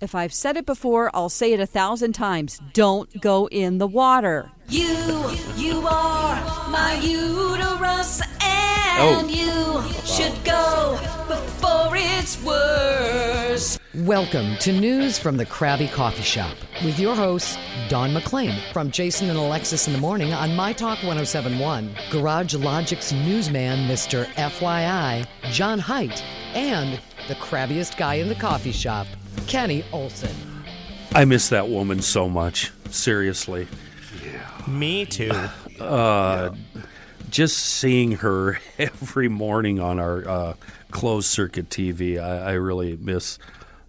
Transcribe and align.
If 0.00 0.14
I've 0.14 0.32
said 0.32 0.56
it 0.56 0.64
before, 0.64 1.10
I'll 1.12 1.28
say 1.28 1.52
it 1.52 1.58
a 1.58 1.66
thousand 1.66 2.12
times. 2.12 2.60
Dawn't 2.72 3.20
go 3.20 3.48
in 3.48 3.78
the 3.78 3.86
water. 3.88 4.48
You, 4.68 4.86
you 5.56 5.84
are 5.88 6.36
my 6.70 7.00
uterus, 7.02 8.20
and 8.40 9.00
Oh. 9.00 9.26
you 9.28 9.92
should 10.06 10.44
go 10.44 11.00
before 11.26 11.96
it's 11.96 12.40
worse. 12.44 13.76
Welcome 13.92 14.56
to 14.58 14.72
News 14.72 15.18
from 15.18 15.36
the 15.36 15.46
Krabby 15.46 15.90
Coffee 15.90 16.22
Shop 16.22 16.56
with 16.84 17.00
your 17.00 17.16
hosts, 17.16 17.58
Don 17.88 18.14
McClain 18.14 18.56
from 18.72 18.92
Jason 18.92 19.28
and 19.30 19.38
Alexis 19.38 19.88
in 19.88 19.92
the 19.94 19.98
Morning 19.98 20.32
on 20.32 20.54
My 20.54 20.72
Talk 20.72 20.98
1071, 20.98 21.90
Garage 22.12 22.54
Logic's 22.54 23.10
newsman, 23.10 23.88
Mr. 23.88 24.26
FYI, 24.36 25.26
John 25.50 25.80
Hines, 25.80 26.22
and 26.54 27.00
the 27.26 27.34
crabbiest 27.34 27.96
guy 27.98 28.14
in 28.14 28.28
the 28.28 28.34
coffee 28.36 28.70
shop, 28.72 29.06
Kenny 29.46 29.84
Olson. 29.92 30.34
I 31.14 31.24
miss 31.24 31.48
that 31.48 31.68
woman 31.68 32.02
so 32.02 32.28
much. 32.28 32.72
Seriously. 32.90 33.66
Me 34.66 35.06
too. 35.06 35.32
Just 37.30 37.58
seeing 37.58 38.12
her 38.12 38.58
every 38.78 39.28
morning 39.28 39.80
on 39.80 39.98
our 39.98 40.28
uh, 40.28 40.54
closed 40.90 41.26
circuit 41.28 41.68
TV, 41.68 42.18
I, 42.18 42.50
I 42.50 42.52
really 42.52 42.96
miss 42.96 43.38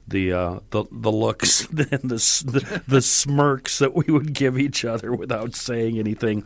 the 0.07 0.33
uh, 0.33 0.59
the 0.71 0.85
the 0.91 1.11
looks 1.11 1.67
and 1.67 1.77
the, 1.77 2.43
the 2.45 2.83
the 2.87 3.01
smirks 3.01 3.79
that 3.79 3.93
we 3.93 4.05
would 4.11 4.33
give 4.33 4.57
each 4.57 4.83
other 4.83 5.13
without 5.13 5.55
saying 5.55 5.97
anything. 5.99 6.45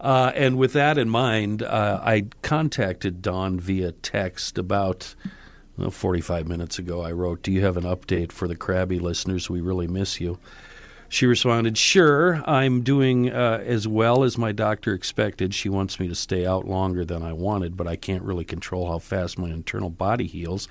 Uh, 0.00 0.30
and 0.36 0.56
with 0.56 0.74
that 0.74 0.96
in 0.96 1.08
mind, 1.08 1.62
uh, 1.62 2.00
I 2.02 2.26
contacted 2.42 3.20
Dawn 3.20 3.58
via 3.58 3.92
text 3.92 4.56
about 4.58 5.14
well, 5.78 5.90
45 5.90 6.48
minutes 6.48 6.78
ago. 6.78 7.02
I 7.02 7.12
wrote, 7.12 7.42
Do 7.42 7.52
you 7.52 7.64
have 7.64 7.76
an 7.76 7.84
update 7.84 8.32
for 8.32 8.48
the 8.48 8.56
crabby 8.56 8.98
listeners? 8.98 9.48
We 9.48 9.60
really 9.60 9.86
miss 9.86 10.20
you. 10.20 10.38
She 11.08 11.24
responded, 11.24 11.78
Sure, 11.78 12.42
I'm 12.44 12.82
doing 12.82 13.30
uh, 13.30 13.62
as 13.64 13.88
well 13.88 14.24
as 14.24 14.36
my 14.36 14.52
doctor 14.52 14.92
expected. 14.92 15.54
She 15.54 15.68
wants 15.68 15.98
me 15.98 16.08
to 16.08 16.14
stay 16.14 16.44
out 16.44 16.66
longer 16.66 17.04
than 17.04 17.22
I 17.22 17.32
wanted, 17.32 17.76
but 17.76 17.86
I 17.86 17.96
can't 17.96 18.22
really 18.22 18.44
control 18.44 18.88
how 18.88 18.98
fast 18.98 19.38
my 19.38 19.48
internal 19.48 19.88
body 19.88 20.26
heals. 20.26 20.68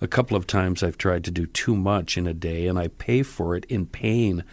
A 0.00 0.06
couple 0.06 0.36
of 0.36 0.46
times 0.46 0.82
I've 0.82 0.98
tried 0.98 1.24
to 1.24 1.30
do 1.30 1.46
too 1.46 1.74
much 1.74 2.18
in 2.18 2.26
a 2.26 2.34
day, 2.34 2.66
and 2.66 2.78
I 2.78 2.88
pay 2.88 3.22
for 3.22 3.56
it 3.56 3.64
in 3.66 3.86
pain 3.86 4.44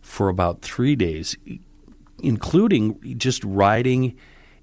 for 0.00 0.28
about 0.28 0.62
three 0.62 0.96
days, 0.96 1.36
including 2.22 3.16
just 3.18 3.42
riding 3.44 4.16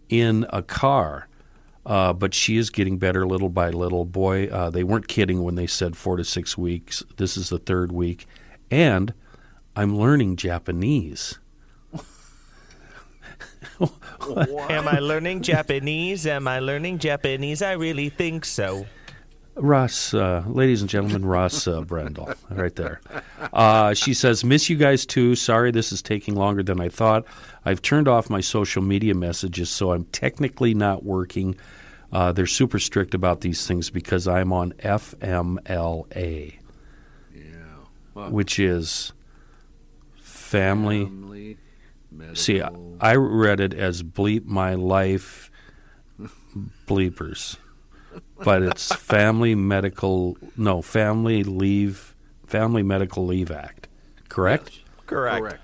in 0.09 0.45
a 0.49 0.61
car. 0.61 1.27
Uh, 1.91 2.13
but 2.13 2.33
she 2.33 2.55
is 2.55 2.69
getting 2.69 2.97
better 2.97 3.27
little 3.27 3.49
by 3.49 3.69
little. 3.69 4.05
Boy, 4.05 4.47
uh, 4.47 4.69
they 4.69 4.81
weren't 4.81 5.09
kidding 5.09 5.43
when 5.43 5.55
they 5.55 5.67
said 5.67 5.97
four 5.97 6.15
to 6.15 6.23
six 6.23 6.57
weeks. 6.57 7.03
This 7.17 7.35
is 7.35 7.49
the 7.49 7.57
third 7.59 7.91
week. 7.91 8.27
And 8.71 9.13
I'm 9.75 9.97
learning 9.97 10.37
Japanese. 10.37 11.39
Am 13.81 14.87
I 14.87 14.99
learning 14.99 15.41
Japanese? 15.41 16.25
Am 16.25 16.47
I 16.47 16.59
learning 16.59 16.99
Japanese? 16.99 17.61
I 17.61 17.73
really 17.73 18.07
think 18.07 18.45
so. 18.45 18.85
Ross, 19.55 20.13
uh, 20.13 20.45
ladies 20.47 20.79
and 20.79 20.89
gentlemen, 20.89 21.25
Ross 21.25 21.67
uh, 21.67 21.81
Brendel, 21.81 22.33
right 22.51 22.73
there. 22.77 23.01
Uh, 23.51 23.93
she 23.93 24.13
says, 24.13 24.45
Miss 24.45 24.69
you 24.69 24.77
guys 24.77 25.05
too. 25.05 25.35
Sorry 25.35 25.71
this 25.71 25.91
is 25.91 26.01
taking 26.01 26.35
longer 26.35 26.63
than 26.63 26.79
I 26.79 26.87
thought. 26.87 27.25
I've 27.65 27.81
turned 27.81 28.07
off 28.07 28.29
my 28.29 28.39
social 28.39 28.81
media 28.81 29.13
messages, 29.13 29.69
so 29.69 29.91
I'm 29.91 30.05
technically 30.05 30.73
not 30.73 31.03
working. 31.03 31.57
Uh, 32.11 32.31
they're 32.31 32.45
super 32.45 32.77
strict 32.79 33.13
about 33.13 33.41
these 33.41 33.65
things 33.65 33.89
because 33.89 34.27
I'm 34.27 34.51
on 34.51 34.73
FMLA, 34.79 36.55
Yeah. 37.33 38.29
which 38.29 38.59
is 38.59 39.13
family. 40.21 41.05
Family, 41.05 41.57
See, 42.33 42.59
medical. 42.59 42.97
I 42.99 43.15
read 43.15 43.59
it 43.61 43.73
as 43.73 44.03
bleep 44.03 44.45
my 44.45 44.73
life 44.75 45.49
bleepers, 46.85 47.55
but 48.43 48.61
it's 48.61 48.93
family 48.93 49.55
medical 49.55 50.37
no 50.57 50.81
family 50.81 51.43
leave 51.43 52.13
family 52.45 52.83
medical 52.83 53.25
leave 53.25 53.49
act, 53.49 53.87
correct? 54.27 54.79
Correct. 55.07 55.39
Correct. 55.39 55.63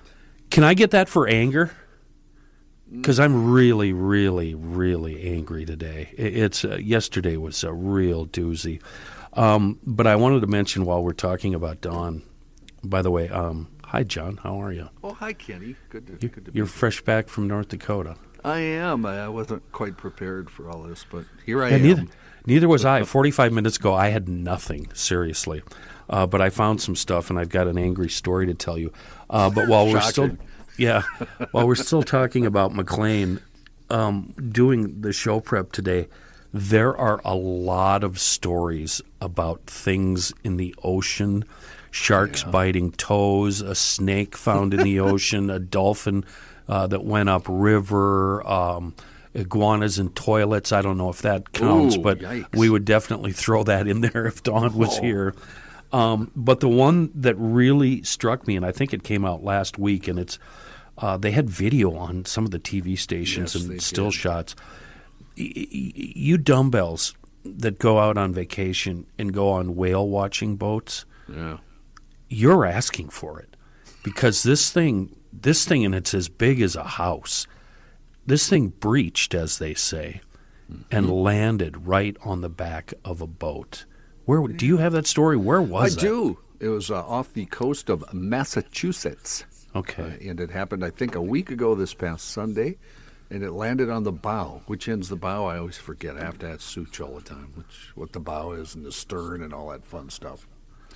Can 0.50 0.64
I 0.64 0.74
get 0.74 0.92
that 0.92 1.10
for 1.10 1.28
anger? 1.28 1.72
Because 2.92 3.20
I'm 3.20 3.52
really, 3.52 3.92
really, 3.94 4.56
really 4.56 5.30
angry 5.36 5.66
today. 5.66 6.10
It's 6.18 6.64
uh, 6.64 6.78
yesterday 6.78 7.36
was 7.38 7.64
a 7.64 7.74
real 7.74 8.26
doozy. 8.26 8.82
Um, 9.34 9.80
but 9.86 10.08
I 10.08 10.16
wanted 10.16 10.42
to 10.42 10.48
mention 10.48 10.86
while 10.86 11.04
we're 11.04 11.12
talking 11.14 11.54
about 11.54 11.82
Dawn. 11.82 12.24
By 12.84 13.02
the 13.02 13.12
way, 13.12 13.28
um, 13.30 13.68
hi 13.84 14.04
John, 14.04 14.38
how 14.38 14.62
are 14.62 14.72
you? 14.72 14.90
Oh, 15.04 15.14
hi, 15.14 15.34
Kenny. 15.34 15.76
Good 15.90 16.08
to, 16.08 16.14
You- 16.22 16.30
good 16.30 16.46
to 16.46 16.52
You're 16.54 16.66
fresh 16.66 17.02
back 17.02 17.28
from 17.28 17.48
North 17.48 17.68
Dakota. 17.70 18.16
I 18.44 18.60
am. 18.60 19.06
I 19.06 19.28
wasn't 19.28 19.70
quite 19.74 19.98
prepared 19.98 20.50
for 20.50 20.70
all 20.70 20.84
this, 20.84 21.06
but 21.10 21.26
here 21.46 21.64
I 21.64 21.72
am. 21.72 21.82
neither, 21.82 22.06
neither 22.46 22.68
was 22.70 22.86
I. 22.86 23.04
45 23.04 23.52
minutes 23.52 23.76
ago, 23.78 23.94
I 23.94 24.10
had 24.10 24.30
nothing, 24.30 24.90
seriously. 24.94 25.62
Uh, 26.10 26.26
but 26.26 26.40
I 26.40 26.50
found 26.50 26.82
some 26.82 26.96
stuff, 26.96 27.30
and 27.30 27.38
I've 27.38 27.50
got 27.50 27.68
an 27.68 27.78
angry 27.78 28.08
story 28.10 28.46
to 28.46 28.54
tell 28.54 28.78
you. 28.78 28.94
Uh, 29.30 29.50
but 29.50 29.68
while 29.68 29.86
we're 29.92 30.00
still. 30.00 30.38
Yeah, 30.78 31.04
while 31.52 31.68
we're 31.68 31.76
still 31.76 32.04
talking 32.04 32.46
about 32.46 32.74
McLean, 32.74 33.40
um, 33.90 34.34
doing 34.52 35.02
the 35.02 35.14
show 35.14 35.40
prep 35.40 35.72
today, 35.72 36.08
there 36.54 36.96
are 36.96 37.22
a 37.24 37.36
lot 37.36 38.04
of 38.04 38.20
stories 38.20 39.02
about 39.22 39.62
things 39.66 40.34
in 40.44 40.58
the 40.58 40.74
ocean. 40.84 41.46
Sharks 41.90 42.44
biting 42.44 42.92
toes, 42.92 43.62
a 43.62 43.74
snake 43.74 44.38
found 44.38 44.74
in 44.74 44.84
the 44.84 45.00
ocean, 45.12 45.50
a 45.50 45.60
dolphin 45.60 46.26
uh, 46.68 46.88
that 46.88 47.04
went 47.04 47.30
upriver, 47.30 48.46
um, 48.48 48.94
iguanas 49.34 49.98
in 49.98 50.10
toilets. 50.10 50.72
I 50.72 50.82
don't 50.82 50.98
know 50.98 51.10
if 51.10 51.22
that 51.22 51.54
counts, 51.54 51.96
Ooh, 51.96 52.02
but 52.02 52.20
yikes. 52.20 52.56
we 52.56 52.70
would 52.70 52.86
definitely 52.86 53.32
throw 53.32 53.64
that 53.64 53.88
in 53.88 54.02
there 54.02 54.28
if 54.28 54.44
Dawn 54.44 54.76
was 54.76 54.98
here. 54.98 55.34
Um, 55.92 56.32
but 56.36 56.60
the 56.60 56.70
one 56.70 57.12
that 57.16 57.36
really 57.36 58.04
struck 58.04 58.46
me, 58.48 58.58
and 58.58 58.66
I 58.66 58.72
think 58.72 58.94
it 58.94 59.04
came 59.04 59.26
out 59.26 59.44
last 59.44 59.80
week, 59.80 60.08
and 60.08 60.20
it's 60.20 60.38
uh, 60.98 61.18
they 61.18 61.32
had 61.32 61.50
video 61.50 61.96
on 61.96 62.26
some 62.26 62.46
of 62.46 62.52
the 62.52 62.60
TV 62.60 62.98
stations 62.98 63.56
Yes, 63.56 63.64
and 63.66 63.82
still 63.82 64.10
did. 64.10 64.14
shots. 64.20 64.56
Y- 65.38 65.52
y- 65.56 65.92
You 65.96 66.38
dumbbells 66.38 67.14
that 67.46 67.80
go 67.80 68.00
out 68.00 68.18
on 68.18 68.34
vacation 68.34 69.06
and 69.18 69.34
go 69.34 69.50
on 69.50 69.76
whale 69.76 70.08
watching 70.08 70.56
boats, 70.56 71.06
Yeah. 71.32 71.58
you're 72.30 72.66
asking 72.66 73.10
for 73.10 73.40
it 73.40 73.56
because 74.04 74.44
this 74.44 74.72
thing, 74.72 75.16
this 75.32 75.66
thing, 75.66 75.86
and 75.86 75.94
it's 75.96 76.14
as 76.14 76.30
big 76.30 76.62
as 76.62 76.76
a 76.76 76.84
house. 76.84 77.48
This 78.26 78.50
thing 78.50 78.70
breached, 78.70 79.34
as 79.34 79.60
they 79.60 79.74
say, 79.74 80.22
and 80.92 81.10
landed 81.10 81.88
right 81.88 82.18
on 82.26 82.42
the 82.42 82.50
back 82.50 82.94
of 83.06 83.22
a 83.22 83.28
boat. 83.28 83.86
Where 84.26 84.46
do 84.48 84.66
you 84.66 84.78
have 84.78 84.92
that 84.92 85.08
story? 85.08 85.38
Where 85.38 85.60
I 85.62 85.64
was 85.64 85.96
that? 85.96 86.02
do. 86.02 86.40
It 86.60 86.68
was 86.70 86.90
uh, 86.92 87.06
off 87.06 87.32
the 87.32 87.46
coast 87.46 87.88
of 87.90 88.04
Massachusetts. 88.14 89.46
Okay. 89.78 90.04
Uh, 90.04 90.30
and 90.30 90.40
it 90.40 90.50
happened, 90.52 90.84
I 90.84 90.90
think, 90.90 91.16
a 91.16 91.22
week 91.22 91.50
ago 91.52 91.76
this 91.76 91.94
past 91.94 92.30
Sunday. 92.30 92.78
And 93.30 93.44
it 93.44 93.52
landed 93.52 93.90
on 93.90 94.04
the 94.04 94.12
bow. 94.14 94.62
Which 94.68 94.88
end's 94.88 95.10
the 95.10 95.18
bow? 95.18 95.46
I 95.48 95.58
always 95.58 95.78
forget. 95.78 96.16
I 96.16 96.22
have 96.24 96.40
to 96.40 96.50
ask 96.50 96.62
Such 96.62 97.02
all 97.02 97.16
the 97.16 97.22
time, 97.22 97.52
which 97.56 97.92
what 97.94 98.14
the 98.14 98.22
bow 98.22 98.54
is 98.54 98.74
and 98.74 98.86
the 98.86 98.92
stern 98.92 99.44
and 99.44 99.54
all 99.54 99.70
that 99.70 99.84
fun 99.84 100.10
stuff. 100.10 100.48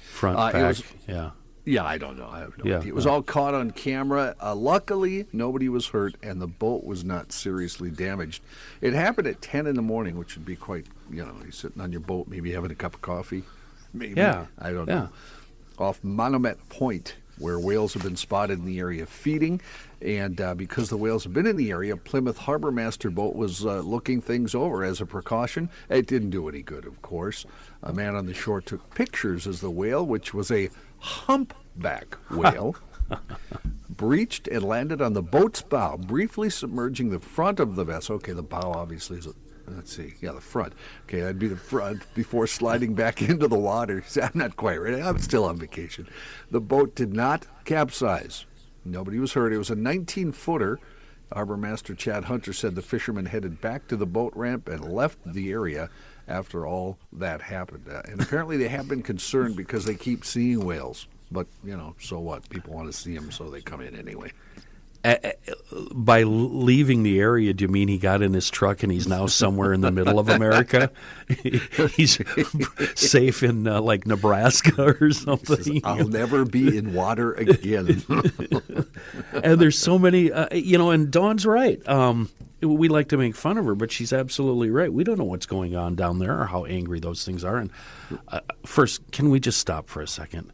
Front, 0.01 0.37
Uh, 0.39 0.51
back. 0.53 0.67
was- 0.69 0.83
yeah. 1.07 1.31
Yeah, 1.65 1.83
I 1.83 1.97
don't 1.99 2.17
know. 2.17 2.27
I 2.27 2.39
have 2.39 2.57
no 2.57 2.63
Yeah, 2.63 2.77
idea. 2.79 2.89
It 2.93 2.95
was 2.95 3.05
all 3.05 3.21
caught 3.21 3.53
on 3.53 3.69
camera. 3.71 4.35
Uh, 4.41 4.55
luckily, 4.55 5.27
nobody 5.33 5.67
was 5.69 5.87
hurt, 5.87 6.15
and 6.23 6.41
the 6.41 6.47
boat 6.47 6.83
was 6.85 7.03
not 7.03 7.31
seriously 7.33 7.91
damaged. 7.91 8.41
It 8.79 8.93
happened 8.93 9.27
at 9.27 9.41
10 9.43 9.67
in 9.67 9.75
the 9.75 9.81
morning, 9.83 10.17
which 10.17 10.35
would 10.35 10.45
be 10.45 10.55
quite, 10.55 10.87
you 11.11 11.23
know, 11.23 11.35
you're 11.43 11.51
sitting 11.51 11.79
on 11.81 11.91
your 11.91 12.01
boat, 12.01 12.27
maybe 12.29 12.51
having 12.53 12.71
a 12.71 12.75
cup 12.75 12.95
of 12.95 13.01
coffee. 13.01 13.43
Maybe. 13.93 14.13
Yeah, 14.15 14.45
I 14.57 14.71
don't 14.71 14.87
yeah. 14.87 14.93
know. 14.95 15.09
Off 15.77 16.01
Manomet 16.01 16.57
Point, 16.69 17.15
where 17.41 17.59
whales 17.59 17.93
have 17.93 18.03
been 18.03 18.15
spotted 18.15 18.59
in 18.59 18.65
the 18.65 18.79
area 18.79 19.05
feeding. 19.05 19.59
And 20.01 20.39
uh, 20.39 20.55
because 20.55 20.89
the 20.89 20.97
whales 20.97 21.23
have 21.23 21.33
been 21.33 21.47
in 21.47 21.57
the 21.57 21.71
area, 21.71 21.97
Plymouth 21.97 22.37
Harbor 22.37 22.71
Master 22.71 23.09
boat 23.09 23.35
was 23.35 23.65
uh, 23.65 23.79
looking 23.79 24.21
things 24.21 24.55
over 24.55 24.83
as 24.83 25.01
a 25.01 25.05
precaution. 25.05 25.69
It 25.89 26.07
didn't 26.07 26.29
do 26.29 26.47
any 26.47 26.61
good, 26.61 26.85
of 26.85 27.01
course. 27.01 27.45
A 27.83 27.93
man 27.93 28.15
on 28.15 28.25
the 28.25 28.33
shore 28.33 28.61
took 28.61 28.93
pictures 28.95 29.47
as 29.47 29.61
the 29.61 29.69
whale, 29.69 30.05
which 30.05 30.33
was 30.33 30.51
a 30.51 30.69
humpback 30.99 32.17
whale, 32.29 32.75
breached 33.89 34.47
and 34.47 34.63
landed 34.63 35.01
on 35.01 35.13
the 35.13 35.21
boat's 35.21 35.61
bow, 35.61 35.97
briefly 35.97 36.49
submerging 36.49 37.09
the 37.09 37.19
front 37.19 37.59
of 37.59 37.75
the 37.75 37.83
vessel. 37.83 38.15
Okay, 38.15 38.33
the 38.33 38.43
bow 38.43 38.71
obviously 38.75 39.17
is. 39.17 39.27
Let's 39.75 39.95
see. 39.95 40.15
Yeah, 40.21 40.31
the 40.31 40.41
front. 40.41 40.73
Okay, 41.03 41.21
that'd 41.21 41.39
be 41.39 41.47
the 41.47 41.55
front 41.55 42.03
before 42.13 42.47
sliding 42.47 42.93
back 42.93 43.21
into 43.29 43.47
the 43.47 43.57
water. 43.57 44.03
I'm 44.21 44.31
not 44.33 44.55
quite 44.55 44.81
ready. 44.81 45.01
I'm 45.01 45.19
still 45.19 45.45
on 45.45 45.57
vacation. 45.57 46.07
The 46.49 46.61
boat 46.61 46.95
did 46.95 47.13
not 47.13 47.45
capsize. 47.65 48.45
Nobody 48.83 49.19
was 49.19 49.33
hurt. 49.33 49.53
It 49.53 49.57
was 49.57 49.69
a 49.69 49.75
19 49.75 50.31
footer. 50.31 50.79
Harbor 51.31 51.55
Master 51.55 51.95
Chad 51.95 52.25
Hunter 52.25 52.51
said 52.51 52.75
the 52.75 52.81
fishermen 52.81 53.25
headed 53.25 53.61
back 53.61 53.87
to 53.87 53.95
the 53.95 54.05
boat 54.05 54.33
ramp 54.35 54.67
and 54.67 54.91
left 54.91 55.17
the 55.25 55.51
area 55.51 55.89
after 56.27 56.67
all 56.67 56.97
that 57.13 57.41
happened. 57.41 57.87
Uh, 57.89 58.01
and 58.05 58.21
apparently 58.21 58.57
they 58.57 58.67
have 58.67 58.87
been 58.87 59.01
concerned 59.01 59.55
because 59.55 59.85
they 59.85 59.95
keep 59.95 60.25
seeing 60.25 60.65
whales 60.65 61.07
but 61.31 61.47
you 61.63 61.77
know, 61.77 61.95
so 61.99 62.19
what? 62.19 62.47
People 62.49 62.73
want 62.73 62.91
to 62.91 62.93
see 62.93 63.15
them, 63.15 63.31
so 63.31 63.49
they 63.49 63.61
come 63.61 63.81
in 63.81 63.95
anyway. 63.95 64.31
By 65.93 66.23
leaving 66.23 67.03
the 67.03 67.19
area, 67.19 67.53
do 67.53 67.63
you 67.63 67.67
mean 67.67 67.87
he 67.87 67.97
got 67.97 68.21
in 68.21 68.33
his 68.33 68.49
truck 68.49 68.83
and 68.83 68.91
he's 68.91 69.07
now 69.07 69.25
somewhere 69.25 69.73
in 69.73 69.81
the 69.81 69.91
middle 69.91 70.19
of 70.19 70.29
America? 70.29 70.91
he's 71.95 72.19
safe 72.95 73.41
in 73.41 73.67
uh, 73.67 73.81
like 73.81 74.05
Nebraska 74.05 74.95
or 75.01 75.11
something. 75.11 75.81
I'll 75.83 76.07
never 76.07 76.45
be 76.45 76.77
in 76.77 76.93
water 76.93 77.33
again. 77.33 78.03
and 79.33 79.59
there's 79.59 79.79
so 79.79 79.97
many, 79.97 80.31
uh, 80.31 80.53
you 80.53 80.77
know. 80.77 80.91
And 80.91 81.09
Dawn's 81.09 81.45
right. 81.45 81.85
Um, 81.87 82.29
we 82.61 82.87
like 82.87 83.09
to 83.09 83.17
make 83.17 83.35
fun 83.35 83.57
of 83.57 83.65
her, 83.65 83.75
but 83.75 83.91
she's 83.91 84.13
absolutely 84.13 84.69
right. 84.69 84.91
We 84.91 85.03
don't 85.03 85.17
know 85.17 85.25
what's 85.25 85.47
going 85.47 85.75
on 85.75 85.95
down 85.95 86.19
there 86.19 86.39
or 86.39 86.45
how 86.45 86.65
angry 86.65 86.99
those 86.99 87.25
things 87.25 87.43
are. 87.43 87.57
And 87.57 87.71
uh, 88.27 88.41
first, 88.65 89.11
can 89.11 89.29
we 89.29 89.39
just 89.39 89.59
stop 89.59 89.87
for 89.87 90.01
a 90.01 90.07
second? 90.07 90.51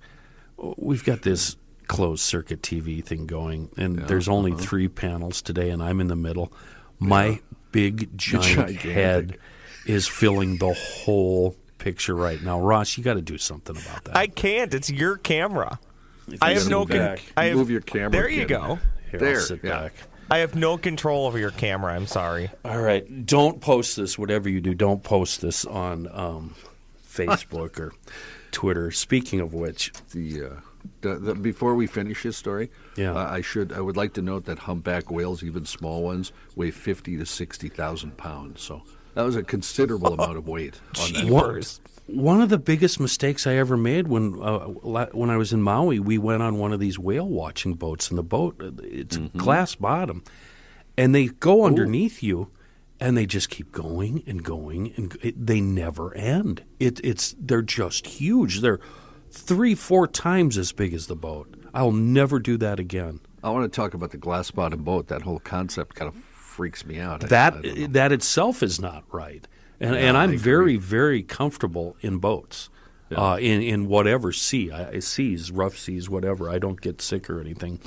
We've 0.77 1.03
got 1.03 1.23
this 1.23 1.57
closed 1.87 2.21
circuit 2.23 2.61
TV 2.61 3.03
thing 3.03 3.25
going, 3.25 3.69
and 3.77 3.97
there's 3.99 4.27
only 4.27 4.53
three 4.53 4.87
panels 4.87 5.41
today, 5.41 5.69
and 5.69 5.81
I'm 5.81 5.99
in 6.01 6.07
the 6.07 6.15
middle. 6.15 6.51
My 6.99 7.39
big 7.71 8.09
giant 8.17 8.45
Gigantic. 8.45 8.81
head 8.81 9.37
is 9.85 10.07
filling 10.07 10.57
the 10.57 10.73
whole 10.73 11.55
picture 11.77 12.15
right 12.15 12.41
now. 12.41 12.59
Ross, 12.59 12.97
you 12.97 13.03
got 13.03 13.13
to 13.13 13.21
do 13.21 13.37
something 13.37 13.75
about 13.77 14.03
that. 14.05 14.17
I 14.17 14.27
can't. 14.27 14.73
It's 14.73 14.89
your 14.89 15.17
camera. 15.17 15.79
I 16.41 16.53
have 16.55 16.67
no. 16.69 16.79
Move 16.79 16.89
Con- 16.89 17.17
I 17.37 17.45
have, 17.45 17.55
Move 17.57 17.69
your 17.69 17.81
camera, 17.81 18.11
There 18.11 18.29
you 18.29 18.39
kid. 18.41 18.49
go. 18.49 18.79
Here, 19.11 19.19
There, 19.19 19.35
I'll 19.35 19.41
sit 19.41 19.59
yeah. 19.63 19.69
back. 19.83 19.93
I 20.29 20.39
have 20.39 20.55
no 20.55 20.77
control 20.77 21.25
over 21.25 21.39
your 21.39 21.51
camera. 21.51 21.93
I'm 21.93 22.05
sorry. 22.07 22.49
All 22.65 22.81
right. 22.81 23.25
Don't 23.25 23.61
post 23.61 23.95
this, 23.95 24.19
whatever 24.19 24.49
you 24.49 24.59
do, 24.59 24.73
don't 24.73 25.01
post 25.01 25.39
this 25.39 25.63
on 25.63 26.09
um, 26.11 26.53
Facebook 27.09 27.79
or 27.79 27.93
Twitter. 28.51 28.91
Speaking 28.91 29.39
of 29.39 29.53
which, 29.53 29.93
the, 30.11 30.43
uh, 30.43 30.49
the, 31.01 31.15
the 31.15 31.35
before 31.35 31.75
we 31.75 31.87
finish 31.87 32.21
his 32.23 32.35
story, 32.37 32.69
Yeah. 32.95 33.13
uh, 33.13 33.27
I 33.29 33.41
should 33.41 33.71
I 33.73 33.81
would 33.81 33.97
like 33.97 34.13
to 34.13 34.21
note 34.21 34.45
that 34.45 34.59
humpback 34.59 35.11
whales, 35.11 35.43
even 35.43 35.65
small 35.65 36.03
ones, 36.03 36.31
weigh 36.55 36.71
fifty 36.71 37.17
to 37.17 37.25
sixty 37.25 37.69
thousand 37.69 38.17
pounds. 38.17 38.61
So 38.61 38.81
that 39.15 39.23
was 39.23 39.35
a 39.35 39.43
considerable 39.43 40.13
amount 40.19 40.37
of 40.37 40.47
weight 40.47 40.79
on 40.99 41.29
one, 41.29 41.61
one 42.07 42.41
of 42.41 42.49
the 42.49 42.57
biggest 42.57 42.99
mistakes 42.99 43.45
I 43.45 43.55
ever 43.55 43.75
made 43.77 44.07
when 44.07 44.39
uh, 44.41 44.59
when 45.11 45.29
I 45.29 45.37
was 45.37 45.51
in 45.53 45.61
Maui, 45.61 45.99
we 45.99 46.17
went 46.17 46.41
on 46.41 46.57
one 46.57 46.71
of 46.73 46.79
these 46.79 46.97
whale 46.97 47.27
watching 47.27 47.73
boats, 47.73 48.09
and 48.09 48.17
the 48.17 48.23
boat 48.23 48.55
uh, 48.61 48.71
it's 48.83 49.17
glass 49.35 49.75
bottom, 49.75 50.23
and 50.97 51.13
they 51.13 51.27
go 51.27 51.65
underneath 51.65 52.23
you, 52.23 52.49
and 52.99 53.17
they 53.17 53.25
just 53.25 53.49
keep 53.49 53.71
going 53.71 54.23
and 54.25 54.41
going, 54.43 54.93
and 54.95 55.17
it, 55.21 55.45
they 55.47 55.59
never 55.59 56.13
end. 56.15 56.63
It, 56.79 57.01
it's 57.03 57.35
they're 57.39 57.61
just 57.61 58.07
huge. 58.07 58.61
They're 58.61 58.79
three, 59.31 59.75
four 59.75 60.07
times 60.07 60.57
as 60.57 60.71
big 60.71 60.93
as 60.93 61.07
the 61.07 61.15
boat. 61.15 61.53
I'll 61.73 61.91
never 61.91 62.39
do 62.39 62.57
that 62.57 62.79
again. 62.79 63.19
I 63.43 63.49
want 63.51 63.71
to 63.71 63.75
talk 63.75 63.93
about 63.93 64.11
the 64.11 64.17
glass 64.17 64.51
bottom 64.51 64.83
boat. 64.83 65.07
That 65.07 65.21
whole 65.21 65.39
concept 65.39 65.95
kind 65.95 66.09
of 66.09 66.15
freaks 66.15 66.85
me 66.85 66.99
out. 66.99 67.21
That 67.21 67.53
I 67.53 67.61
don't 67.61 67.93
that 67.93 68.11
itself 68.11 68.63
is 68.63 68.79
not 68.79 69.03
right. 69.11 69.47
And, 69.79 69.93
Yeah, 69.93 70.01
and 70.01 70.17
I 70.17 70.23
I'm 70.23 70.37
very 70.37 70.75
very 70.75 71.21
comfortable 71.21 71.95
in 72.01 72.17
boats, 72.17 72.69
uh, 73.15 73.37
in 73.39 73.61
in 73.61 73.87
whatever 73.87 74.31
sea, 74.31 74.71
I, 74.71 74.99
seas, 74.99 75.51
rough 75.51 75.77
seas, 75.77 76.09
whatever. 76.09 76.49
I 76.49 76.57
don't 76.57 76.81
get 76.81 77.01
sick 77.01 77.29
or 77.29 77.39
anything. 77.39 77.79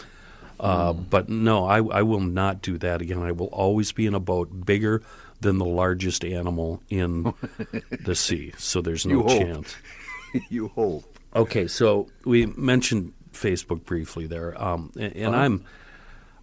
Uh, 0.60 0.93
Hmm. 0.93 1.02
But 1.08 1.28
no, 1.31 1.64
I, 1.64 1.78
I 1.78 2.02
will 2.02 2.20
not 2.20 2.60
do 2.62 2.76
that 2.78 3.00
again. 3.00 3.22
I 3.22 3.32
will 3.32 3.46
always 3.46 3.93
be 3.93 4.06
in 4.06 4.14
a 4.14 4.20
boat 4.20 4.66
bigger 4.66 5.02
than 5.40 5.56
the 5.56 5.64
largest 5.64 6.22
animal 6.22 6.82
in 6.90 7.32
the 8.04 8.14
sea. 8.14 8.52
So 8.58 8.82
there's 8.82 9.06
no 9.06 9.26
You 9.26 9.38
chance. 9.38 9.75
you 10.50 10.69
hope. 10.69 11.09
Okay, 11.35 11.67
so 11.67 12.09
we 12.25 12.47
mentioned 12.47 13.12
Facebook 13.32 13.85
briefly 13.85 14.27
there, 14.27 14.61
um, 14.62 14.93
and, 14.99 15.15
and 15.17 15.37
I'm 15.37 15.65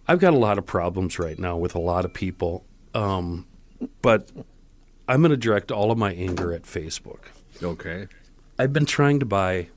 I've 0.06 0.18
got 0.18 0.32
a 0.32 0.38
lot 0.38 0.56
of 0.56 0.64
problems 0.64 1.18
right 1.18 1.38
now 1.38 1.56
with 1.56 1.74
a 1.74 1.78
lot 1.78 2.06
of 2.06 2.14
people, 2.14 2.64
um, 2.94 3.46
but 4.00 4.30
I'm 5.06 5.20
going 5.20 5.30
to 5.30 5.36
direct 5.36 5.70
all 5.70 5.90
of 5.90 5.98
my 5.98 6.12
anger 6.14 6.52
at 6.52 6.62
Facebook. 6.62 7.20
Okay. 7.62 8.08
I've 8.58 8.72
been 8.72 8.86
trying 8.86 9.20
to 9.20 9.26
buy 9.26 9.68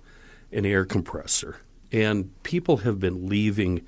an 0.52 0.66
air 0.66 0.86
compressor, 0.86 1.58
and 1.92 2.31
people 2.44 2.78
have 2.78 3.00
been 3.00 3.28
leaving 3.28 3.81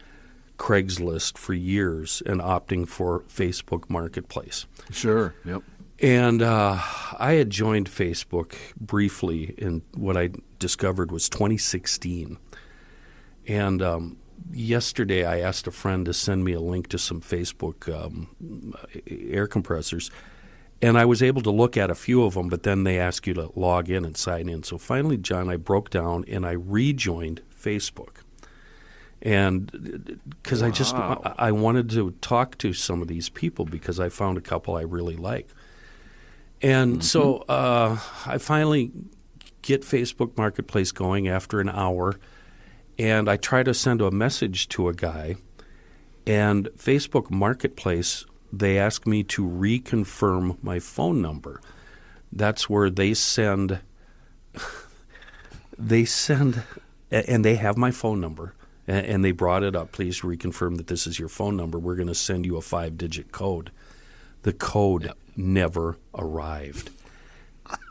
Craigslist 0.58 1.38
for 1.38 1.54
years 1.54 2.22
and 2.26 2.40
opting 2.42 2.88
for 2.88 3.22
Facebook 3.22 3.90
Marketplace. 3.90 4.66
Sure. 4.92 5.34
Yep. 5.46 5.64
And 6.04 6.42
uh, 6.42 6.80
I 7.18 7.36
had 7.36 7.50
joined 7.50 7.90
Facebook 7.90 8.56
briefly, 8.78 9.56
and 9.58 9.84
what 9.96 10.18
I 10.18 10.32
discovered 10.60 11.14
was 11.14 11.30
2016. 11.30 12.38
And 13.48 13.82
um, 13.82 14.18
yesterday, 14.52 15.24
I 15.24 15.40
asked 15.40 15.66
a 15.66 15.72
friend 15.72 16.06
to 16.06 16.14
send 16.14 16.44
me 16.44 16.52
a 16.52 16.60
link 16.60 16.90
to 16.90 16.98
some 16.98 17.22
Facebook 17.22 17.88
um, 17.88 18.76
air 19.08 19.48
compressors, 19.48 20.12
and 20.82 20.98
I 20.98 21.06
was 21.06 21.24
able 21.24 21.42
to 21.44 21.52
look 21.52 21.78
at 21.78 21.90
a 21.90 21.96
few 21.96 22.26
of 22.26 22.34
them. 22.34 22.50
But 22.50 22.64
then 22.64 22.84
they 22.84 23.00
ask 23.00 23.26
you 23.26 23.34
to 23.36 23.54
log 23.56 23.90
in 23.90 24.04
and 24.04 24.18
sign 24.18 24.50
in. 24.50 24.64
So 24.64 24.78
finally, 24.78 25.16
John, 25.16 25.50
I 25.50 25.56
broke 25.56 25.90
down 25.90 26.26
and 26.28 26.46
I 26.46 26.52
rejoined 26.52 27.42
Facebook 27.58 28.24
and 29.22 30.20
because 30.44 30.62
I 30.62 30.70
just 30.70 30.94
I 30.96 31.54
wanted 31.54 31.90
to 31.92 32.12
talk 32.20 32.58
to 32.58 32.74
some 32.74 33.02
of 33.02 33.08
these 33.08 33.30
people 33.30 33.64
because 33.64 33.98
I 33.98 34.10
found 34.10 34.38
a 34.38 34.42
couple 34.42 34.76
I 34.76 34.82
really 34.82 35.16
like, 35.16 35.48
and 36.64 37.04
so 37.04 37.44
uh, 37.50 38.00
I 38.26 38.38
finally 38.38 38.92
get 39.62 39.82
Facebook 39.82 40.38
Marketplace 40.38 40.92
going 40.92 41.28
after 41.28 41.60
an 41.60 41.70
hour, 41.70 42.16
and 42.98 43.30
I 43.30 43.38
try 43.38 43.64
to 43.64 43.74
send 43.74 44.02
a 44.02 44.10
message 44.10 44.70
to 44.70 44.88
a 44.88 44.94
guy, 44.94 45.36
and 46.26 46.70
Facebook 46.78 47.30
Marketplace 47.30 48.26
they 48.54 48.78
ask 48.78 49.08
me 49.08 49.24
to 49.24 49.44
reconfirm 49.44 50.58
my 50.62 50.80
phone 50.80 51.22
number. 51.22 51.60
That's 52.32 52.70
where 52.70 52.90
they 52.90 53.16
send 53.16 53.80
they 55.78 56.06
send 56.06 56.64
and 57.10 57.44
they 57.44 57.56
have 57.56 57.78
my 57.78 57.90
phone 57.90 58.22
number 58.22 58.54
and 58.86 59.24
they 59.26 59.32
brought 59.32 59.64
it 59.64 59.76
up 59.76 59.92
please 59.92 60.22
reconfirm 60.22 60.78
that 60.78 60.88
this 60.88 61.08
is 61.08 61.18
your 61.18 61.30
phone 61.30 61.58
number. 61.58 61.80
We're 61.80 61.96
going 61.96 62.08
to 62.08 62.16
send 62.16 62.46
you 62.46 62.58
a 62.58 62.62
five 62.62 62.96
digit 62.96 63.32
code 63.32 63.72
the 64.44 64.54
code 64.54 65.12
never 65.36 65.98
arrived 66.14 66.90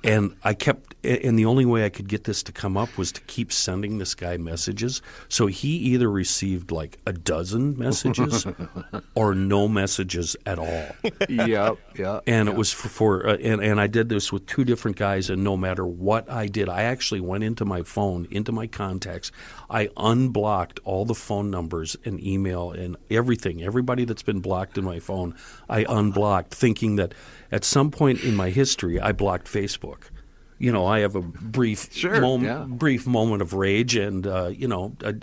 and 0.05 0.35
i 0.45 0.55
kept 0.55 0.95
and 1.05 1.39
the 1.39 1.45
only 1.45 1.65
way 1.65 1.85
i 1.85 1.89
could 1.89 2.09
get 2.09 2.25
this 2.25 2.43
to 2.43 2.53
come 2.53 2.77
up 2.77 2.97
was 2.97 3.11
to 3.13 3.21
keep 3.23 3.53
sending 3.53 3.99
this 3.99 4.15
guy 4.15 4.37
messages 4.37 5.03
so 5.29 5.47
he 5.47 5.69
either 5.69 6.11
received 6.11 6.71
like 6.71 6.99
a 7.07 7.13
dozen 7.13 7.77
messages 7.79 8.47
or 9.15 9.35
no 9.35 9.69
messages 9.69 10.37
at 10.47 10.59
all 10.59 10.87
yeah. 11.29 11.75
Yeah. 11.97 12.21
and 12.27 12.49
it 12.49 12.55
was 12.55 12.73
for, 12.73 12.89
for 12.89 13.29
uh, 13.29 13.37
and, 13.37 13.63
and 13.63 13.81
I 13.81 13.87
did 13.87 14.09
this 14.09 14.33
with 14.33 14.47
two 14.47 14.65
different 14.65 14.97
guys, 14.97 15.31
and 15.31 15.43
no 15.43 15.57
matter 15.57 15.87
what 15.87 16.31
I 16.31 16.47
did, 16.47 16.69
I 16.69 16.83
actually 16.83 17.21
went 17.21 17.45
into 17.45 17.65
my 17.65 17.83
phone, 17.83 18.27
into 18.31 18.53
my 18.53 18.67
contacts, 18.67 19.33
I 19.71 19.89
unblocked 19.97 20.81
all 20.85 21.05
the 21.05 21.15
phone 21.15 21.51
numbers 21.51 21.97
and 22.05 22.23
email 22.25 22.71
and 22.71 22.97
everything, 23.11 23.63
everybody 23.63 24.05
that's 24.05 24.23
been 24.23 24.41
blocked 24.41 24.79
in 24.79 24.85
my 24.85 24.99
phone, 24.99 25.35
I 25.69 25.85
unblocked, 25.89 26.55
thinking 26.55 26.97
that 26.97 27.15
at 27.53 27.63
some 27.65 27.91
point 27.93 28.25
in 28.25 28.35
my 28.35 28.51
history, 28.51 28.99
I 28.99 29.13
blocked 29.13 29.47
Facebook. 29.47 30.11
You 30.59 30.73
know, 30.73 30.85
I 30.87 31.01
have 31.01 31.15
a 31.15 31.21
brief 31.23 31.93
Sure, 31.93 32.21
mom- 32.21 32.45
yeah. 32.45 32.65
brief 32.67 33.07
moment 33.07 33.43
of 33.43 33.53
rage, 33.53 33.95
and 33.95 34.27
uh, 34.27 34.49
you 34.49 34.67
know. 34.67 34.97
I, 35.05 35.15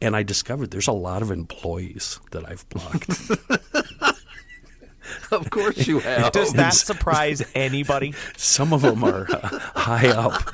and 0.00 0.16
I 0.16 0.22
discovered 0.22 0.70
there's 0.70 0.86
a 0.88 0.92
lot 0.92 1.20
of 1.20 1.30
employees 1.30 2.18
that 2.30 2.48
I've 2.48 2.66
blocked. 2.70 3.10
Of 5.30 5.50
course 5.50 5.86
you 5.86 5.98
have. 6.00 6.32
Does 6.32 6.52
that 6.54 6.74
surprise 6.74 7.42
anybody? 7.54 8.14
Some 8.36 8.72
of 8.72 8.82
them 8.82 9.02
are 9.04 9.26
uh, 9.30 9.58
high 9.74 10.08
up 10.08 10.52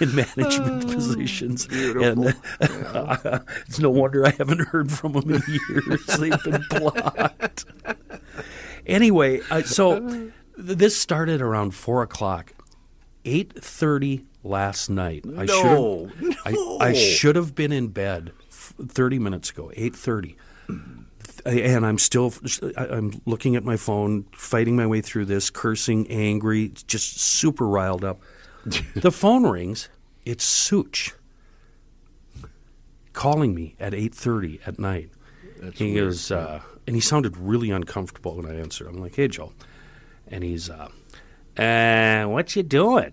in 0.00 0.14
management 0.14 0.86
positions, 0.92 1.66
and 1.70 2.34
uh, 2.60 3.38
it's 3.66 3.78
no 3.78 3.90
wonder 3.90 4.26
I 4.26 4.30
haven't 4.30 4.60
heard 4.68 4.90
from 4.90 5.12
them 5.12 5.30
in 5.34 5.42
years. 5.48 6.06
They've 6.06 6.42
been 6.44 6.64
blocked. 6.70 7.64
Anyway, 8.86 9.40
uh, 9.50 9.62
so 9.64 10.30
this 10.56 10.96
started 10.96 11.40
around 11.40 11.72
four 11.74 12.02
o'clock, 12.02 12.52
eight 13.24 13.52
thirty 13.62 14.24
last 14.42 14.88
night. 14.90 15.24
I 15.36 15.44
No, 15.44 16.10
should 16.18 16.36
I, 16.44 16.56
I 16.80 16.92
should 16.92 17.36
have 17.36 17.54
been 17.54 17.72
in 17.72 17.88
bed 17.88 18.32
thirty 18.50 19.18
minutes 19.18 19.50
ago. 19.50 19.70
Eight 19.74 19.94
thirty 19.96 20.36
and 21.44 21.84
I'm 21.84 21.98
still 21.98 22.32
I- 22.76 22.86
I'm 22.86 23.20
looking 23.26 23.56
at 23.56 23.64
my 23.64 23.76
phone, 23.76 24.26
fighting 24.32 24.76
my 24.76 24.86
way 24.86 25.00
through 25.00 25.24
this, 25.26 25.50
cursing, 25.50 26.08
angry, 26.10 26.72
just 26.86 27.18
super 27.18 27.66
riled 27.66 28.04
up. 28.04 28.20
the 28.94 29.10
phone 29.10 29.44
rings. 29.44 29.88
It's 30.24 30.44
Such 30.44 31.14
calling 33.12 33.54
me 33.54 33.74
at 33.80 33.92
8:30 33.92 34.60
at 34.66 34.78
night. 34.78 35.10
he 35.74 35.94
goes, 35.94 36.30
uh, 36.30 36.60
and 36.86 36.96
he 36.96 37.00
sounded 37.00 37.36
really 37.36 37.70
uncomfortable 37.70 38.36
when 38.36 38.46
I 38.46 38.58
answered. 38.58 38.88
I'm 38.88 39.00
like, 39.00 39.14
"Hey, 39.14 39.28
Joe," 39.28 39.52
and 40.28 40.42
he's, 40.44 40.68
uh, 40.70 40.88
uh, 41.56 42.24
"What 42.28 42.54
you 42.56 42.62
doing?" 42.62 43.12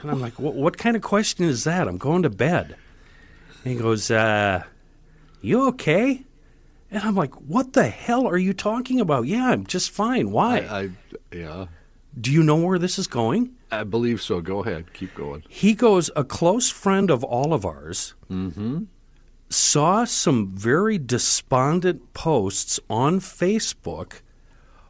And 0.00 0.10
I'm 0.10 0.20
like, 0.20 0.38
"What, 0.38 0.54
what 0.54 0.78
kind 0.78 0.96
of 0.96 1.02
question 1.02 1.44
is 1.44 1.64
that? 1.64 1.88
I'm 1.88 1.98
going 1.98 2.22
to 2.22 2.30
bed." 2.30 2.76
And 3.64 3.72
he 3.72 3.78
goes, 3.78 4.10
uh, 4.10 4.62
"You 5.40 5.66
okay?" 5.68 6.24
And 6.90 7.02
I'm 7.02 7.14
like, 7.14 7.34
"What 7.34 7.72
the 7.74 7.88
hell 7.88 8.26
are 8.26 8.38
you 8.38 8.52
talking 8.54 9.00
about?" 9.00 9.26
Yeah, 9.26 9.50
I'm 9.50 9.66
just 9.66 9.90
fine. 9.90 10.30
Why? 10.30 10.60
I, 10.60 10.80
I 10.80 10.90
yeah, 11.32 11.66
Do 12.18 12.32
you 12.32 12.42
know 12.42 12.56
where 12.56 12.78
this 12.78 12.98
is 12.98 13.06
going? 13.06 13.50
I 13.70 13.84
believe 13.84 14.22
so. 14.22 14.40
Go 14.40 14.62
ahead, 14.62 14.94
keep 14.94 15.14
going. 15.14 15.42
He 15.46 15.74
goes, 15.74 16.10
a 16.16 16.24
close 16.24 16.70
friend 16.70 17.10
of 17.10 17.22
all 17.22 17.52
of 17.52 17.66
ours 17.66 18.14
saw 19.48 20.04
some 20.04 20.48
very 20.48 20.98
despondent 20.98 22.12
posts 22.12 22.78
on 22.90 23.20
Facebook 23.20 24.20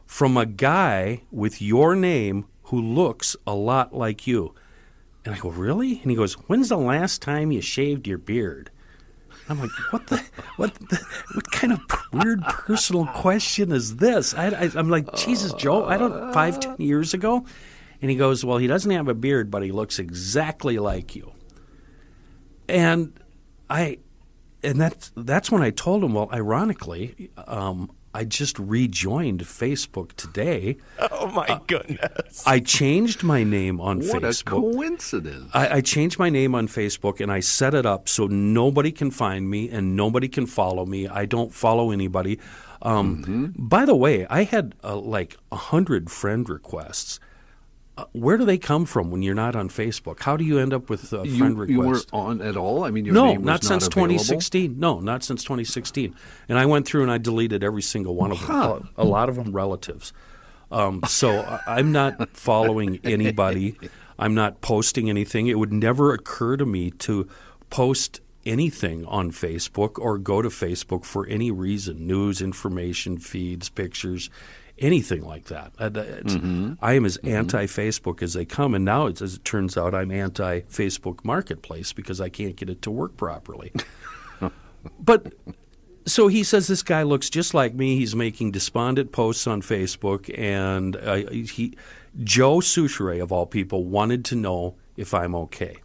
from 0.05 0.37
a 0.37 0.45
guy 0.45 1.21
with 1.31 1.61
your 1.61 1.95
name 1.95 2.45
who 2.63 2.81
looks 2.81 3.35
a 3.47 3.53
lot 3.53 3.93
like 3.95 4.27
you. 4.27 4.53
And 5.25 5.35
I 5.35 5.37
go, 5.39 5.49
Really? 5.49 5.99
And 6.01 6.11
he 6.11 6.17
goes, 6.17 6.33
When's 6.33 6.69
the 6.69 6.77
last 6.77 7.21
time 7.21 7.51
you 7.51 7.61
shaved 7.61 8.07
your 8.07 8.17
beard? 8.17 8.71
I'm 9.47 9.59
like, 9.59 9.71
what 9.91 10.05
the, 10.07 10.23
what, 10.57 10.75
the, 10.75 11.03
what 11.33 11.51
kind 11.51 11.73
of 11.73 11.79
weird 12.13 12.43
personal 12.43 13.07
question 13.07 13.71
is 13.71 13.95
this? 13.95 14.35
I, 14.35 14.69
I'm 14.75 14.89
like, 14.89 15.13
Jesus, 15.15 15.53
Joe, 15.53 15.85
I 15.85 15.97
don't, 15.97 16.31
five, 16.33 16.59
ten 16.59 16.75
years 16.77 17.15
ago? 17.15 17.45
And 18.01 18.11
he 18.11 18.15
goes, 18.15 18.45
well, 18.45 18.59
he 18.59 18.67
doesn't 18.67 18.91
have 18.91 19.07
a 19.07 19.15
beard, 19.15 19.49
but 19.49 19.63
he 19.63 19.71
looks 19.71 19.97
exactly 19.97 20.77
like 20.77 21.15
you. 21.15 21.31
And 22.67 23.19
I, 23.69 23.97
and 24.63 24.79
that's 24.79 25.11
that's 25.15 25.51
when 25.51 25.61
I 25.61 25.69
told 25.71 26.03
him. 26.03 26.13
Well, 26.13 26.29
ironically, 26.33 27.29
um, 27.47 27.91
I 28.13 28.23
just 28.23 28.57
rejoined 28.57 29.41
Facebook 29.41 30.13
today. 30.13 30.77
Oh 31.11 31.27
my 31.27 31.61
goodness. 31.67 32.43
I 32.47 32.59
changed 32.59 33.23
my 33.23 33.43
name 33.43 33.79
on 33.79 33.99
What 33.99 34.23
a 34.23 34.27
Facebook. 34.29 34.73
coincidence! 34.73 35.51
I, 35.53 35.77
I 35.77 35.81
changed 35.81 36.17
my 36.17 36.29
name 36.29 36.55
on 36.55 36.67
Facebook 36.67 37.19
and 37.21 37.31
I 37.31 37.39
set 37.39 37.73
it 37.73 37.85
up 37.85 38.09
so 38.09 38.25
nobody 38.27 38.91
can 38.91 39.11
find 39.11 39.49
me 39.49 39.69
and 39.69 39.95
nobody 39.95 40.27
can 40.27 40.45
follow 40.47 40.85
me. 40.85 41.07
I 41.07 41.25
don't 41.25 41.53
follow 41.53 41.91
anybody. 41.91 42.39
Um, 42.81 43.53
By 43.57 43.85
the 43.85 43.95
way, 43.95 44.25
I 44.27 44.43
had 44.43 44.73
uh, 44.83 44.95
like 44.95 45.37
a 45.51 45.57
hundred 45.57 46.09
friend 46.09 46.47
requests. 46.49 47.19
Uh, 47.99 48.05
where 48.13 48.37
do 48.37 48.45
they 48.45 48.57
come 48.57 48.85
from 48.85 49.11
when 49.11 49.21
you're 49.21 49.35
not 49.35 49.57
on 49.57 49.67
Facebook? 49.67 50.21
How 50.21 50.37
do 50.37 50.45
you 50.45 50.57
end 50.57 50.73
up 50.73 50.89
with 50.89 51.11
a 51.11 51.27
you, 51.27 51.37
friend 51.37 51.55
you 51.69 51.81
request? 51.81 52.13
weren't 52.13 52.39
on 52.39 52.41
at 52.41 52.55
all. 52.55 52.85
I 52.85 52.91
mean, 52.91 53.03
your 53.03 53.13
no, 53.13 53.25
name 53.25 53.41
was 53.41 53.45
not 53.45 53.63
since 53.63 53.87
available? 53.87 54.13
2016. 54.13 54.79
No, 54.79 55.01
not 55.01 55.21
since 55.21 55.43
2016. 55.43 56.15
And 56.47 56.57
I 56.57 56.65
went 56.65 56.87
through 56.87 57.01
and 57.01 57.11
I 57.11 57.17
deleted 57.17 57.61
every 57.61 57.81
single 57.81 58.15
one 58.15 58.31
of 58.31 58.39
them. 58.47 58.89
A 58.95 59.03
lot 59.03 59.27
of 59.27 59.35
them 59.35 59.51
relatives. 59.51 60.13
Um, 60.71 61.01
so 61.07 61.59
I'm 61.67 61.91
not 61.91 62.37
following 62.37 62.99
anybody. 63.03 63.75
I'm 64.17 64.33
not 64.33 64.61
posting 64.61 65.09
anything. 65.09 65.47
It 65.47 65.59
would 65.59 65.73
never 65.73 66.13
occur 66.13 66.55
to 66.55 66.65
me 66.65 66.91
to 66.91 67.27
post 67.69 68.21
anything 68.45 69.05
on 69.05 69.31
Facebook 69.31 69.99
or 69.99 70.17
go 70.17 70.41
to 70.41 70.49
Facebook 70.49 71.03
for 71.03 71.27
any 71.27 71.51
reason 71.51 72.07
news, 72.07 72.41
information, 72.41 73.17
feeds, 73.17 73.67
pictures, 73.67 74.29
anything 74.79 75.23
like 75.23 75.45
that. 75.45 75.73
Uh, 75.79 75.89
it's- 75.95 76.75
I 76.81 76.93
am 76.93 77.05
as 77.05 77.17
anti 77.17 77.65
Facebook 77.65 78.21
as 78.21 78.33
they 78.33 78.45
come. 78.45 78.73
And 78.73 78.85
now, 78.85 79.05
it's, 79.07 79.21
as 79.21 79.35
it 79.35 79.45
turns 79.45 79.77
out, 79.77 79.93
I'm 79.93 80.11
anti 80.11 80.61
Facebook 80.61 81.23
Marketplace 81.23 81.93
because 81.93 82.19
I 82.19 82.29
can't 82.29 82.55
get 82.55 82.69
it 82.69 82.81
to 82.83 82.91
work 82.91 83.17
properly. 83.17 83.71
but 84.99 85.33
so 86.05 86.27
he 86.27 86.43
says 86.43 86.67
this 86.67 86.83
guy 86.83 87.03
looks 87.03 87.29
just 87.29 87.53
like 87.53 87.73
me. 87.75 87.95
He's 87.97 88.15
making 88.15 88.51
despondent 88.51 89.11
posts 89.11 89.45
on 89.47 89.61
Facebook, 89.61 90.33
and 90.37 90.95
uh, 90.95 91.29
he 91.31 91.75
Joe 92.23 92.57
Soucheray 92.57 93.21
of 93.21 93.31
all 93.31 93.45
people 93.45 93.83
wanted 93.83 94.25
to 94.25 94.35
know 94.35 94.75
if 94.97 95.13
I'm 95.13 95.35
okay. 95.35 95.77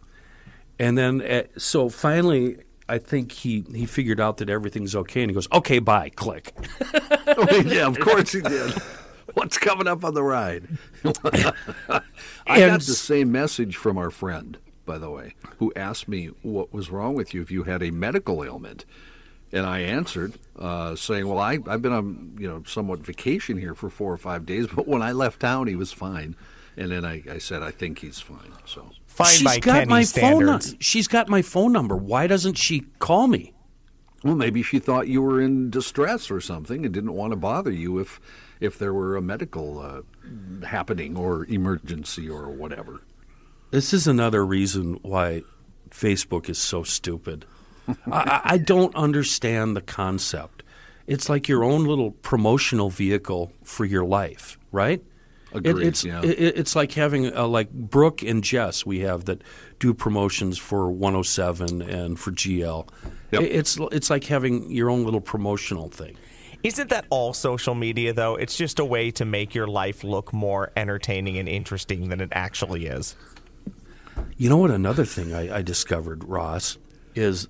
And 0.79 0.97
then, 0.97 1.21
uh, 1.21 1.43
so 1.57 1.87
finally, 1.89 2.57
I 2.87 2.97
think 2.99 3.31
he 3.31 3.65
he 3.73 3.85
figured 3.85 4.19
out 4.19 4.37
that 4.37 4.49
everything's 4.49 4.95
okay, 4.95 5.21
and 5.23 5.31
he 5.31 5.33
goes, 5.33 5.47
"Okay, 5.51 5.79
bye." 5.79 6.09
Click. 6.09 6.53
yeah, 7.65 7.87
of 7.87 7.99
course 7.99 8.31
he 8.31 8.41
did. 8.41 8.73
What's 9.33 9.57
coming 9.57 9.87
up 9.87 10.05
on 10.05 10.13
the 10.13 10.23
ride? 10.23 10.67
I 11.03 12.01
And 12.45 12.71
got 12.71 12.81
the 12.81 12.93
same 12.93 13.31
message 13.31 13.75
from 13.75 13.97
our 13.97 14.11
friend, 14.11 14.57
by 14.85 14.97
the 14.97 15.09
way, 15.09 15.33
who 15.57 15.73
asked 15.75 16.07
me 16.07 16.27
what 16.43 16.71
was 16.71 16.89
wrong 16.91 17.15
with 17.15 17.33
you 17.33 17.41
if 17.41 17.51
you 17.51 17.63
had 17.63 17.81
a 17.83 17.91
medical 17.91 18.43
ailment. 18.43 18.85
And 19.51 19.65
I 19.65 19.79
answered, 19.79 20.33
uh, 20.57 20.95
saying, 20.95 21.27
"Well, 21.27 21.39
I, 21.39 21.59
I've 21.67 21.81
been 21.81 21.91
on, 21.93 22.35
you 22.39 22.47
know, 22.47 22.63
somewhat 22.65 22.99
vacation 22.99 23.57
here 23.57 23.73
for 23.75 23.89
four 23.89 24.13
or 24.13 24.17
five 24.17 24.45
days, 24.45 24.67
but 24.67 24.87
when 24.87 25.01
I 25.01 25.11
left 25.11 25.39
town, 25.39 25.67
he 25.67 25.75
was 25.75 25.91
fine." 25.91 26.35
And 26.77 26.91
then 26.91 27.03
I, 27.05 27.23
I 27.29 27.37
said, 27.39 27.63
"I 27.63 27.71
think 27.71 27.99
he's 27.99 28.19
fine." 28.19 28.53
So 28.65 28.89
Fine 29.15 29.27
She's 29.27 29.43
by 29.43 29.59
got 29.59 29.73
Kenny 29.79 29.89
my 29.89 30.03
phone. 30.03 30.05
standards. 30.43 30.71
nu- 30.73 30.77
She's 30.81 31.07
got 31.07 31.29
my 31.29 31.41
phone 31.41 31.71
number. 31.71 31.95
Why 31.95 32.27
doesn't 32.27 32.55
she 32.57 32.81
call 32.99 33.27
me? 33.27 33.53
Well, 34.23 34.35
maybe 34.35 34.61
she 34.63 34.79
thought 34.79 35.07
you 35.07 35.21
were 35.21 35.39
in 35.39 35.69
distress 35.69 36.29
or 36.31 36.41
something 36.41 36.83
and 36.83 36.93
didn't 36.93 37.13
want 37.13 37.31
to 37.31 37.37
bother 37.37 37.71
you 37.71 37.99
if 37.99 38.19
if 38.59 38.77
there 38.79 38.93
were 38.93 39.15
a 39.15 39.21
medical 39.21 39.79
uh, 39.79 40.65
happening 40.65 41.15
or 41.17 41.45
emergency 41.45 42.29
or 42.29 42.49
whatever. 42.49 43.01
This 43.71 43.93
is 43.93 44.07
another 44.07 44.45
reason 44.45 44.99
why 45.01 45.43
Facebook 45.91 46.49
is 46.49 46.57
so 46.57 46.83
stupid. 46.83 47.45
I, 47.87 47.93
I- 48.11 48.41
I 48.53 48.57
don't 48.57 48.95
understand 48.95 49.75
the 49.77 49.81
concept. 49.81 50.63
It's 51.07 51.29
like 51.29 51.47
your 51.47 51.63
own 51.63 51.85
little 51.85 52.11
promotional 52.11 52.89
vehicle 52.89 53.53
for 53.63 53.85
your 53.85 54.03
life, 54.05 54.57
right? 54.71 55.03
It- 55.63 55.77
it's 55.79 56.03
yeah. 56.03 56.21
it- 56.23 56.57
it's 56.57 56.75
like 56.75 56.91
having 56.93 57.35
uh, 57.35 57.47
like 57.47 57.71
Brooke 57.71 58.21
and 58.23 58.43
Jess 58.43 58.85
we 58.85 58.99
have 58.99 59.25
that 59.25 59.41
do 59.79 59.93
promotions 59.93 60.57
for 60.57 60.89
107 60.91 61.81
and 61.81 62.19
for 62.19 62.31
GL. 62.31 62.87
Yep. 63.31 63.41
It- 63.41 63.51
It's 63.51 63.77
it's 63.91 64.09
like 64.09 64.23
having 64.25 64.71
your 64.71 64.89
own 64.89 65.03
little 65.03 65.21
promotional 65.21 65.89
thing. 65.89 66.15
Isn't 66.63 66.89
that 66.89 67.05
all 67.11 67.33
social 67.33 67.75
media, 67.75 68.11
though? 68.11 68.35
It's 68.37 68.57
just 68.57 68.79
a 68.79 68.85
way 68.85 69.11
to 69.11 69.25
make 69.25 69.53
your 69.53 69.67
life 69.67 70.03
look 70.03 70.33
more 70.33 70.71
entertaining 70.75 71.37
and 71.37 71.47
interesting 71.47 72.09
than 72.09 72.19
it 72.21 72.29
actually 72.31 72.87
is. 72.87 73.15
You 74.37 74.49
know 74.49 74.57
what? 74.57 74.71
Another 74.71 75.05
thing 75.05 75.33
I, 75.33 75.57
I 75.57 75.61
discovered, 75.61 76.23
Ross, 76.23 76.77
is 77.13 77.47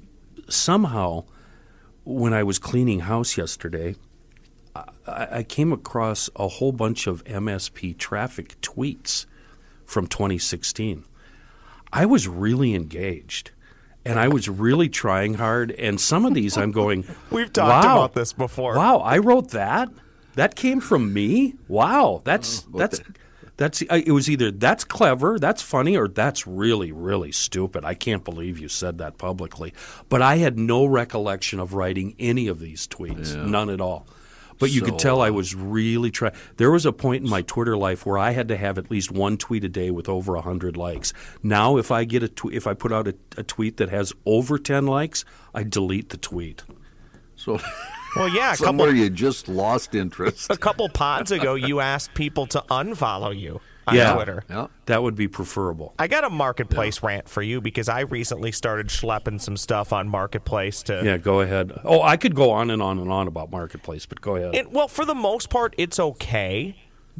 somehow 0.49 1.23
when 2.03 2.33
I 2.33 2.43
was 2.43 2.59
cleaning 2.59 2.99
house 3.01 3.37
yesterday, 3.37 3.95
I, 4.75 5.27
I 5.39 5.43
came 5.43 5.71
across 5.71 6.29
a 6.35 6.47
whole 6.47 6.71
bunch 6.71 7.07
of 7.07 7.23
MSP 7.25 7.97
traffic 7.97 8.59
tweets 8.61 9.25
from 9.85 10.07
2016. 10.07 11.05
I 11.93 12.05
was 12.05 12.27
really 12.27 12.75
engaged. 12.75 13.51
And 14.07 14.19
I 14.19 14.27
was 14.27 14.47
really 14.47 14.87
trying 14.87 15.33
hard. 15.33 15.71
And 15.71 15.99
some 15.99 16.25
of 16.25 16.35
these 16.35 16.57
I'm 16.57 16.71
going, 16.71 17.05
We've 17.31 17.51
talked 17.51 17.85
wow, 17.85 17.97
about 17.97 18.13
this 18.13 18.33
before. 18.33 18.75
Wow, 18.75 18.97
I 18.99 19.17
wrote 19.17 19.49
that. 19.51 19.89
That 20.35 20.55
came 20.55 20.79
from 20.79 21.11
me. 21.11 21.55
Wow, 21.67 22.21
that's 22.23 22.67
what 22.67 22.79
that's 22.91 23.01
that's. 23.57 23.81
uh, 23.83 24.01
It 24.05 24.11
was 24.11 24.29
either 24.29 24.51
that's 24.51 24.83
clever, 24.83 25.39
that's 25.39 25.61
funny, 25.61 25.97
or 25.97 26.07
that's 26.09 26.45
really 26.45 26.91
really 26.91 27.31
stupid. 27.31 27.83
I 27.85 27.93
can't 27.95 28.23
believe 28.23 28.59
you 28.59 28.67
said 28.67 28.97
that 28.97 29.17
publicly. 29.17 29.73
But 30.09 30.21
I 30.21 30.35
had 30.35 30.59
no 30.59 30.85
recollection 30.85 31.59
of 31.59 31.73
writing 31.73 32.15
any 32.19 32.47
of 32.47 32.59
these 32.59 32.85
tweets, 32.87 33.33
none 33.43 33.69
at 33.69 33.79
all. 33.81 34.05
But 34.59 34.71
you 34.71 34.81
could 34.81 34.99
tell 34.99 35.21
I 35.21 35.29
was 35.29 35.53
really 35.53 36.11
trying. 36.11 36.33
There 36.57 36.71
was 36.71 36.85
a 36.85 36.93
point 36.93 37.23
in 37.23 37.29
my 37.29 37.41
Twitter 37.41 37.75
life 37.75 38.05
where 38.05 38.17
I 38.17 38.31
had 38.31 38.47
to 38.47 38.57
have 38.57 38.77
at 38.77 38.89
least 38.89 39.11
one 39.11 39.37
tweet 39.37 39.63
a 39.63 39.69
day 39.69 39.91
with 39.91 40.07
over 40.07 40.35
hundred 40.37 40.77
likes. 40.77 41.13
Now, 41.43 41.77
if 41.77 41.91
I 41.91 42.03
get 42.05 42.23
a 42.23 42.29
tw- 42.29 42.53
if 42.53 42.67
I 42.67 42.73
put 42.73 42.91
out 42.91 43.07
a, 43.07 43.15
a 43.37 43.43
tweet 43.43 43.77
that 43.77 43.89
has 43.89 44.13
over 44.25 44.57
ten 44.57 44.85
likes, 44.85 45.25
I 45.53 45.63
delete 45.63 46.09
the 46.09 46.17
tweet. 46.17 46.63
So 47.35 47.59
Well, 48.15 48.29
yeah, 48.29 48.53
a 48.53 48.55
somewhere 48.55 48.87
couple, 48.87 48.99
you 48.99 49.09
just 49.09 49.47
lost 49.47 49.93
interest. 49.93 50.47
a 50.49 50.57
couple 50.57 50.87
pods 50.89 51.31
ago, 51.31 51.55
you 51.55 51.79
asked 51.79 52.13
people 52.13 52.45
to 52.47 52.63
unfollow 52.69 53.37
you 53.37 53.59
on 53.87 53.95
Yeah. 53.95 54.13
Twitter. 54.13 54.43
Yeah. 54.49 54.67
That 54.87 55.03
would 55.03 55.15
be 55.15 55.27
preferable. 55.27 55.93
I 55.99 56.07
got 56.07 56.23
a 56.23 56.29
marketplace 56.29 57.01
rant 57.03 57.29
for 57.29 57.41
you 57.41 57.61
because 57.61 57.89
I 57.89 58.01
recently 58.01 58.51
started 58.51 58.87
schlepping 58.87 59.39
some 59.41 59.57
stuff 59.57 59.93
on 59.93 60.07
marketplace 60.07 60.83
to. 60.83 61.01
Yeah, 61.03 61.17
go 61.17 61.41
ahead. 61.41 61.79
Oh, 61.83 62.01
I 62.01 62.17
could 62.17 62.35
go 62.35 62.51
on 62.51 62.69
and 62.71 62.81
on 62.81 62.99
and 62.99 63.11
on 63.11 63.27
about 63.27 63.51
marketplace, 63.51 64.05
but 64.05 64.21
go 64.21 64.35
ahead. 64.35 64.55
It, 64.55 64.71
well, 64.71 64.87
for 64.87 65.05
the 65.05 65.15
most 65.15 65.49
part, 65.49 65.73
it's 65.77 65.99
okay. 65.99 66.75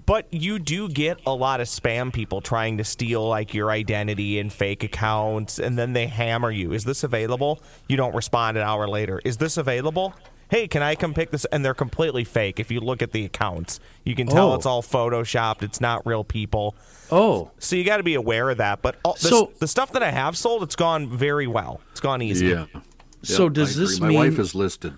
But 0.06 0.28
you 0.32 0.60
do 0.60 0.90
get 0.90 1.20
a 1.26 1.34
lot 1.34 1.62
of 1.62 1.68
spam 1.68 2.12
people 2.12 2.42
trying 2.42 2.78
to 2.80 2.84
steal 2.84 3.26
like 3.26 3.54
your 3.54 3.72
identity 3.72 4.40
and 4.40 4.52
fake 4.52 4.84
accounts, 4.84 5.58
and 5.58 5.78
then 5.80 5.94
they 5.94 6.08
hammer 6.08 6.52
you. 6.52 6.74
Is 6.74 6.84
this 6.84 7.06
available? 7.06 7.62
You 7.88 7.96
don't 7.96 8.14
respond 8.14 8.58
an 8.58 8.64
hour 8.64 8.90
later. 8.90 9.22
Is 9.24 9.38
this 9.38 9.56
available? 9.56 10.14
Hey, 10.50 10.68
can 10.68 10.84
I 10.84 10.96
come 10.96 11.14
pick 11.14 11.32
this? 11.32 11.46
And 11.46 11.66
they're 11.66 11.74
completely 11.74 12.24
fake. 12.24 12.60
If 12.60 12.70
you 12.72 12.80
look 12.80 13.02
at 13.02 13.12
the 13.12 13.25
accounts, 13.25 13.80
you 14.04 14.16
can 14.16 14.28
tell 14.28 14.52
Oh. 14.52 14.56
it's 14.56 14.66
all 14.66 14.84
photoshopped. 14.84 15.64
It's 15.64 15.82
not 15.82 16.06
real 16.06 16.24
people. 16.24 16.75
oh, 17.12 17.52
So 17.60 17.75
you 17.75 17.84
got 17.84 17.98
to 17.98 18.04
be 18.04 18.16
aware 18.16 18.50
of 18.50 18.58
that. 18.58 18.82
But 18.82 18.98
all, 19.04 19.14
the, 19.14 19.20
So- 19.30 19.52
the 19.60 19.68
stuff 19.68 19.92
that 19.94 20.04
I 20.04 20.12
have 20.12 20.38
sold, 20.38 20.64
it's 20.64 20.75
gone 20.75 21.10
very 21.10 21.48
well. 21.48 21.82
It's 21.92 22.00
gone 22.00 22.22
easy. 22.22 22.48
Yeah. 22.48 22.66
So 23.24 23.50
does 23.50 23.75
I 23.78 23.82
this 23.82 23.98
agree. 23.98 24.14
My 24.18 24.25
wife 24.28 24.38
is 24.40 24.54
listed. 24.54 24.94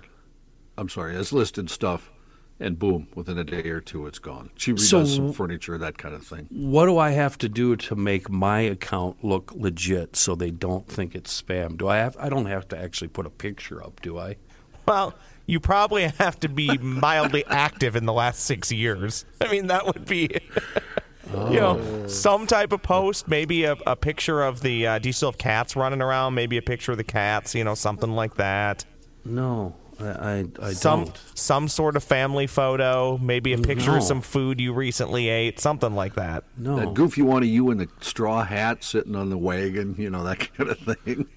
I'm 0.78 0.90
sorry, 0.90 1.16
has 1.16 1.32
listed 1.34 1.70
stuff 1.70 2.12
and 2.60 2.78
boom, 2.80 3.08
within 3.16 3.38
a 3.38 3.44
day 3.44 3.70
or 3.70 3.80
two, 3.80 4.08
it's 4.08 4.18
gone. 4.20 4.50
She 4.58 4.74
redoes 4.74 4.80
So- 4.90 5.06
some 5.06 5.32
furniture, 5.34 5.78
that 5.78 5.98
kind 5.98 6.14
of 6.16 6.26
thing. 6.26 6.48
What 6.50 6.88
do 6.88 6.98
I 6.98 7.12
have 7.12 7.38
to 7.40 7.50
do 7.50 7.76
to 7.78 7.96
make 7.96 8.30
my 8.30 8.62
account 8.62 9.24
look 9.24 9.54
legit 9.56 10.16
so 10.16 10.34
they 10.36 10.50
don't 10.52 10.88
think 10.88 11.14
it's 11.16 11.40
spam? 11.42 11.78
Do 11.78 11.88
I 11.88 11.98
have? 11.98 12.18
I 12.20 12.30
don't 12.30 12.48
have 12.48 12.68
to 12.70 12.78
actually 12.78 13.10
put 13.10 13.26
a 13.26 13.30
picture 13.30 13.84
up, 13.84 14.02
do 14.02 14.18
I? 14.18 14.38
Well, 14.88 15.14
you 15.48 15.60
probably 15.60 16.04
have 16.20 16.40
to 16.42 16.50
be 16.50 16.78
mildly 16.78 17.44
active 17.48 17.96
in 17.96 18.06
the 18.06 18.14
last 18.14 18.42
six 18.42 18.72
years. 18.72 19.26
I 19.42 19.50
mean, 19.52 19.68
that 19.68 19.86
would 19.88 20.06
be, 20.06 20.30
you 21.34 21.60
know, 21.60 22.06
some 22.08 22.46
type 22.48 22.72
of 22.72 22.84
post, 22.84 23.28
maybe 23.28 23.64
a, 23.64 23.74
a 23.88 23.96
picture 23.96 24.44
of 24.44 24.62
the. 24.62 24.86
Uh, 24.88 25.00
do 25.00 25.10
you 25.10 25.14
still 25.14 25.32
have 25.32 25.38
cats 25.40 25.76
running 25.76 26.02
around? 26.02 26.36
Maybe 26.36 26.58
a 26.58 26.62
picture 26.62 26.92
of 26.92 26.98
the 27.00 27.04
cats, 27.04 27.56
you 27.56 27.64
know, 27.64 27.74
something 27.76 28.12
like 28.12 28.36
that. 28.36 28.86
No, 29.26 29.76
I 30.00 30.06
I, 30.06 30.46
I 30.62 30.74
some 30.74 31.06
don't. 31.06 31.20
some 31.34 31.68
sort 31.68 31.96
of 31.98 32.04
family 32.04 32.48
photo, 32.48 33.18
maybe 33.18 33.54
a 33.54 33.58
picture 33.58 33.92
No. 33.92 33.98
of 33.98 34.04
some 34.04 34.22
food 34.22 34.60
you 34.62 34.74
recently 34.74 35.28
ate, 35.30 35.60
something 35.60 35.96
like 35.96 36.16
that. 36.16 36.44
No. 36.58 36.76
That 36.78 36.94
goofy 36.94 37.22
one 37.24 37.44
of 37.44 37.50
you 37.50 37.72
in 37.72 37.78
the 37.78 37.90
straw 38.02 38.44
hat 38.44 38.84
sitting 38.84 39.16
on 39.16 39.30
the 39.30 39.38
wagon, 39.38 39.96
you 39.98 40.10
know, 40.10 40.24
that 40.24 40.54
kind 40.56 40.70
of 40.70 40.78
thing. 40.80 41.28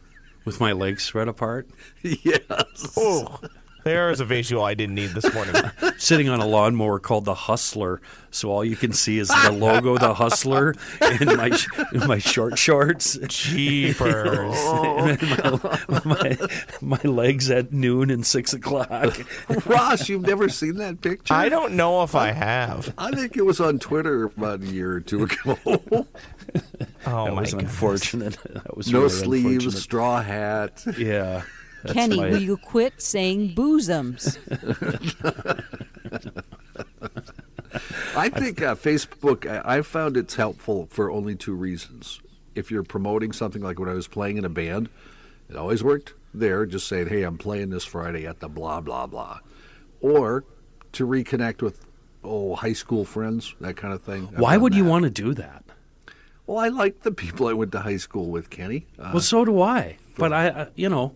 With 0.45 0.59
my 0.61 0.73
legs 0.73 1.03
spread 1.05 1.29
apart, 1.29 1.69
yes. 2.03 2.95
Oh, 2.97 3.39
there's 3.85 4.21
a 4.21 4.25
visual 4.25 4.65
I 4.65 4.75
didn't 4.75 4.95
need 4.95 5.11
this 5.11 5.33
morning. 5.33 5.55
sitting 5.99 6.29
on 6.29 6.41
a 6.41 6.47
lawnmower 6.47 6.99
called 6.99 7.25
the 7.25 7.35
Hustler, 7.35 8.01
so 8.31 8.51
all 8.51 8.65
you 8.65 8.77
can 8.77 8.93
see 8.93 9.19
is 9.19 9.29
the 9.29 9.53
logo, 9.53 9.99
the 9.99 10.15
Hustler, 10.15 10.75
in 11.21 11.37
my 11.37 11.51
sh- 11.51 11.69
in 11.93 12.07
my 12.07 12.19
short 12.19 12.59
shorts. 12.59 13.19
Jeepers. 13.29 14.57
and 14.65 15.23
my, 15.89 16.01
my, 16.05 16.37
my 16.81 17.01
legs 17.11 17.51
at 17.51 17.73
noon 17.73 18.11
and 18.11 18.25
six 18.25 18.53
o'clock. 18.53 19.21
Ross, 19.67 20.09
you've 20.09 20.23
never 20.23 20.49
seen 20.49 20.77
that 20.77 21.01
picture? 21.01 21.35
I 21.35 21.49
don't 21.49 21.75
know 21.75 22.03
if 22.03 22.15
I 22.15 22.33
have. 22.33 22.93
I 22.99 23.11
think 23.11 23.37
it 23.37 23.43
was 23.43 23.61
on 23.61 23.79
Twitter 23.79 24.25
about 24.25 24.61
a 24.61 24.67
year 24.67 24.93
or 24.93 25.01
two 25.01 25.25
ago. 25.25 25.59
Oh 27.07 27.25
that 27.25 27.35
my 27.35 27.41
was 27.41 27.55
god. 27.55 27.63
unfortunate. 27.63 28.37
That 28.53 28.77
was 28.77 28.91
no 28.91 29.01
really 29.01 29.11
sleeves, 29.11 29.83
straw 29.83 30.21
hat. 30.23 30.85
Yeah. 30.99 31.43
That's 31.83 31.93
Kenny, 31.93 32.17
my- 32.17 32.31
will 32.31 32.43
you 32.43 32.57
quit 32.57 33.01
saying 33.01 33.55
bosoms? 33.55 34.39
I 38.17 38.29
think 38.29 38.61
uh, 38.63 38.75
Facebook, 38.75 39.47
I, 39.49 39.77
I 39.79 39.83
found 39.83 40.17
it's 40.17 40.35
helpful 40.35 40.89
for 40.91 41.11
only 41.11 41.37
two 41.37 41.55
reasons. 41.55 42.21
If 42.55 42.71
you're 42.71 42.83
promoting 42.83 43.33
something 43.33 43.63
like 43.63 43.79
when 43.79 43.89
I 43.89 43.95
was 43.95 44.09
playing 44.09 44.37
in 44.39 44.45
a 44.45 44.49
band, 44.49 44.89
it 45.49 45.57
always 45.57 45.85
worked 45.85 46.15
there, 46.35 46.67
just 46.67 46.89
saying, 46.89 47.09
hey, 47.09 47.23
I'm 47.23 47.39
playing 47.39 47.71
this 47.71 47.85
Friday 47.85 48.27
at 48.27 48.41
the 48.41 48.49
blah, 48.49 48.81
blah, 48.81 49.07
blah. 49.07 49.39
Or 50.01 50.45
to 50.93 51.07
reconnect 51.07 51.63
with, 51.63 51.85
oh, 52.25 52.57
high 52.57 52.73
school 52.73 53.05
friends, 53.05 53.55
that 53.61 53.77
kind 53.77 53.95
of 53.95 54.03
thing. 54.03 54.23
Why 54.37 54.53
found 54.53 54.63
would 54.63 54.75
you 54.75 54.85
want 54.85 55.05
to 55.05 55.11
do 55.11 55.33
that? 55.35 55.65
Well, 56.47 56.59
I 56.59 56.69
like 56.69 57.03
the 57.03 57.13
people 57.13 57.47
I 57.47 57.53
went 57.53 57.71
to 57.73 57.81
high 57.81 57.97
school 57.99 58.27
with, 58.27 58.51
Kenny. 58.51 58.87
Uh, 58.99 59.11
Well, 59.15 59.21
so 59.23 59.45
do 59.45 59.63
I. 59.63 59.99
But 60.19 60.33
I, 60.33 60.49
I 60.49 60.67
you 60.75 60.89
know, 60.89 61.15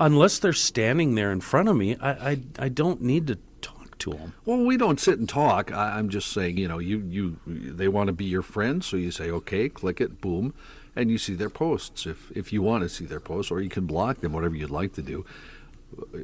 unless 0.00 0.38
they're 0.38 0.52
standing 0.52 1.14
there 1.14 1.30
in 1.30 1.40
front 1.40 1.68
of 1.68 1.76
me, 1.76 1.96
I, 1.96 2.10
I, 2.10 2.40
I 2.58 2.68
don't 2.68 3.02
need 3.02 3.26
to 3.28 3.38
talk 3.60 3.98
to 3.98 4.10
them. 4.10 4.34
Well, 4.46 4.64
we 4.64 4.76
don't 4.76 4.98
sit 4.98 5.18
and 5.18 5.28
talk. 5.28 5.70
I, 5.70 5.98
I'm 5.98 6.08
just 6.08 6.32
saying, 6.32 6.56
you 6.56 6.66
know, 6.66 6.78
you, 6.78 6.98
you 7.08 7.38
they 7.46 7.86
want 7.86 8.08
to 8.08 8.12
be 8.12 8.24
your 8.24 8.42
friend, 8.42 8.82
so 8.82 8.96
you 8.96 9.10
say, 9.10 9.30
okay, 9.30 9.68
click 9.68 10.00
it, 10.00 10.20
boom, 10.20 10.54
and 10.96 11.10
you 11.10 11.18
see 11.18 11.34
their 11.34 11.50
posts 11.50 12.06
if 12.06 12.32
if 12.34 12.52
you 12.52 12.62
want 12.62 12.82
to 12.82 12.88
see 12.88 13.04
their 13.04 13.20
posts, 13.20 13.52
or 13.52 13.60
you 13.60 13.68
can 13.68 13.86
block 13.86 14.20
them, 14.20 14.32
whatever 14.32 14.56
you'd 14.56 14.70
like 14.70 14.94
to 14.94 15.02
do. 15.02 15.24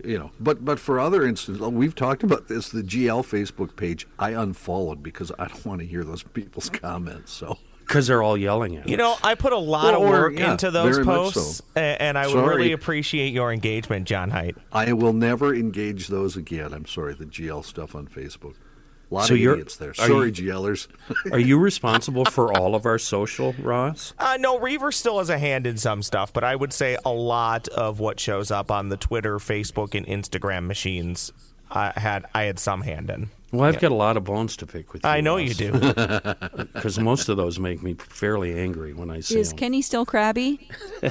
You 0.05 0.19
know, 0.19 0.31
but 0.39 0.65
but 0.65 0.79
for 0.79 0.99
other 0.99 1.27
instances, 1.27 1.63
oh, 1.63 1.69
we've 1.69 1.95
talked 1.95 2.23
about 2.23 2.49
this. 2.49 2.69
The 2.69 2.83
GL 2.83 3.25
Facebook 3.25 3.77
page, 3.77 4.07
I 4.19 4.31
unfollowed 4.31 5.03
because 5.03 5.33
I 5.39 5.49
don't 5.49 5.67
want 5.67 5.81
to 5.81 5.87
hear 5.87 6.05
those 6.05 6.23
people's 6.23 6.71
comments. 6.71 7.33
So 7.33 7.59
Because 7.87 8.07
they're 8.09 8.23
all 8.23 8.37
yelling 8.37 8.77
at 8.77 8.85
me. 8.87 8.91
You 8.91 8.97
know, 8.97 9.17
I 9.23 9.37
put 9.37 9.53
a 9.53 9.57
lot 9.59 9.95
of 9.95 10.01
Well, 10.01 10.09
or- 10.13 10.21
work 10.23 10.39
yeah, 10.39 10.53
into 10.53 10.71
those 10.73 10.99
posts, 10.99 11.59
so. 11.59 11.81
and 11.81 12.19
I 12.19 12.27
would 12.27 12.33
Sorry. 12.33 12.57
really 12.57 12.73
appreciate 12.73 13.33
your 13.33 13.53
engagement, 13.53 14.07
John 14.09 14.31
Hines. 14.31 14.57
I 14.73 14.93
will 14.93 15.13
never 15.13 15.55
engage 15.55 16.09
those 16.09 16.37
again. 16.37 16.73
I'm 16.73 16.87
sorry, 16.87 17.15
the 17.15 17.27
GL 17.27 17.63
stuff 17.65 17.95
on 17.95 18.09
Facebook. 18.09 18.55
A 19.09 19.15
lot 19.15 19.27
So 19.29 19.35
of 19.35 19.41
you're- 19.41 19.55
idiots 19.55 19.77
there. 19.77 19.91
are 19.91 19.95
Sorry, 19.95 20.33
you- 20.33 20.33
GLers. 20.53 20.89
Are 21.33 21.39
you 21.39 21.59
responsible 21.59 22.25
for 22.25 22.53
all 22.59 22.75
of 22.75 22.87
our 22.87 22.99
social, 22.99 23.55
Ross? 23.63 24.13
Uh, 24.19 24.37
no, 24.41 24.59
Reaver 24.59 24.91
still 24.91 25.19
has 25.19 25.31
a 25.31 25.39
hand 25.39 25.65
in 25.65 25.77
some 25.77 26.03
stuff, 26.03 26.33
but 26.33 26.43
I 26.43 26.57
would 26.57 26.73
say 26.73 26.99
a 27.05 27.11
lot 27.13 27.69
of 27.69 28.01
what 28.01 28.19
shows 28.19 28.51
up 28.51 28.73
on 28.73 28.89
the 28.89 28.97
Twitter, 28.97 29.39
Facebook, 29.39 29.95
and 29.95 30.05
Instagram 30.09 30.67
machines, 30.67 31.33
I 31.71 31.93
had 31.97 32.27
I 32.35 32.43
had 32.45 32.59
some 32.59 32.83
hand 32.83 33.11
in. 33.11 33.31
Well, 33.53 33.65
I've 33.65 33.79
got 33.81 33.93
a 33.93 33.95
lot 33.95 34.17
of 34.17 34.25
bones 34.25 34.57
to 34.59 34.67
pick 34.67 34.93
with 34.93 35.05
you. 35.05 35.09
I 35.09 35.21
know 35.21 35.37
you 35.37 35.55
do. 35.55 35.73
Because 36.75 36.99
most 36.99 37.29
of 37.29 37.37
those 37.37 37.59
make 37.59 37.83
me 37.83 37.95
fairly 37.95 38.59
angry 38.59 38.93
when 38.93 39.11
I 39.11 39.21
see 39.21 39.39
Is 39.39 39.51
them. 39.51 39.59
Kenny 39.59 39.83
still 39.83 40.05
crabby? 40.05 40.69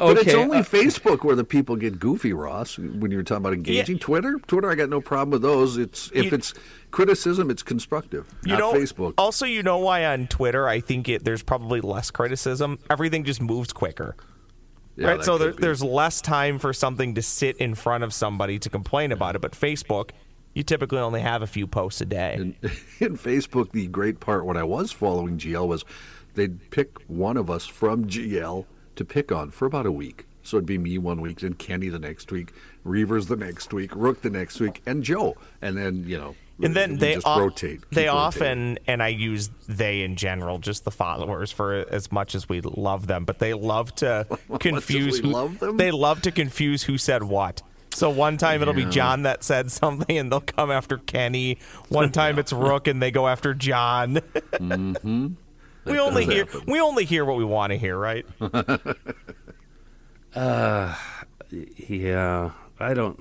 But 0.00 0.16
it's 0.16 0.32
only 0.34 0.58
uh, 0.58 0.62
Facebook 0.62 1.24
where 1.24 1.36
the 1.36 1.44
people 1.44 1.76
get 1.76 1.98
goofy, 2.00 2.32
Ross. 2.32 2.78
When 2.78 3.10
you're 3.10 3.22
talking 3.22 3.42
about 3.42 3.52
engaging, 3.52 3.98
Twitter, 3.98 4.38
Twitter, 4.46 4.70
I 4.70 4.74
got 4.74 4.88
no 4.88 5.02
problem 5.02 5.30
with 5.30 5.42
those. 5.42 5.76
It's 5.76 6.10
if 6.14 6.26
You- 6.26 6.30
it's 6.32 6.54
criticism, 6.90 7.50
it's 7.50 7.62
constructive. 7.62 8.26
You 8.44 8.52
not 8.52 8.58
know, 8.58 8.72
Facebook. 8.72 9.12
Also, 9.18 9.44
you 9.44 9.62
know 9.62 9.76
why 9.76 10.06
on 10.06 10.26
Twitter 10.26 10.66
I 10.66 10.80
think 10.80 11.08
it 11.08 11.24
there's 11.24 11.42
probably 11.42 11.82
less 11.82 12.10
criticism. 12.10 12.78
Everything 12.88 13.24
just 13.24 13.42
moves 13.42 13.74
quicker. 13.74 14.16
Yeah, 15.00 15.12
right, 15.12 15.24
so 15.24 15.38
there, 15.38 15.52
there's 15.52 15.82
less 15.82 16.20
time 16.20 16.58
for 16.58 16.74
something 16.74 17.14
to 17.14 17.22
sit 17.22 17.56
in 17.56 17.74
front 17.74 18.04
of 18.04 18.12
somebody 18.12 18.58
to 18.58 18.68
complain 18.68 19.12
about 19.12 19.34
it. 19.34 19.40
But 19.40 19.52
Facebook, 19.52 20.10
you 20.52 20.62
typically 20.62 20.98
only 20.98 21.22
have 21.22 21.40
a 21.40 21.46
few 21.46 21.66
posts 21.66 22.02
a 22.02 22.04
day. 22.04 22.34
in, 22.34 22.56
in 23.00 23.16
Facebook, 23.18 23.72
the 23.72 23.86
great 23.86 24.20
part 24.20 24.44
when 24.44 24.58
I 24.58 24.62
was 24.62 24.92
following 24.92 25.38
GL 25.38 25.66
was 25.66 25.86
they'd 26.34 26.70
pick 26.70 26.98
one 27.08 27.38
of 27.38 27.50
us 27.50 27.66
from 27.66 28.06
GL 28.06 28.66
to 28.96 29.04
pick 29.06 29.32
on 29.32 29.50
for 29.50 29.64
about 29.64 29.86
a 29.86 29.92
week. 29.92 30.26
So 30.42 30.58
it'd 30.58 30.66
be 30.66 30.76
me 30.76 30.98
one 30.98 31.22
week, 31.22 31.40
then 31.40 31.54
Kenny 31.54 31.88
the 31.88 31.98
next 31.98 32.30
week, 32.30 32.52
Reavers 32.84 33.28
the 33.28 33.36
next 33.36 33.72
week, 33.72 33.92
Rook 33.94 34.20
the 34.20 34.30
next 34.30 34.60
week, 34.60 34.82
and 34.84 35.02
Joe. 35.02 35.36
And 35.62 35.78
then 35.78 36.04
you 36.06 36.18
know, 36.18 36.34
and 36.62 36.74
then 36.76 36.96
they 36.96 37.14
just 37.14 37.26
o- 37.26 37.40
rotate. 37.40 37.80
They 37.90 38.06
rotating. 38.06 38.08
often, 38.16 38.78
and 38.86 39.02
I 39.02 39.08
use 39.08 39.50
they 39.68 40.02
in 40.02 40.16
general, 40.16 40.58
just 40.58 40.84
the 40.84 40.90
followers, 40.90 41.50
for 41.50 41.74
as 41.90 42.10
much 42.12 42.34
as 42.34 42.48
we 42.48 42.60
love 42.60 43.06
them, 43.06 43.24
but 43.24 43.38
they 43.38 43.54
love 43.54 43.94
to 43.96 44.26
confuse. 44.60 45.18
who, 45.18 45.28
love 45.28 45.58
them? 45.58 45.76
They 45.76 45.90
love 45.90 46.22
to 46.22 46.30
confuse 46.32 46.82
who 46.84 46.98
said 46.98 47.22
what. 47.22 47.62
So 47.92 48.08
one 48.08 48.36
time 48.36 48.62
it'll 48.62 48.72
be 48.74 48.84
John 48.84 49.22
that 49.22 49.42
said 49.42 49.70
something, 49.72 50.16
and 50.16 50.30
they'll 50.30 50.40
come 50.40 50.70
after 50.70 50.98
Kenny. 50.98 51.58
One 51.88 52.12
time 52.12 52.38
it's 52.40 52.52
Rook, 52.52 52.86
and 52.86 53.02
they 53.02 53.10
go 53.10 53.26
after 53.26 53.52
John. 53.52 54.14
mm-hmm. 54.52 55.28
We 55.90 55.98
only 55.98 56.24
hear 56.24 56.44
happen. 56.44 56.62
we 56.66 56.80
only 56.80 57.04
hear 57.04 57.24
what 57.24 57.36
we 57.36 57.44
want 57.44 57.72
to 57.72 57.78
hear, 57.78 57.96
right? 57.96 58.24
uh, 60.34 60.94
Yeah, 61.50 62.50
I 62.78 62.94
don't. 62.94 63.18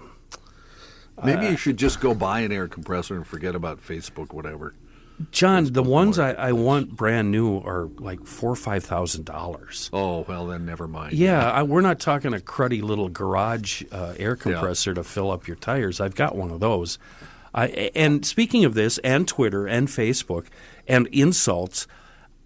Maybe 1.23 1.47
Uh, 1.47 1.51
you 1.51 1.57
should 1.57 1.77
just 1.77 1.99
go 1.99 2.13
buy 2.13 2.41
an 2.41 2.51
air 2.51 2.67
compressor 2.67 3.15
and 3.15 3.25
forget 3.25 3.55
about 3.55 3.79
Facebook, 3.85 4.33
whatever. 4.33 4.73
John, 5.31 5.65
the 5.73 5.83
ones 5.83 6.17
I. 6.17 6.31
I 6.31 6.51
want 6.53 6.95
brand 6.95 7.29
new 7.29 7.57
are 7.57 7.89
like 7.97 8.25
four 8.25 8.51
or 8.51 8.55
five 8.55 8.85
thousand 8.85 9.25
dollars. 9.25 9.89
Oh 9.91 10.23
well, 10.29 10.47
then 10.47 10.65
never 10.65 10.87
mind. 10.87 11.11
Yeah, 11.11 11.51
I, 11.51 11.63
we're 11.63 11.81
not 11.81 11.99
talking 11.99 12.33
a 12.33 12.37
cruddy 12.37 12.81
little 12.81 13.09
garage 13.09 13.83
uh, 13.91 14.13
air 14.17 14.37
compressor 14.37 14.93
to 14.93 15.03
fill 15.03 15.29
up 15.29 15.45
your 15.45 15.57
tires. 15.57 15.99
I've 15.99 16.15
got 16.15 16.37
one 16.37 16.51
of 16.51 16.61
those. 16.61 16.97
I, 17.53 17.91
and 17.95 18.25
speaking 18.25 18.63
of 18.63 18.75
this, 18.75 18.97
and 18.99 19.27
Twitter 19.27 19.67
and 19.67 19.89
Facebook 19.89 20.45
and 20.87 21.05
insults, 21.07 21.85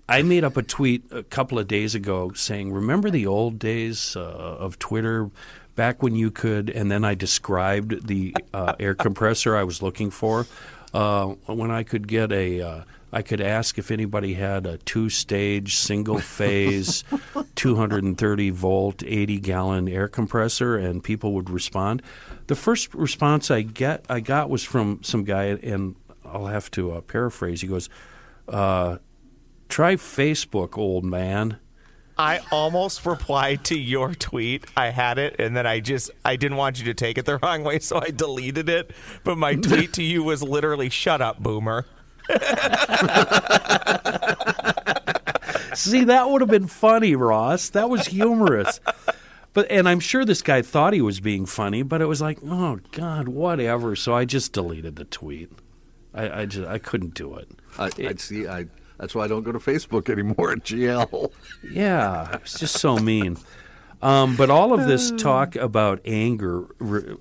I 0.10 0.24
made 0.24 0.44
up 0.44 0.58
a 0.58 0.64
tweet 0.64 1.04
a 1.12 1.22
couple 1.22 1.60
of 1.60 1.68
days 1.68 1.94
ago 1.94 2.32
saying, 2.34 2.72
"Remember 2.74 3.12
the 3.12 3.28
old 3.28 3.60
days 3.60 4.16
uh, 4.16 4.22
of 4.22 4.80
Twitter, 4.80 5.30
back 5.76 6.04
when 6.04 6.16
you 6.16 6.32
could?" 6.32 6.70
And 6.70 6.92
then 6.92 7.04
I 7.04 7.16
described 7.16 8.08
the 8.08 8.36
uh, 8.54 8.76
air 8.80 8.96
compressor 8.96 9.56
I 9.56 9.64
was 9.64 9.82
looking 9.82 10.10
for, 10.12 10.46
uh, 10.94 11.28
when 11.48 11.72
I 11.72 11.84
could 11.84 12.08
get 12.08 12.32
a. 12.32 12.62
Uh, 12.62 12.84
I 13.16 13.22
could 13.22 13.42
ask 13.42 13.78
if 13.78 13.92
anybody 13.92 14.34
had 14.34 14.66
a 14.66 14.80
two-stage, 14.80 15.76
single-phase, 15.76 17.04
230 17.56 18.50
volt, 18.50 19.04
80 19.06 19.40
gallon 19.40 19.88
air 19.88 20.08
compressor, 20.08 20.78
and 20.78 21.04
people 21.04 21.34
would 21.34 21.52
respond. 21.52 22.02
The 22.48 22.56
first 22.56 22.92
response 22.96 23.52
I 23.52 23.62
get 23.62 24.04
I 24.10 24.20
got 24.20 24.50
was 24.50 24.64
from 24.64 25.04
some 25.04 25.26
guy, 25.26 25.44
and 25.44 25.96
I'll 26.26 26.48
have 26.48 26.72
to 26.72 26.94
uh, 26.94 27.02
paraphrase. 27.02 27.62
He 27.62 27.68
goes, 27.68 27.88
uh, 28.48 28.98
"Try 29.70 29.96
Facebook, 29.96 30.76
old 30.76 31.06
man." 31.06 31.60
I 32.18 32.42
almost 32.52 33.06
replied 33.06 33.64
to 33.66 33.78
your 33.80 34.14
tweet. 34.14 34.66
I 34.78 34.90
had 34.90 35.18
it, 35.18 35.36
and 35.40 35.56
then 35.58 35.66
I 35.66 35.80
just 35.80 36.12
I 36.24 36.36
didn't 36.36 36.58
want 36.58 36.80
you 36.80 36.86
to 36.86 36.94
take 36.94 37.18
it 37.18 37.26
the 37.26 37.38
wrong 37.44 37.64
way, 37.64 37.80
so 37.80 38.00
I 38.00 38.12
deleted 38.12 38.70
it. 38.70 38.92
But 39.24 39.38
my 39.38 39.56
tweet 39.56 39.94
to 39.94 40.04
you 40.04 40.24
was 40.24 40.44
literally 40.44 40.90
"Shut 40.90 41.22
up, 41.22 41.40
boomer." 41.40 41.86
See, 45.74 46.04
that 46.04 46.30
would 46.30 46.42
have 46.42 46.50
been 46.50 46.68
funny, 46.68 47.16
Ross. 47.16 47.70
That 47.70 47.90
was 47.90 48.06
humorous. 48.06 48.80
but 49.54 49.70
and 49.72 49.90
I'm 49.90 50.00
sure 50.00 50.24
this 50.24 50.42
guy 50.42 50.62
thought 50.62 50.94
he 50.94 51.02
was 51.02 51.20
being 51.20 51.46
funny, 51.46 51.82
but 51.82 52.02
it 52.02 52.06
was 52.06 52.22
like, 52.22 52.38
oh 52.46 52.80
God, 52.92 53.28
whatever. 53.28 53.96
So 53.96 54.14
I 54.14 54.26
just 54.26 54.54
deleted 54.54 54.96
the 54.96 55.06
tweet. 55.06 55.52
I, 56.14 56.42
I 56.42 56.46
just 56.46 56.68
I 56.68 56.78
couldn't 56.78 57.16
do 57.16 57.36
it. 57.36 57.50
I, 57.78 57.90
I'd 57.98 58.20
see. 58.20 58.48
I 58.48 58.68
that's 59.04 59.14
why 59.14 59.26
I 59.26 59.28
don't 59.28 59.44
go 59.44 59.52
to 59.52 59.60
Facebook 59.60 60.10
anymore 60.10 60.52
at 60.54 60.60
GL. 60.60 61.30
Yeah, 61.70 62.36
it's 62.36 62.58
just 62.58 62.80
so 62.80 62.98
mean. 62.98 63.36
Um, 64.02 64.38
but 64.38 64.50
all 64.50 64.72
of 64.74 64.88
this 64.88 65.12
talk 65.12 65.58
about 65.58 66.00
anger, 66.06 66.68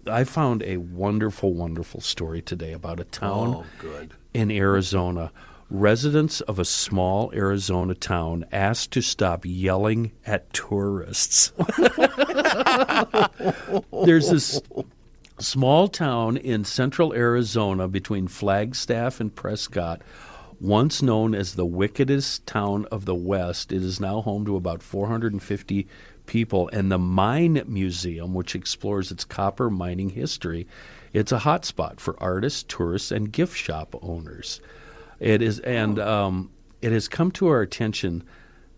I 0.07 0.23
found 0.23 0.62
a 0.62 0.77
wonderful, 0.77 1.55
wonderful 1.55 2.01
story 2.01 2.40
today 2.40 2.73
about 2.73 3.01
a 3.01 3.05
town 3.05 3.64
Oh, 3.85 4.07
in 4.33 4.53
Arizona. 4.53 5.33
Residents 5.71 6.40
of 6.42 6.61
a 6.61 6.64
small 6.64 7.33
Arizona 7.35 7.97
town 7.97 8.45
asked 8.53 8.92
to 8.92 9.01
stop 9.01 9.45
yelling 9.45 10.12
at 10.25 10.53
tourists. 10.53 11.51
There's 14.05 14.31
this 14.31 14.61
small 15.40 15.88
town 15.88 16.37
in 16.37 16.64
central 16.64 17.12
Arizona 17.12 17.88
between 17.88 18.29
Flagstaff 18.29 19.18
and 19.21 19.35
Prescott, 19.35 20.01
once 20.62 21.03
known 21.03 21.35
as 21.35 21.57
the 21.57 21.66
wickedest 21.66 22.46
town 22.46 22.87
of 22.92 23.05
the 23.05 23.14
West. 23.14 23.72
It 23.72 23.83
is 23.83 23.98
now 23.98 24.20
home 24.20 24.44
to 24.44 24.55
about 24.55 24.81
450 24.81 25.88
people, 26.27 26.70
and 26.72 26.90
the 26.90 26.98
Mine 26.98 27.61
Museum, 27.66 28.33
which 28.33 28.55
explores 28.55 29.11
its 29.11 29.25
copper 29.25 29.68
mining 29.68 30.11
history, 30.11 30.68
it's 31.12 31.33
a 31.33 31.40
hotspot 31.40 31.98
for 31.98 32.14
artists, 32.22 32.62
tourists, 32.62 33.11
and 33.11 33.33
gift 33.33 33.57
shop 33.57 33.96
owners. 34.03 34.61
It 35.18 35.42
is, 35.42 35.59
and 35.59 35.98
um, 35.98 36.51
it 36.81 36.92
has 36.92 37.09
come 37.09 37.33
to 37.33 37.48
our 37.48 37.61
attention 37.61 38.22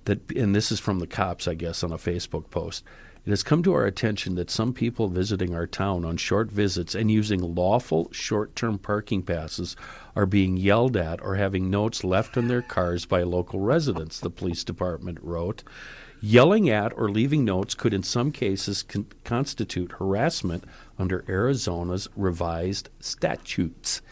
that, 0.06 0.32
and 0.32 0.54
this 0.54 0.72
is 0.72 0.80
from 0.80 1.00
the 1.00 1.06
cops, 1.06 1.46
I 1.46 1.52
guess, 1.52 1.84
on 1.84 1.92
a 1.92 1.98
Facebook 1.98 2.48
post. 2.48 2.82
It 3.26 3.30
has 3.30 3.42
come 3.42 3.62
to 3.62 3.72
our 3.72 3.86
attention 3.86 4.34
that 4.34 4.50
some 4.50 4.74
people 4.74 5.08
visiting 5.08 5.54
our 5.54 5.66
town 5.66 6.04
on 6.04 6.18
short 6.18 6.50
visits 6.50 6.94
and 6.94 7.10
using 7.10 7.54
lawful 7.54 8.10
short 8.12 8.54
term 8.54 8.78
parking 8.78 9.22
passes 9.22 9.76
are 10.14 10.26
being 10.26 10.58
yelled 10.58 10.94
at 10.94 11.22
or 11.22 11.36
having 11.36 11.70
notes 11.70 12.04
left 12.04 12.36
on 12.36 12.48
their 12.48 12.60
cars 12.60 13.06
by 13.06 13.22
local 13.22 13.60
residents, 13.60 14.20
the 14.20 14.28
police 14.28 14.62
department 14.62 15.18
wrote. 15.22 15.62
Yelling 16.20 16.68
at 16.68 16.92
or 16.98 17.10
leaving 17.10 17.46
notes 17.46 17.74
could, 17.74 17.94
in 17.94 18.02
some 18.02 18.30
cases, 18.30 18.82
con- 18.82 19.06
constitute 19.24 19.92
harassment 19.92 20.64
under 20.98 21.24
Arizona's 21.26 22.08
revised 22.16 22.90
statutes. 23.00 24.02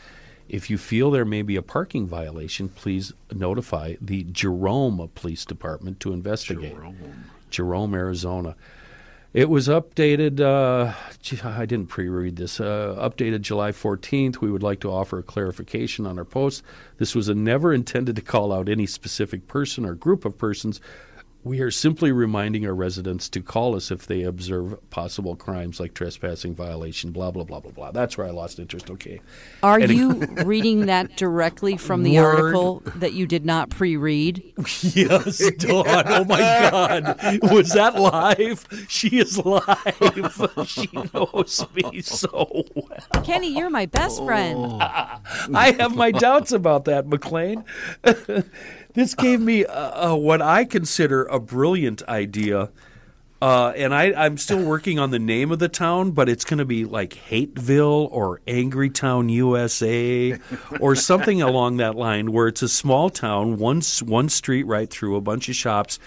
If 0.49 0.71
you 0.71 0.79
feel 0.79 1.11
there 1.11 1.25
may 1.25 1.43
be 1.43 1.57
a 1.57 1.63
parking 1.63 2.07
violation, 2.07 2.69
please 2.71 3.13
notify 3.31 3.97
the 4.01 4.25
Jerome 4.25 5.11
Police 5.15 5.45
Department 5.45 6.01
to 6.01 6.13
investigate. 6.13 6.73
Jerome, 7.51 7.95
Arizona. 7.95 8.57
It 9.35 9.49
was 9.49 9.67
updated. 9.67 10.41
Uh, 10.41 10.93
I 11.49 11.65
didn't 11.65 11.87
pre-read 11.87 12.37
this. 12.37 12.61
Uh, 12.61 12.95
updated 12.99 13.41
July 13.41 13.73
14th. 13.73 14.43
We 14.43 14.51
would 14.51 14.63
like 14.63 14.81
to 14.81 14.93
offer 14.93 15.19
a 15.19 15.23
clarification 15.23 16.07
on 16.07 16.19
our 16.19 16.25
post. 16.27 16.63
This 16.99 17.15
was 17.15 17.31
never 17.31 17.73
intended 17.73 18.15
to 18.17 18.23
call 18.23 18.53
out 18.53 18.69
any 18.69 18.85
specific 18.85 19.49
person 19.49 19.87
or 19.87 19.95
group 19.95 20.27
of 20.27 20.37
persons. 20.37 20.83
We 21.45 21.61
are 21.61 21.73
simply 21.73 22.13
reminding 22.13 22.65
our 22.67 22.75
residents 22.75 23.29
to 23.31 23.41
call 23.43 23.75
us 23.75 23.91
if 23.91 24.07
they 24.07 24.23
observe 24.23 24.79
possible 24.91 25.35
crimes 25.35 25.81
like 25.81 25.93
trespassing 25.93 26.55
violation. 26.55 27.11
Blah 27.11 27.33
blah 27.33 27.43
blah 27.43 27.59
blah 27.59 27.73
blah. 27.73 27.91
That's 27.91 28.17
where 28.17 28.29
I 28.29 28.31
lost 28.31 28.61
interest. 28.61 28.89
Okay. 28.91 29.21
Are 29.63 29.79
And- 29.81 29.93
you 29.93 30.13
reading 30.45 30.87
that 30.87 31.17
directly 31.17 31.77
from 31.77 32.05
the 32.05 32.17
Word. 32.19 32.37
article 32.45 32.83
that 32.97 33.13
you 33.15 33.27
did 33.27 33.45
not 33.45 33.71
pre-read? 33.71 34.43
Yes, 34.95 35.39
Dawn. 35.59 35.85
Oh 35.89 36.25
my 36.25 36.39
God. 36.39 37.19
Was 37.51 37.73
that 37.73 37.97
live? 37.99 38.65
She 38.89 39.19
is 39.19 39.39
live. 39.39 40.49
She 40.67 40.89
knows 41.13 41.67
me 41.75 42.03
so 42.03 42.65
well. 42.75 43.25
Kenny, 43.25 43.57
you're 43.57 43.71
my 43.71 43.87
best 43.87 44.23
friend. 44.25 44.81
I 44.81 45.75
have 45.79 45.97
my 45.97 46.11
doubts 46.13 46.53
about 46.53 46.85
that, 46.85 47.07
McLean. 47.09 47.65
This 48.95 49.15
gave 49.15 49.41
me 49.41 49.65
uh, 49.65 50.13
uh, 50.13 50.17
what 50.17 50.43
I 50.43 50.65
consider 50.65 51.25
a 51.25 51.41
brilliant 51.41 52.03
idea. 52.09 52.71
Uh, 53.41 53.73
and 53.75 53.93
I, 53.93 54.13
I'm 54.13 54.39
still 54.39 54.63
working 54.63 55.01
on 55.01 55.11
the 55.11 55.19
name 55.19 55.51
of 55.51 55.59
the 55.59 55.69
town, 55.69 56.13
but 56.13 56.29
it's 56.29 56.45
going 56.45 56.59
to 56.59 56.65
be 56.65 56.85
like 56.85 57.15
Hateville 57.29 58.09
or 58.13 58.41
Angry 58.47 58.89
Town, 58.89 59.29
USA, 59.29 60.39
or 60.79 60.95
something 60.95 61.43
along 61.43 61.79
that 61.79 61.97
line, 61.97 62.31
where 62.31 62.47
it's 62.47 62.63
a 62.63 62.69
small 62.69 63.11
town, 63.11 63.59
one 63.59 63.83
one 64.05 64.29
street 64.29 64.63
right 64.65 64.89
through, 64.89 65.17
a 65.17 65.21
bunch 65.21 65.49
of 65.49 65.57
shops, 65.57 65.99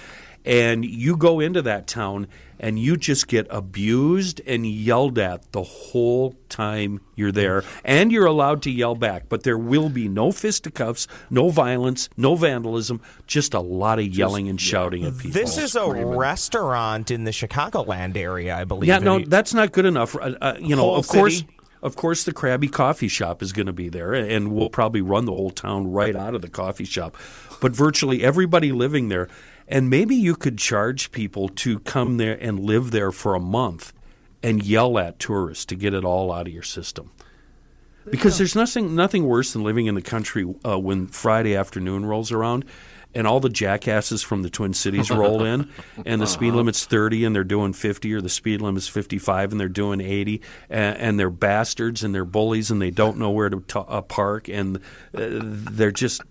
and 0.45 0.85
you 0.85 1.17
go 1.17 1.39
into 1.39 1.61
that 1.63 1.87
town 1.87 2.27
and 2.59 2.79
you 2.79 2.95
just 2.95 3.27
get 3.27 3.45
abused 3.49 4.39
and 4.47 4.65
yelled 4.65 5.19
at 5.19 5.51
the 5.51 5.61
whole 5.61 6.35
time 6.47 7.01
you're 7.15 7.31
there, 7.31 7.63
and 7.83 8.11
you're 8.11 8.25
allowed 8.25 8.61
to 8.61 8.71
yell 8.71 8.95
back, 8.95 9.27
but 9.27 9.43
there 9.43 9.57
will 9.57 9.89
be 9.89 10.07
no 10.07 10.31
fisticuffs, 10.31 11.07
no 11.29 11.49
violence, 11.49 12.07
no 12.15 12.35
vandalism, 12.35 13.01
just 13.27 13.53
a 13.53 13.59
lot 13.59 13.99
of 13.99 14.07
yelling 14.07 14.47
and 14.47 14.61
shouting 14.61 15.03
at 15.03 15.17
people. 15.17 15.31
This 15.31 15.57
is 15.57 15.75
a 15.75 15.85
restaurant 15.85 17.11
in 17.11 17.25
the 17.25 17.31
Chicagoland 17.31 18.15
area, 18.15 18.55
I 18.55 18.63
believe. 18.63 18.87
Yeah, 18.87 18.99
no, 18.99 19.19
that's 19.19 19.53
not 19.53 19.73
good 19.73 19.85
enough. 19.85 20.15
Uh, 20.15 20.35
uh, 20.41 20.55
you 20.59 20.75
know, 20.75 20.83
Whole 20.83 20.97
of 20.97 21.07
course, 21.07 21.43
of 21.81 21.95
course, 21.95 22.23
the 22.23 22.33
Krabby 22.33 22.71
Coffee 22.71 23.07
Shop 23.09 23.43
is 23.43 23.51
going 23.51 23.67
to 23.67 23.73
be 23.73 23.89
there, 23.89 24.13
and 24.13 24.53
we'll 24.53 24.69
probably 24.69 25.01
run 25.01 25.25
the 25.25 25.33
whole 25.33 25.51
town 25.51 25.91
right 25.91 26.15
out 26.15 26.33
of 26.35 26.41
the 26.41 26.49
coffee 26.49 26.85
shop. 26.85 27.15
But 27.61 27.73
virtually 27.73 28.23
everybody 28.23 28.71
living 28.71 29.09
there, 29.09 29.27
and 29.67 29.89
maybe 29.89 30.15
you 30.15 30.35
could 30.35 30.57
charge 30.57 31.11
people 31.11 31.49
to 31.49 31.79
come 31.79 32.17
there 32.17 32.37
and 32.39 32.59
live 32.59 32.91
there 32.91 33.11
for 33.11 33.35
a 33.35 33.39
month 33.39 33.93
and 34.43 34.63
yell 34.63 34.99
at 34.99 35.19
tourists 35.19 35.65
to 35.65 35.75
get 35.75 35.93
it 35.93 36.05
all 36.05 36.31
out 36.31 36.47
of 36.47 36.53
your 36.53 36.63
system. 36.63 37.11
Because 38.09 38.37
there's 38.37 38.55
nothing 38.55 38.93
nothing 38.93 39.25
worse 39.25 39.53
than 39.53 39.63
living 39.63 39.87
in 39.87 39.95
the 39.95 40.01
country 40.01 40.45
uh, 40.63 40.77
when 40.77 41.07
Friday 41.07 41.55
afternoon 41.55 42.05
rolls 42.05 42.31
around 42.31 42.63
and 43.15 43.25
all 43.25 43.39
the 43.39 43.49
jackasses 43.49 44.21
from 44.21 44.43
the 44.43 44.49
Twin 44.49 44.73
Cities 44.73 45.09
roll 45.09 45.43
in 45.43 45.71
and 46.05 46.21
the 46.21 46.27
speed 46.27 46.53
limit's 46.53 46.85
30 46.85 47.25
and 47.25 47.35
they're 47.35 47.43
doing 47.43 47.73
50 47.73 48.13
or 48.13 48.21
the 48.21 48.29
speed 48.29 48.61
limit's 48.61 48.87
55 48.87 49.51
and 49.51 49.59
they're 49.59 49.69
doing 49.69 50.01
80 50.01 50.41
and, 50.69 50.97
and 50.97 51.19
they're 51.19 51.29
bastards 51.31 52.03
and 52.03 52.13
they're 52.13 52.25
bullies 52.25 52.69
and 52.69 52.79
they 52.79 52.91
don't 52.91 53.17
know 53.17 53.31
where 53.31 53.49
to 53.49 53.61
t- 53.61 53.79
uh, 53.87 54.01
park 54.01 54.49
and 54.49 54.77
uh, 54.77 54.81
they're 55.13 55.91
just 55.91 56.21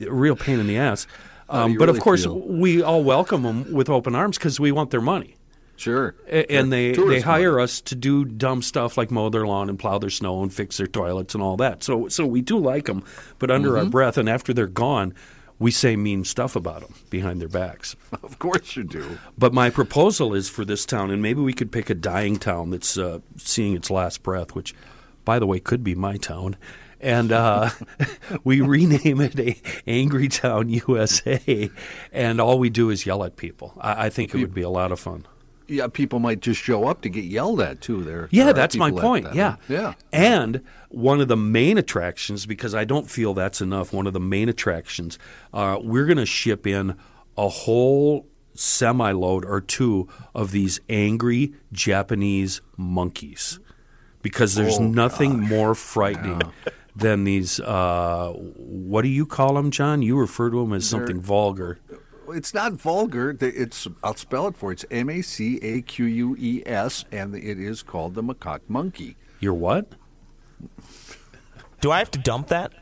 a 0.00 0.10
real 0.10 0.34
pain 0.34 0.58
in 0.58 0.66
the 0.66 0.78
ass. 0.78 1.06
Um, 1.52 1.76
but 1.76 1.88
of 1.88 2.00
course, 2.00 2.24
feel? 2.24 2.38
we 2.40 2.82
all 2.82 3.04
welcome 3.04 3.42
them 3.42 3.72
with 3.72 3.88
open 3.90 4.14
arms 4.14 4.38
because 4.38 4.58
we 4.58 4.72
want 4.72 4.90
their 4.90 5.00
money. 5.00 5.36
Sure. 5.76 6.14
A- 6.28 6.50
and 6.52 6.72
they, 6.72 6.88
they 6.90 6.94
Tourist 6.94 7.24
hire 7.24 7.52
money. 7.52 7.64
us 7.64 7.80
to 7.82 7.94
do 7.94 8.24
dumb 8.24 8.62
stuff 8.62 8.96
like 8.96 9.10
mow 9.10 9.28
their 9.30 9.46
lawn 9.46 9.68
and 9.68 9.78
plow 9.78 9.98
their 9.98 10.10
snow 10.10 10.42
and 10.42 10.52
fix 10.52 10.76
their 10.76 10.86
toilets 10.86 11.34
and 11.34 11.42
all 11.42 11.56
that. 11.56 11.82
So 11.82 12.08
so 12.08 12.26
we 12.26 12.40
do 12.40 12.58
like 12.58 12.86
them, 12.86 13.02
but 13.38 13.50
under 13.50 13.70
Mm-hmm. 13.70 13.78
our 13.78 13.84
breath 13.86 14.16
and 14.18 14.28
after 14.28 14.52
they're 14.54 14.66
gone, 14.66 15.14
we 15.58 15.70
say 15.70 15.96
mean 15.96 16.24
stuff 16.24 16.56
about 16.56 16.80
them 16.82 16.94
behind 17.10 17.40
their 17.40 17.48
backs. 17.48 17.96
Of 18.22 18.38
course 18.38 18.76
you 18.76 18.84
do. 18.84 19.18
But 19.36 19.52
my 19.52 19.70
proposal 19.70 20.34
is 20.34 20.48
for 20.48 20.64
this 20.64 20.86
town, 20.86 21.10
and 21.10 21.20
maybe 21.22 21.40
we 21.40 21.52
could 21.52 21.70
pick 21.72 21.90
a 21.90 21.94
dying 21.94 22.38
town 22.38 22.70
that's 22.70 22.96
uh, 22.96 23.18
seeing 23.36 23.74
its 23.74 23.90
last 23.90 24.22
breath, 24.22 24.54
which, 24.54 24.74
by 25.24 25.38
the 25.38 25.46
way, 25.46 25.58
could 25.60 25.82
be 25.84 25.94
my 25.94 26.16
town. 26.16 26.56
And 27.02 27.32
uh, 27.32 27.70
we 28.44 28.60
rename 28.60 29.20
it 29.20 29.38
a 29.38 29.60
Angry 29.86 30.28
Town 30.28 30.68
USA, 30.68 31.70
and 32.12 32.40
all 32.40 32.58
we 32.58 32.70
do 32.70 32.90
is 32.90 33.04
yell 33.04 33.24
at 33.24 33.36
people. 33.36 33.74
I, 33.80 34.06
I 34.06 34.10
think 34.10 34.34
it 34.34 34.38
would 34.38 34.54
be 34.54 34.62
a 34.62 34.70
lot 34.70 34.92
of 34.92 35.00
fun. 35.00 35.26
Yeah, 35.68 35.86
people 35.88 36.18
might 36.18 36.40
just 36.40 36.60
show 36.60 36.86
up 36.86 37.00
to 37.02 37.08
get 37.08 37.24
yelled 37.24 37.60
at 37.60 37.80
too. 37.80 38.02
There. 38.04 38.28
Yeah, 38.30 38.44
there 38.44 38.52
that's 38.54 38.76
my 38.76 38.90
point. 38.90 39.24
that- 39.26 39.34
Yeah. 39.34 39.56
Yeah. 39.68 39.94
And 40.12 40.62
one 40.90 41.20
of 41.20 41.28
the 41.28 41.36
main 41.36 41.78
attractions, 41.78 42.46
because 42.46 42.74
I 42.74 42.84
don't 42.84 43.08
feel 43.10 43.32
that's 43.32 43.60
enough, 43.60 43.92
one 43.92 44.06
of 44.06 44.12
the 44.12 44.20
main 44.20 44.48
attractions, 44.48 45.18
uh, 45.54 45.78
we're 45.82 46.04
going 46.04 46.18
to 46.18 46.26
ship 46.26 46.66
in 46.66 46.96
a 47.38 47.48
whole 47.48 48.26
semi 48.54 49.12
load 49.12 49.44
or 49.46 49.60
two 49.62 50.08
of 50.34 50.50
these 50.50 50.78
angry 50.90 51.54
Japanese 51.72 52.60
monkeys. 52.76 53.58
Because 54.20 54.54
there's 54.54 54.78
Oh, 54.78 54.82
nothing 54.84 55.40
more 55.40 55.74
frightening 55.74 56.42
than 56.94 57.24
these, 57.24 57.58
uh, 57.60 58.32
what 58.34 59.02
do 59.02 59.08
you 59.08 59.26
call 59.26 59.54
them, 59.54 59.70
John? 59.70 60.02
You 60.02 60.18
refer 60.18 60.50
to 60.50 60.60
them 60.60 60.72
as 60.72 60.86
something 60.88 61.20
vulgar. 61.20 61.78
It's 62.28 62.54
not 62.54 62.72
vulgar. 62.74 63.36
It's 63.40 63.86
I'll 64.02 64.14
spell 64.16 64.46
it 64.46 64.56
for 64.56 64.70
you. 64.70 64.72
It's 64.74 64.84
M 64.90 65.10
A 65.10 65.20
C 65.22 65.58
A 65.62 65.82
Q 65.82 66.04
U 66.06 66.36
E 66.38 66.62
S, 66.64 67.04
and 67.12 67.34
it 67.34 67.58
is 67.58 67.82
called 67.82 68.14
the 68.14 68.22
macaque 68.22 68.60
monkey. 68.68 69.16
You're 69.40 69.54
what? 69.54 69.92
Do 71.80 71.90
I 71.90 71.98
have 71.98 72.10
to 72.12 72.18
dump 72.18 72.48
that? 72.48 72.72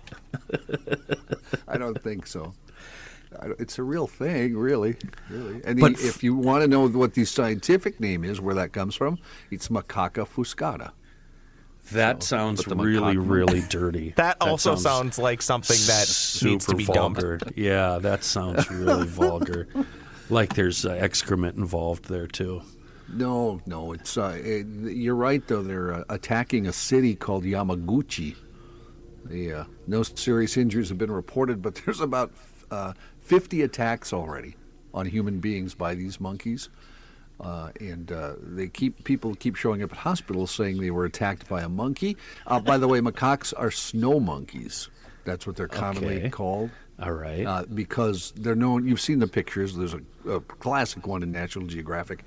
I 1.68 1.79
don't 1.79 2.01
think 2.03 2.27
so. 2.27 2.53
It's 3.59 3.79
a 3.79 3.83
real 3.83 4.07
thing, 4.07 4.57
really, 4.57 4.96
really. 5.31 5.62
And 5.64 5.81
But 5.81 5.96
the- 5.96 6.03
f- 6.03 6.16
if 6.16 6.23
you 6.25 6.35
want 6.35 6.62
to 6.62 6.68
know 6.68 6.87
what 6.88 7.14
the 7.14 7.25
scientific 7.25 7.99
name 8.01 8.25
is, 8.25 8.40
where 8.40 8.55
that 8.57 8.73
comes 8.73 8.94
from, 8.94 9.18
it's 9.51 9.68
Macaca 9.68 10.27
fuscata. 10.29 10.90
That 11.92 12.22
sounds 12.22 12.66
really, 12.66 13.16
macaque 13.16 13.31
really 13.31 13.61
dirty. 13.68 14.14
That, 14.16 14.37
also 14.40 14.76
sounds, 14.76 15.18
like 15.18 15.42
something 15.42 15.76
that 15.87 16.07
super 16.07 16.50
needs 16.50 16.66
to 16.66 16.76
be 16.76 16.85
dumped. 16.85 17.24
Yeah, 17.57 17.98
that 17.98 18.24
sounds 18.24 18.70
really 18.70 19.07
vulgar. 19.09 19.68
Like 20.29 20.55
there's 20.55 20.87
uh, 20.87 20.90
excrement 20.92 21.57
involved 21.57 22.05
there 22.05 22.26
too. 22.26 22.62
No, 23.12 23.61
no, 23.66 23.92
it's 23.92 24.16
uh, 24.16 24.38
it, 24.40 24.66
you're 24.66 25.16
right 25.16 25.46
though. 25.46 25.62
They're 25.62 25.92
uh, 25.92 26.05
attacking 26.09 26.66
a 26.66 26.72
city 26.72 27.16
called 27.16 27.44
Yamaguchi. 27.44 28.37
The, 29.24 29.53
uh, 29.53 29.64
no 29.87 30.03
serious 30.03 30.57
injuries 30.57 30.88
have 30.88 30.98
been 30.98 31.11
reported, 31.11 31.61
but 31.61 31.74
there's 31.85 32.00
about 32.00 32.33
uh, 32.70 32.92
50 33.20 33.62
attacks 33.62 34.12
already 34.12 34.57
on 34.94 35.07
human 35.07 35.40
beings 35.40 35.74
by 35.74 35.94
these 35.94 36.20
monkeys. 36.20 36.68
Uh, 37.40 37.70
and 37.81 38.12
uh, 38.12 38.35
they 38.42 38.68
keep 38.68 39.03
people 39.05 39.35
keep 39.35 39.57
showing 39.57 39.83
up 39.83 39.90
at 39.92 39.96
hospitals 39.98 40.50
saying 40.50 40.79
they 40.81 40.90
were 40.90 41.07
attacked 41.07 41.48
by 41.48 41.62
a 41.62 41.68
monkey. 41.68 42.16
Uh, 42.46 42.61
by 42.61 42.76
the 42.76 42.87
way, 42.87 43.00
macaques 43.00 43.55
are 43.57 43.70
snow 43.70 44.20
monkeys. 44.20 44.90
That's 45.24 45.46
what 45.46 45.57
they're 45.57 45.68
commonly 45.68 46.18
Okay. 46.18 46.31
called 46.31 46.70
All 47.00 47.12
right. 47.12 47.46
uh, 47.46 47.64
because 47.72 48.33
they're 48.37 48.55
known. 48.55 48.87
You've 48.87 49.00
seen 49.00 49.18
the 49.20 49.26
pictures. 49.26 49.74
There's 49.74 49.94
a, 49.94 50.00
a 50.29 50.40
classic 50.40 51.07
one 51.07 51.22
in 51.22 51.33
National 51.33 51.66
Geographic 51.66 52.24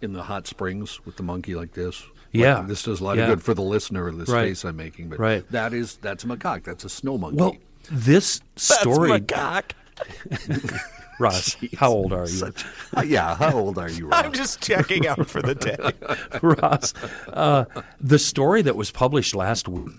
in 0.00 0.12
the 0.12 0.22
hot 0.22 0.46
springs 0.46 1.04
with 1.04 1.16
the 1.16 1.22
monkey 1.22 1.54
like 1.54 1.72
this. 1.72 2.02
Yeah. 2.32 2.58
Like, 2.58 2.66
this 2.68 2.82
does 2.82 3.00
a 3.00 3.04
lot 3.04 3.16
Yeah. 3.16 3.24
of 3.24 3.28
good 3.30 3.42
for 3.42 3.54
the 3.54 3.62
listener. 3.62 4.10
This 4.12 4.28
Right. 4.28 4.48
face 4.48 4.64
I'm 4.64 4.76
making, 4.76 5.08
but 5.08 5.18
Right. 5.18 5.48
that 5.50 5.72
is 5.74 5.96
that's 5.96 6.24
a 6.24 6.26
macaque. 6.26 6.64
That's 6.64 6.84
a 6.84 6.88
snow 6.88 7.16
monkey. 7.18 7.36
well, 7.36 7.56
this 7.90 8.40
story, 8.56 9.20
That's 9.20 9.74
my 10.48 10.78
Ross. 11.18 11.56
How 11.76 11.90
old 11.90 12.12
are 12.12 12.22
you, 12.22 12.26
Such- 12.26 12.64
uh, 12.96 13.02
yeah. 13.02 13.36
How 13.36 13.52
old 13.56 13.78
are 13.78 13.90
you, 13.90 14.08
Rob? 14.08 14.14
I'm 14.26 14.32
just 14.32 14.62
checking 14.62 15.06
out 15.06 15.28
for 15.28 15.42
the 15.42 15.54
day. 15.54 16.38
Ross? 16.42 16.94
Uh, 17.28 17.64
the 18.00 18.18
story 18.18 18.62
that 18.62 18.76
was 18.76 18.90
published 18.90 19.34
last 19.34 19.68
week, 19.68 19.94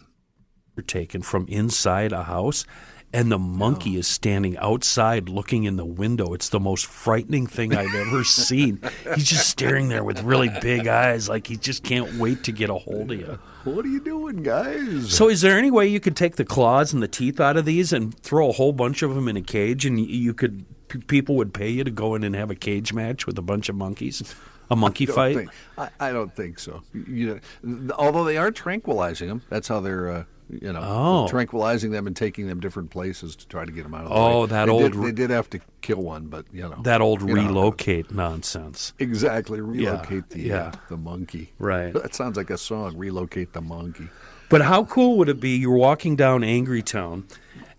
were 0.76 0.82
taken 0.84 1.22
from 1.22 1.46
inside 1.48 2.12
a 2.12 2.24
house. 2.24 2.66
And 3.14 3.32
the 3.32 3.40
monkey 3.40 3.96
is 3.96 4.08
standing 4.08 4.58
outside 4.58 5.30
looking 5.30 5.64
in 5.64 5.78
the 5.78 5.86
window. 5.86 6.34
It's 6.34 6.50
the 6.50 6.60
most 6.60 6.86
frightening 6.86 7.48
thing 7.48 7.74
I've 7.74 7.96
ever 7.96 8.26
seen. 8.26 8.82
He's 9.16 9.30
just 9.30 9.48
staring 9.48 9.88
there 9.88 10.04
with 10.04 10.22
really 10.24 10.50
big 10.60 10.88
eyes, 10.88 11.30
like 11.30 11.48
he 11.48 11.56
just 11.56 11.84
can't 11.84 12.16
wait 12.16 12.44
to 12.44 12.52
get 12.52 12.70
a 12.70 12.74
hold 12.74 13.12
of 13.14 13.20
you. 13.20 13.40
what 13.64 13.86
are 13.86 13.90
you 13.90 14.02
doing, 14.02 14.44
guys? 14.44 15.16
So, 15.16 15.30
is 15.30 15.40
there 15.40 15.58
any 15.58 15.72
way 15.72 15.88
you 15.88 16.02
could 16.02 16.18
take 16.18 16.36
the 16.36 16.44
claws 16.44 16.92
and 16.92 17.02
the 17.02 17.08
teeth 17.08 17.40
out 17.40 17.56
of 17.56 17.64
these 17.64 17.94
and 17.94 18.14
throw 18.20 18.50
a 18.50 18.54
whole 18.54 18.74
bunch 18.74 19.02
of 19.02 19.16
them 19.16 19.30
in 19.30 19.38
a 19.38 19.42
cage, 19.42 19.86
and 19.86 19.98
you 19.98 20.34
could 20.34 20.66
people 21.00 21.36
would 21.36 21.54
pay 21.54 21.70
you 21.70 21.84
to 21.84 21.92
go 21.92 22.16
in 22.16 22.24
and 22.24 22.36
have 22.36 22.52
a 22.52 22.56
cage 22.56 22.94
match 22.94 23.26
with 23.28 23.38
a 23.38 23.42
bunch 23.42 23.70
of 23.70 23.76
monkeys, 23.76 24.36
a 24.70 24.76
monkey 24.76 25.08
I 25.10 25.12
fight? 25.12 25.36
think- 25.38 25.50
I, 25.78 25.90
I 26.00 26.12
don't 26.12 26.36
think 26.36 26.60
so. 26.60 26.84
You 26.94 27.42
know, 27.64 27.94
although 27.98 28.24
they 28.24 28.38
are 28.38 28.52
tranquilizing 28.52 29.28
them. 29.28 29.42
That's 29.50 29.68
how 29.68 29.80
they're. 29.80 30.10
Uh, 30.10 30.24
you 30.48 30.72
know, 30.72 30.80
Oh. 30.84 31.28
tranquilizing 31.28 31.90
them 31.90 32.06
and 32.06 32.16
taking 32.16 32.46
them 32.48 32.60
different 32.60 32.92
places 32.92 33.36
to 33.38 33.48
try 33.48 33.66
to 33.66 33.72
get 33.72 33.82
them 33.82 33.96
out 33.96 34.04
of 34.04 34.10
the 34.10 34.16
Oh, 34.16 34.42
way. 34.42 34.48
that 34.50 34.66
they 34.66 34.72
old 34.72 34.92
Did, 34.92 35.02
they 35.02 35.12
did 35.12 35.30
have 35.32 35.50
to 35.50 35.60
kill 35.82 36.04
one, 36.04 36.28
but 36.28 36.46
you 36.54 36.62
know 36.62 36.80
That 36.84 37.02
old 37.02 37.22
you 37.22 37.30
know 37.30 37.34
how 37.34 37.40
it 37.42 37.46
goes. 37.48 37.56
relocate 37.56 38.12
nonsense. 38.14 38.94
Exactly, 39.00 39.60
relocate 39.60 40.30
the 40.30 40.42
yeah. 40.42 40.58
Uh, 40.68 40.72
the 40.90 40.98
monkey. 40.98 41.52
Right. 41.58 41.92
That 42.00 42.14
sounds 42.14 42.38
like 42.38 42.52
a 42.52 42.60
song. 42.60 42.96
Relocate 42.96 43.54
the 43.54 43.62
monkey. 43.62 44.08
But 44.50 44.62
how 44.62 44.84
cool 44.86 45.18
would 45.18 45.30
it 45.30 45.40
be? 45.40 45.58
You're 45.58 45.76
walking 45.78 46.16
down 46.16 46.44
Angry 46.44 46.84
Town, 46.84 47.24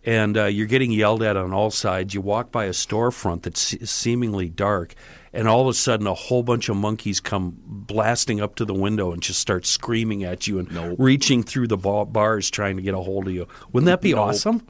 and 0.06 0.38
uh, 0.38 0.44
you're 0.44 0.68
getting 0.68 0.92
yelled 0.92 1.22
at 1.22 1.36
on 1.36 1.52
all 1.52 1.70
sides. 1.70 2.14
You 2.14 2.20
walk 2.20 2.52
by 2.52 2.64
a 2.66 2.70
storefront 2.70 3.42
that's 3.42 3.90
seemingly 3.90 4.48
dark, 4.48 4.94
and 5.32 5.48
all 5.48 5.62
of 5.62 5.66
a 5.68 5.74
sudden, 5.74 6.06
a 6.06 6.14
whole 6.14 6.44
bunch 6.44 6.68
of 6.68 6.76
monkeys 6.76 7.20
come 7.20 7.56
blasting 7.66 8.40
up 8.40 8.54
to 8.54 8.64
the 8.64 8.72
window 8.72 9.12
and 9.12 9.20
just 9.20 9.40
start 9.40 9.66
screaming 9.66 10.22
at 10.24 10.46
you 10.46 10.60
and 10.60 10.98
reaching 10.98 11.42
through 11.42 11.66
the 11.66 11.76
ba- 11.76 12.06
bars 12.06 12.48
trying 12.50 12.76
to 12.76 12.82
get 12.82 12.94
a 12.94 12.98
hold 12.98 13.26
of 13.26 13.34
you. 13.34 13.48
Wouldn't 13.72 13.86
that 13.86 14.00
be 14.00 14.14
awesome? 14.14 14.66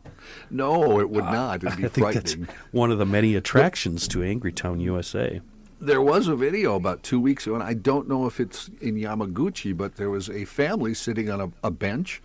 No, 0.51 0.99
it 0.99 1.11
would 1.11 1.25
not. 1.25 1.63
It'd 1.63 1.77
be 1.77 1.85
Uh, 1.85 1.87
I 1.87 1.91
think 1.91 2.15
that's 2.15 2.37
one 2.73 2.91
of 2.91 2.99
the 2.99 3.07
many 3.07 3.37
attractions 3.37 4.09
to 4.09 4.23
Angry 4.23 4.53
Town, 4.53 4.81
USA. 4.81 5.41
There 5.79 6.01
was 6.01 6.27
a 6.27 6.35
video 6.35 6.75
about 6.75 7.03
two 7.03 7.21
weeks 7.21 7.47
ago, 7.47 7.55
and 7.55 7.63
I 7.63 7.75
don't 7.75 8.09
know 8.09 8.27
if 8.27 8.41
it's 8.41 8.71
in 8.81 8.97
Yamaguchi, 8.97 9.77
but 9.77 9.97
there 9.97 10.09
was 10.09 10.31
a 10.31 10.47
family 10.47 10.95
sitting 10.95 11.29
on 11.31 11.41
a, 11.41 11.51
a 11.63 11.71
bench, 11.71 12.23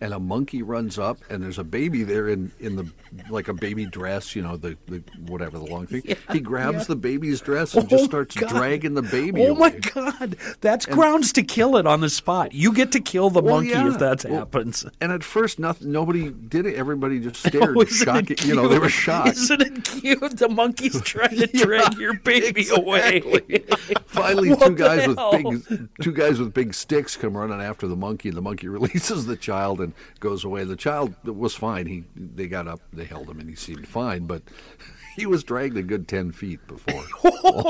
and 0.00 0.14
a 0.14 0.18
monkey 0.18 0.62
runs 0.62 0.98
up, 0.98 1.18
and 1.28 1.42
there's 1.42 1.58
a 1.58 1.64
baby 1.64 2.02
there 2.02 2.28
in, 2.28 2.50
in 2.60 2.76
the 2.76 2.86
like 3.28 3.48
a 3.48 3.54
baby 3.54 3.86
dress, 3.86 4.34
you 4.36 4.42
know, 4.42 4.56
the, 4.56 4.76
the 4.86 5.02
whatever 5.26 5.58
the 5.58 5.64
long 5.64 5.86
thing. 5.86 6.02
he 6.32 6.40
grabs 6.40 6.86
the 6.86 6.96
baby's 6.96 7.40
dress 7.40 7.74
and 7.74 7.84
oh 7.84 7.88
just 7.88 8.04
Oh, 8.04 8.06
starts 8.06 8.36
God. 8.36 8.48
dragging 8.50 8.94
the 8.94 9.02
baby. 9.02 9.46
Oh 9.46 9.54
my. 9.54 9.70
God, 9.70 10.36
that's 10.60 10.86
grounds 10.86 11.32
to 11.32 11.42
kill 11.42 11.76
it 11.76 11.86
on 11.86 12.00
the 12.00 12.08
spot. 12.08 12.52
You 12.54 12.72
get 12.72 12.92
to 12.92 13.00
kill 13.00 13.30
the 13.30 13.42
Well, 13.42 13.56
monkey 13.56 13.70
yeah. 13.70 13.88
if 13.88 13.98
that 13.98 14.24
Well, 14.24 14.38
happens. 14.38 14.86
And 15.00 15.10
at 15.12 15.22
first, 15.24 15.58
nothing, 15.58 15.90
nobody 15.92 16.30
did 16.30 16.66
it. 16.66 16.76
Everybody 16.76 17.18
just 17.20 17.44
oh, 17.46 17.48
stared, 17.48 17.76
Oh, 17.76 17.84
shocked. 17.84 18.44
You 18.44 18.54
know, 18.54 18.68
they 18.68 18.78
were 18.78 18.88
shocked. 18.88 19.36
Isn't 19.36 19.60
it 19.62 19.84
cute? 19.84 20.38
The 20.38 20.48
monkey's 20.48 21.00
trying 21.02 21.36
to 21.36 21.46
drag 21.48 21.98
your 21.98 22.14
baby 22.14 22.66
away. 22.70 23.20
Finally, 24.06 24.50
What 24.50 24.66
two 24.66 24.74
guys 24.76 25.06
with 25.08 25.18
big 25.32 25.88
two 26.02 26.12
guys 26.12 26.38
with 26.38 26.52
big 26.54 26.74
sticks 26.74 27.16
come 27.16 27.36
running 27.36 27.60
after 27.60 27.86
the 27.88 27.96
monkey, 27.96 28.28
and 28.28 28.36
the 28.36 28.42
monkey 28.42 28.68
releases 28.68 29.26
the 29.26 29.36
child 29.36 29.80
and 29.80 29.89
goes 30.20 30.44
away. 30.44 30.64
The 30.64 30.76
child 30.76 31.14
was 31.24 31.54
fine. 31.54 31.86
He 31.86 32.04
they 32.16 32.46
got 32.48 32.66
up, 32.68 32.80
they 32.92 33.04
held 33.04 33.28
him, 33.28 33.40
and 33.40 33.48
he 33.48 33.56
seemed 33.56 33.86
fine. 33.88 34.26
But 34.26 34.42
he 35.16 35.26
was 35.26 35.44
dragged 35.44 35.76
a 35.76 35.82
good 35.82 36.08
ten 36.08 36.32
feet 36.32 36.60
before. 36.66 37.02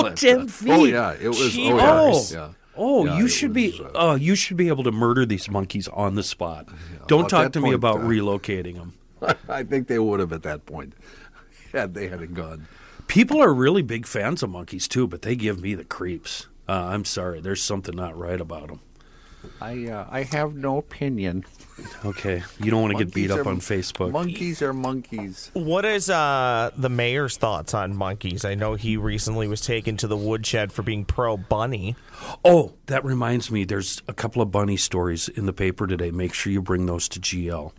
that 0.03 0.15
10 0.17 0.49
stuff. 0.49 0.51
feet. 0.51 0.71
Oh 0.71 0.85
yeah, 0.85 1.13
it 1.21 1.29
was. 1.29 1.53
Gee- 1.53 1.71
Oh 1.73 1.77
yeah, 1.77 2.01
oh. 2.03 2.25
yeah. 2.33 2.49
Oh, 2.77 3.05
Yeah, 3.05 3.19
you 3.19 3.29
should 3.29 3.51
was, 3.51 3.55
be. 3.79 3.81
uh, 3.85 3.89
Oh, 3.95 4.15
you 4.15 4.35
should 4.35 4.57
be 4.57 4.69
able 4.69 4.85
to 4.85 4.93
murder 4.93 5.27
these 5.27 5.51
monkeys 5.51 5.89
on 5.89 6.15
the 6.15 6.23
spot. 6.23 6.69
Don't 7.09 7.29
talk 7.29 7.53
to 7.53 7.61
me 7.61 7.73
about 7.75 7.97
uh, 7.99 8.05
relocating 8.05 8.77
them. 8.77 8.95
I 9.49 9.65
think 9.65 9.89
they 9.89 9.99
would 9.99 10.21
have 10.21 10.33
at 10.33 10.45
that 10.45 10.65
point 10.67 10.95
had 11.73 11.93
they 11.95 12.09
had 12.09 12.23
a 12.23 12.27
gun. 12.27 12.69
People 13.07 13.43
are 13.43 13.53
really 13.53 13.83
big 13.83 14.07
fans 14.07 14.43
of 14.43 14.51
monkeys 14.51 14.87
too, 14.89 15.07
but 15.09 15.23
they 15.23 15.35
give 15.37 15.61
me 15.61 15.75
the 15.75 15.85
creeps. 15.85 16.47
Uh, 16.69 16.73
I'm 16.73 17.05
sorry, 17.05 17.41
there's 17.41 17.61
something 17.61 17.97
not 17.97 18.17
right 18.17 18.41
about 18.41 18.69
them. 18.69 18.81
I 19.61 19.87
uh, 19.87 20.07
I 20.11 20.23
have 20.25 20.55
no 20.55 20.79
opinion. 20.79 21.45
Okay, 22.05 22.43
you 22.59 22.71
don't 22.71 22.83
want 22.83 22.97
to 22.99 23.05
get 23.05 23.15
beat 23.15 23.31
up 23.31 23.47
are- 23.47 23.49
on 23.49 23.59
Facebook. 23.61 24.13
Monkeys 24.13 24.61
are 24.61 24.73
monkeys. 24.73 25.51
What 25.55 25.85
is 25.85 26.11
uh, 26.11 26.71
the 26.77 26.91
mayor's 26.91 27.37
thoughts 27.37 27.73
on 27.73 27.97
monkeys? 27.97 28.45
I 28.45 28.55
know 28.55 28.75
he 28.75 28.97
recently 28.97 29.49
was 29.49 29.61
taken 29.61 29.97
to 29.99 30.07
the 30.07 30.17
woodshed 30.17 30.73
for 30.73 30.83
being 30.83 31.05
pro 31.05 31.37
bunny. 31.37 31.97
Oh, 32.45 32.75
that 32.87 33.05
reminds 33.05 33.51
me. 33.51 33.65
There's 33.65 34.03
a 34.09 34.13
couple 34.13 34.43
of 34.43 34.51
bunny 34.51 34.77
stories 34.77 35.29
in 35.29 35.47
the 35.47 35.53
paper 35.53 35.87
today. 35.87 36.11
Make 36.11 36.35
sure 36.35 36.53
you 36.53 36.61
bring 36.61 36.87
those 36.87 37.09
to 37.11 37.21
GL. 37.21 37.73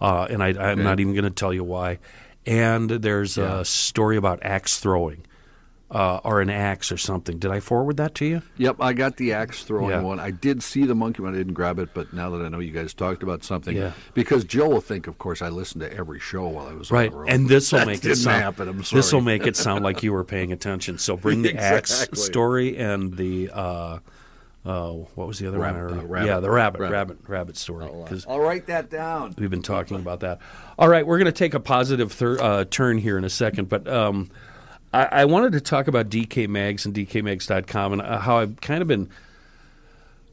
Uh, 0.00 0.26
and 0.30 0.42
I, 0.42 0.48
I'm 0.48 0.82
not 0.82 0.98
even 0.98 1.12
going 1.12 1.24
to 1.24 1.30
tell 1.30 1.52
you 1.54 1.62
why. 1.62 1.98
And 2.44 2.90
there's 2.90 3.38
a 3.38 3.64
story 3.64 4.16
about 4.16 4.40
axe 4.42 4.78
throwing, 4.80 5.24
uh, 5.92 6.20
or 6.24 6.40
an 6.40 6.48
axe 6.48 6.90
or 6.90 6.96
something. 6.96 7.38
Did 7.38 7.50
I 7.50 7.60
forward 7.60 7.98
that 7.98 8.14
to 8.16 8.24
you? 8.24 8.40
Yep, 8.56 8.76
I 8.80 8.94
got 8.94 9.18
the 9.18 9.34
axe 9.34 9.62
throwing 9.62 9.90
Yeah. 9.90 10.00
one. 10.00 10.18
I 10.18 10.30
did 10.30 10.62
see 10.62 10.86
the 10.86 10.94
monkey 10.94 11.20
one. 11.22 11.34
I 11.34 11.36
didn't 11.36 11.52
grab 11.52 11.78
it, 11.78 11.90
but 11.92 12.12
now 12.14 12.30
that 12.30 12.42
I 12.42 12.48
know 12.48 12.60
you 12.60 12.70
guys 12.72 12.94
talked 12.94 13.22
about 13.22 13.44
something, 13.44 13.76
Yeah. 13.76 13.92
because 14.14 14.44
Joe 14.44 14.70
will 14.70 14.80
think, 14.80 15.06
of 15.06 15.18
course, 15.18 15.42
I 15.42 15.50
listened 15.50 15.82
to 15.82 15.92
every 15.94 16.18
show 16.18 16.48
while 16.48 16.66
I 16.66 16.72
was 16.72 16.90
Right, 16.90 17.08
on 17.08 17.12
the 17.12 17.18
road. 17.18 17.28
and 17.28 17.48
this 17.48 17.70
will 17.72 17.84
make 17.84 18.04
it 18.06 18.16
sound. 18.16 18.56
This 18.90 19.12
will 19.12 19.20
make 19.20 19.46
it 19.46 19.54
sound 19.56 19.84
like 19.84 20.02
you 20.02 20.14
were 20.14 20.24
paying 20.24 20.50
attention. 20.50 20.96
So 20.96 21.14
bring 21.16 21.42
the 21.42 21.56
axe 21.58 22.08
story 22.14 22.76
and 22.78 23.14
the. 23.16 23.50
Uh, 23.52 23.98
uh, 24.64 24.92
what 25.16 25.26
was 25.26 25.40
the 25.40 25.48
other 25.48 25.58
Rabbit, 25.58 25.90
one? 25.90 25.98
Uh, 25.98 26.02
rabbit. 26.04 26.26
yeah, 26.28 26.38
the 26.40 26.48
rabbit, 26.48 26.80
Rabbit. 26.82 26.92
rabbit, 26.94 27.18
rabbit, 27.26 27.56
story. 27.56 27.84
I'll, 27.84 28.04
uh, 28.04 28.16
I'll 28.28 28.38
write 28.38 28.66
that 28.68 28.90
down. 28.90 29.34
We've 29.36 29.50
been 29.50 29.60
talking 29.60 29.96
about 29.96 30.20
that. 30.20 30.38
All 30.78 30.88
right, 30.88 31.04
we're 31.04 31.18
going 31.18 31.26
to 31.26 31.32
take 31.32 31.52
a 31.54 31.58
positive 31.60 32.12
thir- 32.12 32.40
uh, 32.40 32.64
turn 32.70 32.98
here 32.98 33.18
in 33.18 33.24
a 33.24 33.28
second, 33.28 33.68
but 33.68 33.88
um, 33.88 34.30
I-, 34.92 35.08
I 35.10 35.24
wanted 35.24 35.52
to 35.52 35.60
talk 35.60 35.88
about 35.88 36.08
DK 36.08 36.48
Mags 36.48 36.86
and 36.86 36.94
DKMags.com 36.94 37.94
and 37.94 38.02
uh, 38.02 38.18
how 38.18 38.38
I've 38.38 38.60
kind 38.60 38.82
of 38.82 38.88
been 38.88 39.08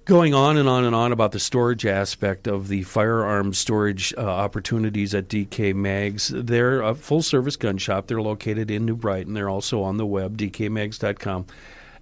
going 0.06 0.34
on 0.34 0.58
and 0.58 0.68
on 0.68 0.86
and 0.86 0.96
on 0.96 1.12
about 1.12 1.32
the 1.34 1.40
storage 1.40 1.86
aspect 1.86 2.48
of 2.48 2.68
the 2.68 2.82
firearm 2.84 3.54
storage 3.54 4.12
uh, 4.18 4.22
opportunities 4.22 5.14
at 5.14 5.28
DK 5.28 5.76
Mags. 5.76 6.30
They're 6.34 6.82
a 6.82 6.96
full 6.96 7.22
service 7.22 7.56
gun 7.56 7.78
shop. 7.78 8.08
They're 8.08 8.22
located 8.22 8.72
in 8.72 8.86
New 8.86 8.96
Brighton. 8.96 9.36
They're 9.36 9.50
also 9.50 9.84
on 9.84 9.98
the 9.98 10.08
web, 10.08 10.36
dkmags.com. 10.38 11.46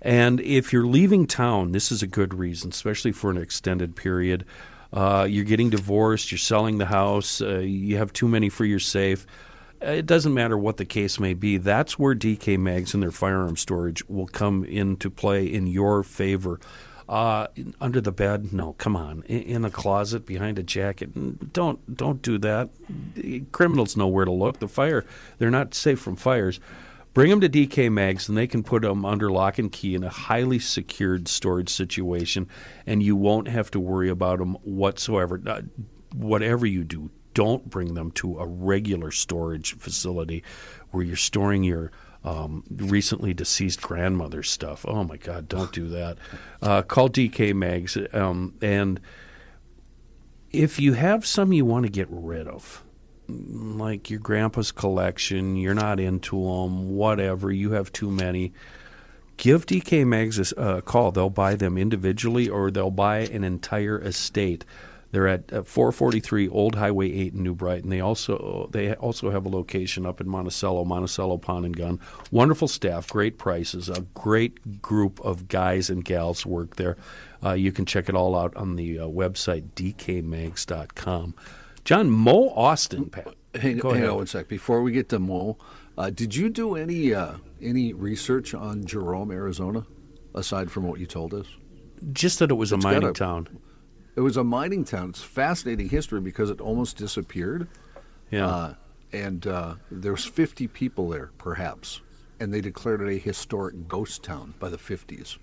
And 0.01 0.39
if 0.39 0.71
you're 0.71 0.85
leaving 0.85 1.27
town, 1.27 1.73
this 1.73 1.91
is 1.91 2.01
a 2.01 2.07
good 2.07 2.33
reason, 2.33 2.69
especially 2.69 3.11
for 3.11 3.29
an 3.29 3.37
extended 3.37 3.95
period. 3.95 4.45
Uh, 4.93 5.27
you're 5.29 5.43
getting 5.43 5.69
divorced, 5.69 6.31
you're 6.31 6.37
selling 6.37 6.77
the 6.77 6.85
house, 6.85 7.41
uh, 7.41 7.59
you 7.59 7.97
have 7.97 8.13
too 8.13 8.27
many 8.27 8.47
for 8.47 8.63
your 8.63 8.79
safe. 8.79 9.27
It 9.81 10.05
doesn't 10.05 10.33
matter 10.33 10.57
what 10.57 10.77
the 10.77 10.85
case 10.85 11.19
may 11.19 11.33
be. 11.33 11.57
That's 11.57 11.99
where 11.99 12.15
DK 12.15 12.57
Mags 12.57 12.93
and 12.93 13.03
their 13.03 13.11
firearm 13.11 13.57
storage 13.57 14.07
will 14.07 14.27
come 14.27 14.63
into 14.65 15.09
play 15.09 15.45
in 15.45 15.67
your 15.67 16.03
favor. 16.03 16.59
Uh, 17.07 17.47
under 17.79 18.01
the 18.01 18.11
bed? 18.11 18.51
No, 18.51 18.73
come 18.73 18.95
on. 18.95 19.23
In, 19.27 19.41
in 19.43 19.65
a 19.65 19.69
closet 19.69 20.25
behind 20.25 20.59
a 20.59 20.63
jacket? 20.63 21.53
Don't 21.53 21.95
don't 21.95 22.21
do 22.21 22.37
that. 22.39 22.69
Criminals 23.53 23.95
know 23.95 24.07
where 24.07 24.25
to 24.25 24.31
look. 24.31 24.59
The 24.59 24.67
fire, 24.67 25.05
they're 25.37 25.51
not 25.51 25.73
safe 25.73 25.99
from 25.99 26.17
fires. 26.17 26.59
Bring 27.13 27.29
them 27.29 27.41
to 27.41 27.49
DK 27.49 27.91
Mags, 27.91 28.29
and 28.29 28.37
they 28.37 28.45
can 28.45 28.61
put 28.61 28.83
them 28.83 29.03
under 29.03 29.31
lock 29.31 29.57
and 29.57 29.71
key 29.71 29.95
in 29.95 30.03
a 30.03 30.09
highly 30.09 30.59
secured 30.59 31.27
storage 31.27 31.69
situation, 31.69 32.47
and 32.85 33.01
you 33.01 33.15
won't 33.15 33.47
have 33.47 33.71
to 33.71 33.79
worry 33.79 34.09
about 34.09 34.37
them 34.39 34.53
whatsoever. 34.63 35.41
Uh, 35.47 35.61
whatever 36.13 36.65
you 36.65 36.83
do, 36.83 37.09
don't 37.37 37.69
bring 37.69 37.93
them 37.93 38.09
to 38.09 38.39
a 38.39 38.47
regular 38.47 39.11
storage 39.11 39.77
facility 39.77 40.43
where 40.89 41.03
you're 41.03 41.15
storing 41.15 41.63
your 41.63 41.91
um, 42.23 42.63
recently 42.71 43.31
deceased 43.35 43.79
grandmother's 43.79 44.49
stuff. 44.49 44.83
Oh 44.87 45.03
my 45.03 45.17
God, 45.17 45.47
don't 45.47 45.71
do 45.71 45.87
that. 45.89 46.17
Uh, 46.63 46.81
call 46.81 47.09
DK 47.09 47.53
Mags. 47.53 47.95
Um, 48.11 48.55
and 48.59 48.99
if 50.49 50.79
you 50.79 50.93
have 50.93 51.27
some 51.27 51.53
you 51.53 51.63
want 51.63 51.85
to 51.85 51.91
get 51.91 52.07
rid 52.09 52.47
of, 52.47 52.83
like 53.27 54.09
your 54.09 54.19
grandpa's 54.19 54.71
collection, 54.71 55.57
you're 55.57 55.75
not 55.75 55.99
into 55.99 56.43
them, 56.43 56.95
whatever, 56.95 57.51
you 57.51 57.73
have 57.73 57.91
too 57.91 58.09
many, 58.09 58.51
give 59.37 59.67
DK 59.67 60.07
Mags 60.07 60.51
a 60.53 60.81
call. 60.81 61.11
They'll 61.11 61.29
buy 61.29 61.53
them 61.53 61.77
individually 61.77 62.49
or 62.49 62.71
they'll 62.71 62.89
buy 62.89 63.19
an 63.19 63.43
entire 63.43 64.01
estate. 64.01 64.65
They're 65.11 65.27
at 65.27 65.53
uh, 65.53 65.63
443 65.63 66.49
Old 66.49 66.75
Highway 66.75 67.11
8 67.11 67.33
in 67.33 67.43
New 67.43 67.55
Brighton. 67.55 67.89
They 67.89 68.01
also 68.01 68.69
they 68.71 68.93
also 68.95 69.29
have 69.31 69.45
a 69.45 69.49
location 69.49 70.05
up 70.05 70.19
in 70.19 70.27
Monticello, 70.27 70.83
Monticello 70.83 71.37
Pond 71.37 71.65
and 71.65 71.75
Gun. 71.77 71.99
Wonderful 72.31 72.67
staff, 72.67 73.07
great 73.07 73.37
prices, 73.37 73.87
a 73.89 74.01
great 74.13 74.81
group 74.81 75.19
of 75.21 75.47
guys 75.47 75.89
and 75.89 76.03
gals 76.03 76.45
work 76.45 76.75
there. 76.75 76.97
Uh, 77.43 77.53
you 77.53 77.71
can 77.71 77.85
check 77.85 78.09
it 78.09 78.15
all 78.15 78.35
out 78.35 78.55
on 78.57 78.75
the 78.75 78.99
uh, 78.99 79.05
website 79.07 79.63
dkmags.com. 79.75 81.35
John 81.83 82.09
Mo 82.09 82.53
Ostin, 82.55 83.11
Pat. 83.11 83.33
Hang, 83.55 83.77
Go 83.77 83.89
hang 83.91 83.99
ahead. 83.99 84.09
on 84.09 84.15
one 84.17 84.27
sec. 84.27 84.47
Before 84.47 84.81
we 84.81 84.91
get 84.91 85.09
to 85.09 85.19
Mo, 85.19 85.57
uh, 85.97 86.09
did 86.09 86.35
you 86.35 86.49
do 86.49 86.75
any 86.75 87.13
uh, 87.13 87.33
any 87.61 87.93
research 87.93 88.53
on 88.53 88.83
Jerome, 88.85 89.31
Arizona, 89.31 89.85
aside 90.35 90.69
from 90.69 90.83
what 90.87 90.99
you 90.99 91.05
told 91.05 91.33
us? 91.33 91.47
Just 92.11 92.39
that 92.39 92.51
it 92.51 92.55
was 92.55 92.71
It's 92.71 92.83
a 92.83 92.87
mining 92.87 93.09
a- 93.09 93.13
town. 93.13 93.47
It 94.17 94.21
was 94.21 94.35
a 94.35 94.43
mining 94.43 94.83
town. 94.83 95.09
It's 95.09 95.21
fascinating 95.21 95.89
history 95.89 96.19
because 96.19 96.49
it 96.49 96.59
almost 96.59 96.97
disappeared. 96.97 97.67
Yeah. 98.31 98.47
Uh, 98.47 98.73
and 99.13 99.45
uh, 99.45 99.75
there's 99.91 100.25
50 100.25 100.67
people 100.67 101.07
there, 101.09 101.29
perhaps, 101.37 102.01
and 102.39 102.51
they 102.51 102.59
declared 102.59 102.99
it 103.01 103.09
a 103.09 103.19
historic 103.19 103.87
ghost 103.87 104.23
town 104.23 104.55
by 104.59 104.69
the 104.69 104.77
50s. 104.77 105.37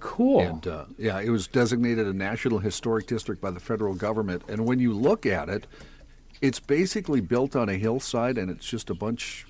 cool. 0.00 0.40
And 0.40 0.66
uh, 0.66 0.86
yeah, 0.98 1.20
it 1.20 1.30
was 1.30 1.46
designated 1.46 2.08
a 2.08 2.12
national 2.12 2.58
historic 2.58 3.06
district 3.06 3.40
by 3.40 3.52
the 3.52 3.60
federal 3.60 3.94
government. 3.94 4.42
And 4.48 4.66
when 4.66 4.80
you 4.80 4.92
look 4.92 5.24
at 5.24 5.48
it, 5.48 5.68
it's 6.40 6.58
basically 6.58 7.20
built 7.20 7.54
on 7.54 7.68
a 7.68 7.74
hillside, 7.74 8.36
and 8.36 8.50
it's 8.50 8.66
just 8.66 8.90
a 8.90 8.94
bunch, 8.94 9.46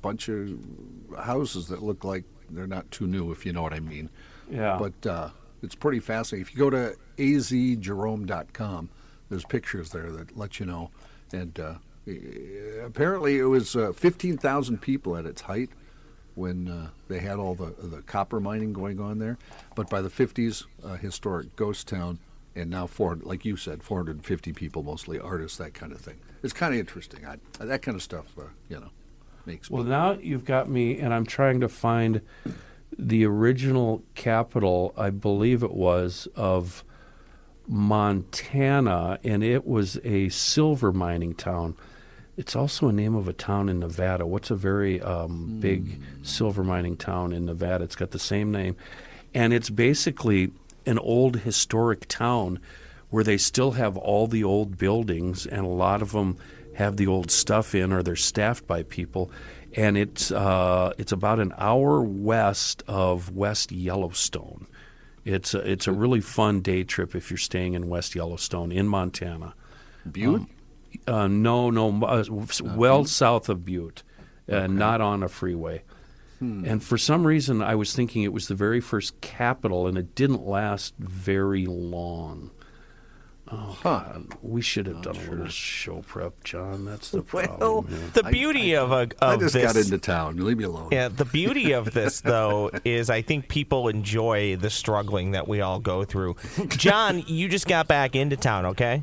bunch 0.00 0.28
of 0.28 0.56
houses 1.18 1.66
that 1.68 1.82
look 1.82 2.04
like 2.04 2.22
they're 2.50 2.68
not 2.68 2.88
too 2.92 3.08
new, 3.08 3.32
if 3.32 3.44
you 3.44 3.52
know 3.52 3.62
what 3.62 3.72
I 3.72 3.80
mean. 3.80 4.08
yeah. 4.48 4.78
But 4.78 5.10
uh, 5.10 5.30
it's 5.60 5.74
pretty 5.74 5.98
fascinating. 5.98 6.46
If 6.46 6.54
you 6.54 6.60
go 6.60 6.70
to 6.70 6.94
azjerome.com, 7.18 8.88
there's 9.30 9.44
pictures 9.44 9.90
there 9.90 10.10
that 10.12 10.36
let 10.36 10.60
you 10.60 10.66
know. 10.66 10.90
And 11.32 11.58
uh, 11.58 11.74
apparently, 12.84 13.38
it 13.38 13.44
was 13.44 13.74
uh, 13.76 13.92
15,000 13.92 14.80
people 14.80 15.16
at 15.16 15.26
its 15.26 15.42
height 15.42 15.70
when 16.34 16.68
uh, 16.68 16.88
they 17.08 17.18
had 17.18 17.38
all 17.38 17.54
the 17.54 17.74
the 17.78 18.02
copper 18.02 18.38
mining 18.40 18.72
going 18.72 19.00
on 19.00 19.18
there. 19.18 19.38
But 19.74 19.88
by 19.88 20.02
the 20.02 20.10
50s, 20.10 20.64
a 20.84 20.96
historic 20.96 21.56
ghost 21.56 21.88
town, 21.88 22.18
and 22.54 22.70
now 22.70 22.86
400, 22.86 23.26
like 23.26 23.44
you 23.44 23.56
said, 23.56 23.82
450 23.82 24.52
people, 24.52 24.82
mostly 24.82 25.18
artists, 25.18 25.58
that 25.58 25.74
kind 25.74 25.92
of 25.92 26.00
thing. 26.00 26.18
It's 26.42 26.52
kind 26.52 26.74
of 26.74 26.80
interesting. 26.80 27.24
I, 27.26 27.36
that 27.64 27.82
kind 27.82 27.96
of 27.96 28.02
stuff, 28.02 28.26
uh, 28.38 28.42
you 28.68 28.78
know, 28.78 28.90
makes 29.46 29.70
Well, 29.70 29.82
me. 29.84 29.90
now 29.90 30.12
you've 30.12 30.44
got 30.44 30.68
me, 30.68 30.98
and 30.98 31.12
I'm 31.12 31.26
trying 31.26 31.60
to 31.60 31.68
find 31.68 32.20
the 32.98 33.24
original 33.26 34.02
capital, 34.14 34.94
I 34.96 35.10
believe 35.10 35.62
it 35.62 35.72
was, 35.72 36.28
of 36.36 36.84
Montana, 37.68 39.18
and 39.24 39.42
it 39.42 39.66
was 39.66 39.98
a 40.04 40.28
silver 40.28 40.92
mining 40.92 41.34
town. 41.34 41.74
It's 42.36 42.54
also 42.54 42.88
a 42.88 42.92
name 42.92 43.14
of 43.14 43.28
a 43.28 43.32
town 43.32 43.68
in 43.68 43.80
Nevada. 43.80 44.26
What's 44.26 44.50
a 44.50 44.56
very 44.56 45.00
um, 45.00 45.58
big 45.58 46.00
silver 46.22 46.62
mining 46.62 46.96
town 46.96 47.32
in 47.32 47.46
Nevada? 47.46 47.84
It's 47.84 47.96
got 47.96 48.10
the 48.10 48.18
same 48.18 48.52
name. 48.52 48.76
And 49.34 49.52
it's 49.52 49.70
basically 49.70 50.52
an 50.84 50.98
old 50.98 51.40
historic 51.40 52.06
town 52.08 52.60
where 53.10 53.24
they 53.24 53.38
still 53.38 53.72
have 53.72 53.96
all 53.96 54.26
the 54.26 54.44
old 54.44 54.76
buildings, 54.76 55.46
and 55.46 55.64
a 55.64 55.68
lot 55.68 56.02
of 56.02 56.12
them 56.12 56.36
have 56.74 56.96
the 56.96 57.06
old 57.06 57.30
stuff 57.30 57.74
in, 57.74 57.92
or 57.92 58.02
they're 58.02 58.16
staffed 58.16 58.66
by 58.66 58.82
people. 58.82 59.30
And 59.74 59.96
it's 59.96 60.30
uh, 60.30 60.92
it's 60.98 61.12
about 61.12 61.40
an 61.40 61.52
hour 61.56 62.02
west 62.02 62.82
of 62.86 63.34
West 63.34 63.72
Yellowstone. 63.72 64.66
It's 65.26 65.54
a, 65.54 65.58
it's 65.70 65.86
a 65.88 65.92
really 65.92 66.20
fun 66.20 66.60
day 66.60 66.84
trip 66.84 67.16
if 67.16 67.30
you're 67.30 67.36
staying 67.36 67.74
in 67.74 67.88
West 67.88 68.14
Yellowstone 68.14 68.70
in 68.70 68.86
Montana. 68.86 69.54
Butte? 70.10 70.42
Uh, 71.06 71.26
no, 71.26 71.68
no, 71.68 72.02
uh, 72.04 72.24
well 72.62 73.04
south 73.04 73.48
of 73.48 73.64
Butte, 73.64 74.04
uh, 74.50 74.68
not 74.68 75.00
on 75.00 75.22
a 75.24 75.28
freeway. 75.28 75.82
And 76.38 76.84
for 76.84 76.98
some 76.98 77.26
reason, 77.26 77.62
I 77.62 77.74
was 77.74 77.94
thinking 77.94 78.22
it 78.22 78.32
was 78.32 78.46
the 78.46 78.54
very 78.54 78.80
first 78.80 79.20
capital, 79.20 79.86
and 79.86 79.96
it 79.98 80.14
didn't 80.14 80.46
last 80.46 80.94
very 80.98 81.64
long. 81.66 82.50
Huh. 83.48 84.18
We 84.42 84.60
should 84.60 84.86
have 84.86 85.02
done 85.02 85.16
a 85.16 85.30
little 85.30 85.46
show 85.48 86.02
prep, 86.06 86.42
John. 86.44 86.84
That's 86.84 87.10
the 87.10 87.22
Well, 87.32 87.46
problem. 87.82 88.10
The 88.12 88.24
beauty 88.24 88.74
of 88.74 88.90
a 88.90 89.02
of 89.02 89.12
I 89.22 89.36
just 89.36 89.54
this, 89.54 89.72
got 89.72 89.76
into 89.76 89.98
town. 89.98 90.36
Leave 90.36 90.58
me 90.58 90.64
alone. 90.64 90.88
Yeah, 90.90 91.08
the 91.08 91.24
beauty 91.24 91.72
of 91.72 91.90
this, 91.94 92.20
though, 92.20 92.70
is 92.84 93.08
I 93.10 93.22
think 93.22 93.48
people 93.48 93.88
enjoy 93.88 94.56
the 94.56 94.70
struggling 94.70 95.32
that 95.32 95.46
we 95.46 95.60
all 95.60 95.78
go 95.78 96.04
through. 96.04 96.36
John, 96.70 97.22
you 97.26 97.48
just 97.48 97.66
got 97.68 97.86
back 97.88 98.16
into 98.16 98.36
town, 98.36 98.66
okay? 98.66 99.02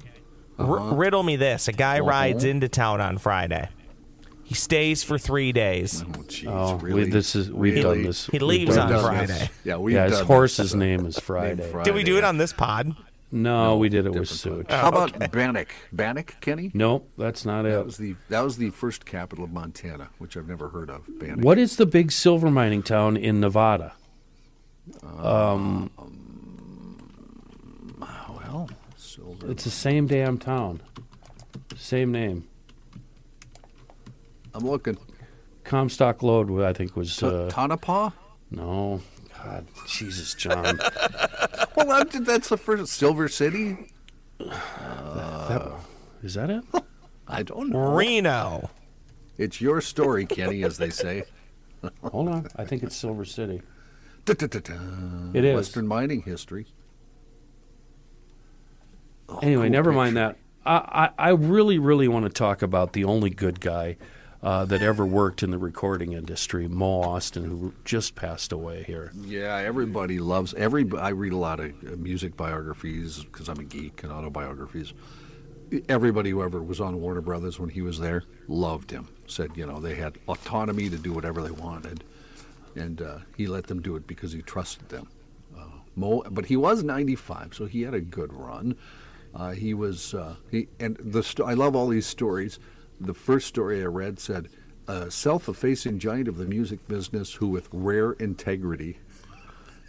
Uh-huh. 0.60 0.96
riddle 0.96 1.24
me 1.24 1.36
this: 1.36 1.68
A 1.68 1.72
guy 1.74 2.00
Uh-huh. 2.00 2.10
rides 2.10 2.44
into 2.44 2.68
town 2.68 3.02
on 3.02 3.18
Friday. 3.18 3.70
He 4.44 4.56
stays 4.56 5.04
for 5.04 5.18
three 5.18 5.52
days. 5.54 6.04
Oh, 6.04 6.06
jeez, 6.24 6.48
Oh, 6.48 6.76
we- 6.76 6.92
really? 6.92 7.10
this 7.10 7.34
is 7.36 7.50
we've 7.50 7.76
Really? 7.76 7.84
done 7.84 8.04
this. 8.04 8.28
He 8.28 8.40
leaves 8.40 8.76
done 8.76 8.88
on 8.88 8.94
this. 8.94 9.02
Friday. 9.02 9.50
Yeah, 9.64 9.78
we've 9.78 9.96
Yeah, 9.96 10.04
his 10.04 10.18
done 10.18 10.26
horse's 10.28 10.72
this. 10.72 10.74
name 10.80 11.06
is 11.06 11.18
Friday. 11.24 11.72
Friday. 11.72 11.86
Did 11.86 11.96
we 11.96 12.04
do 12.04 12.18
it 12.18 12.24
on 12.26 12.38
this 12.38 12.52
pod? 12.54 12.94
No, 13.36 13.78
we 13.78 13.90
did 13.90 14.06
it 14.06 14.10
with 14.14 14.30
Different 14.30 14.68
Such. 14.68 14.72
How 14.72 14.90
about 14.90 15.12
Bannack? 15.32 15.70
Bannack, 15.92 16.40
Kenny? 16.40 16.70
No, 16.76 17.04
that's 17.18 17.46
not 17.46 17.64
That 17.64 17.80
it. 17.80 17.86
was 17.86 17.98
the 17.98 18.16
that 18.30 18.42
was 18.42 18.58
the 18.58 18.70
first 18.70 19.06
capital 19.06 19.44
of 19.44 19.52
Montana, 19.52 20.10
which 20.20 20.38
I've 20.38 20.48
never 20.48 20.70
heard 20.70 20.92
of. 20.92 21.02
Bannack. 21.18 21.44
What 21.44 21.58
is 21.58 21.78
the 21.78 21.88
big 21.88 22.12
silver 22.12 22.52
mining 22.52 22.84
town 22.84 23.18
in 23.18 23.40
Nevada? 23.40 23.94
Well, 25.02 25.90
silver. 28.98 29.50
It's 29.52 29.64
the 29.64 29.70
same 29.72 30.06
damn 30.08 30.38
town. 30.38 30.82
Same 31.76 32.12
name. 32.12 32.48
I'm 34.54 34.64
looking. 34.66 34.98
Comstock 35.64 36.22
Lode, 36.22 36.62
I 36.62 36.74
think, 36.74 36.96
was. 36.96 37.18
Ta- 37.18 37.28
Uh, 37.28 37.50
Tonopah. 37.50 38.12
no. 38.52 39.02
God, 39.44 39.66
Jesus, 39.88 40.34
John. 40.34 40.80
Well, 41.76 41.92
I'm, 41.92 42.24
that's 42.24 42.50
the 42.50 42.58
first 42.58 42.94
Silver 42.94 43.28
City. 43.28 43.88
That- 44.38 45.74
is 46.22 46.36
that 46.36 46.52
it? 46.52 46.64
I 47.28 47.42
don't 47.42 47.70
know. 47.70 47.96
Reno. 47.96 48.70
It's 49.40 49.60
your 49.60 49.82
story, 49.82 50.28
Kenny, 50.28 50.64
as 50.64 50.78
they 50.78 50.92
say. 50.92 51.24
Hold 52.04 52.28
on. 52.30 52.48
I 52.56 52.64
think 52.66 52.84
it's 52.84 52.96
Silver 52.96 53.26
City. 53.26 53.64
Da-da-da-da. 54.26 54.76
It 55.34 55.44
is. 55.44 55.56
Western 55.56 55.88
mining 55.88 56.22
history. 56.22 56.68
Oh, 59.30 59.40
anyway, 59.40 59.64
cool 59.66 59.72
never 59.72 59.90
picture. 59.90 59.98
mind 59.98 60.18
that. 60.18 60.38
I, 60.66 61.10
I, 61.18 61.28
I 61.28 61.30
really, 61.30 61.80
really 61.80 62.08
want 62.08 62.26
to 62.26 62.30
talk 62.32 62.62
about 62.62 62.94
the 62.94 63.04
only 63.06 63.32
good 63.32 63.60
guy 63.60 63.98
uh, 64.44 64.66
that 64.66 64.82
ever 64.82 65.06
worked 65.06 65.42
in 65.42 65.52
the 65.52 65.58
recording 65.58 66.12
industry, 66.12 66.68
Mo 66.68 67.02
Ostin, 67.02 67.46
who 67.46 67.74
just 67.86 68.14
passed 68.14 68.52
away 68.52 68.84
here. 68.84 69.12
Yeah, 69.26 69.56
everybody 69.56 70.20
loves 70.20 70.54
every. 70.56 70.86
I 70.98 71.10
read 71.10 71.32
a 71.32 71.38
lot 71.38 71.62
of 71.62 71.72
uh, 71.72 71.96
music 71.96 72.36
biographies 72.36 73.24
because 73.24 73.48
I'm 73.48 73.60
a 73.60 73.64
geek 73.64 74.04
and 74.04 74.12
autobiographies. 74.12 74.94
Everybody 75.88 76.30
who 76.30 76.44
ever 76.44 76.62
was 76.62 76.82
on 76.82 77.00
Warner 77.00 77.22
Brothers 77.22 77.58
when 77.58 77.70
he 77.70 77.82
was 77.82 78.00
there 78.00 78.26
loved 78.50 78.92
him. 78.92 79.08
Said 79.28 79.52
you 79.56 79.66
know 79.66 79.80
they 79.80 79.96
had 79.96 80.18
autonomy 80.28 80.90
to 80.90 80.98
do 80.98 81.14
whatever 81.14 81.42
they 81.42 81.52
wanted, 81.52 82.04
and 82.76 83.02
uh, 83.02 83.20
he 83.38 83.48
let 83.48 83.68
them 83.68 83.82
do 83.82 83.96
it 83.96 84.06
because 84.06 84.34
he 84.34 84.42
trusted 84.42 84.90
them. 84.90 85.08
Uh, 85.58 85.62
Mo, 85.96 86.22
but 86.30 86.46
he 86.46 86.58
was 86.58 86.84
95, 86.84 87.54
so 87.54 87.66
he 87.66 87.84
had 87.84 87.94
a 87.94 88.02
good 88.02 88.34
run. 88.34 88.76
Uh, 89.34 89.52
he 89.52 89.74
was 89.74 90.14
uh, 90.14 90.36
he 90.52 90.68
and 90.82 90.98
the 91.00 91.24
sto- 91.24 91.46
I 91.46 91.54
love 91.54 91.78
all 91.78 91.88
these 91.88 92.06
stories. 92.06 92.60
The 93.00 93.14
first 93.14 93.48
story 93.48 93.82
I 93.82 93.86
read 93.86 94.20
said, 94.20 94.50
"A 94.88 95.10
self-effacing 95.12 96.00
giant 96.00 96.28
of 96.28 96.38
the 96.38 96.46
music 96.46 96.88
business 96.88 97.34
who, 97.36 97.48
with 97.48 97.68
rare 97.72 98.14
integrity, 98.14 98.98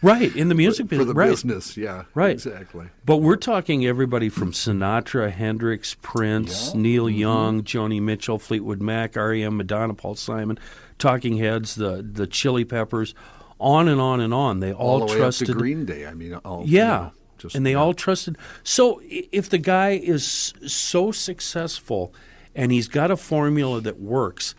Right, 0.02 0.34
in 0.36 0.48
the 0.50 0.54
music 0.54 0.86
for 0.86 0.90
business. 0.90 1.06
the 1.08 1.14
right. 1.14 1.30
business, 1.30 1.76
yeah, 1.78 2.04
Right. 2.14 2.32
exactly. 2.32 2.86
But 3.06 3.18
we're 3.18 3.36
talking 3.36 3.86
everybody 3.86 4.28
from 4.28 4.52
Sinatra, 4.52 5.30
Hendrix, 5.30 5.96
Prince, 6.02 6.74
Neil 6.74 7.06
mm-hmm. 7.06 7.16
Young, 7.18 7.62
Joni 7.62 8.02
Mitchell, 8.02 8.38
Fleetwood 8.38 8.82
Mac, 8.82 9.16
R.E.M., 9.16 9.56
Madonna, 9.56 9.94
Paul 9.94 10.14
Simon, 10.16 10.58
Talking 10.98 11.38
Heads, 11.38 11.74
the 11.76 12.02
the 12.06 12.26
Chili 12.26 12.64
Peppers, 12.66 13.14
on 13.58 13.88
and 13.88 13.98
on 14.00 14.20
and 14.20 14.34
on. 14.34 14.60
They 14.60 14.72
all, 14.74 15.00
All 15.02 15.06
the 15.08 15.16
trusted. 15.16 15.56
Green 15.56 15.86
Day. 15.86 16.06
I 16.06 16.12
mean, 16.12 16.34
all, 16.34 16.66
you 16.66 16.76
Yeah. 16.78 16.86
know, 16.88 17.12
just 17.38 17.54
and 17.56 17.64
they 17.64 17.70
yeah. 17.72 17.78
all 17.78 17.94
trusted. 17.94 18.36
So 18.62 19.00
if 19.08 19.48
the 19.48 19.58
guy 19.58 19.90
is 19.92 20.52
so 20.66 21.12
successful 21.12 22.12
and 22.54 22.72
he's 22.72 22.88
got 22.88 23.10
a 23.10 23.16
formula 23.16 23.80
that 23.80 24.00
works, 24.00 24.54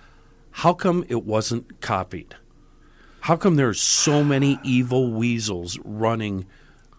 how 0.52 0.74
come 0.74 1.06
it 1.10 1.24
wasn't 1.24 1.82
copied? 1.82 2.36
How 3.22 3.36
come 3.36 3.56
there's 3.56 3.82
so 3.82 4.24
many 4.24 4.60
evil 4.64 5.12
weasels 5.12 5.80
running 5.84 6.46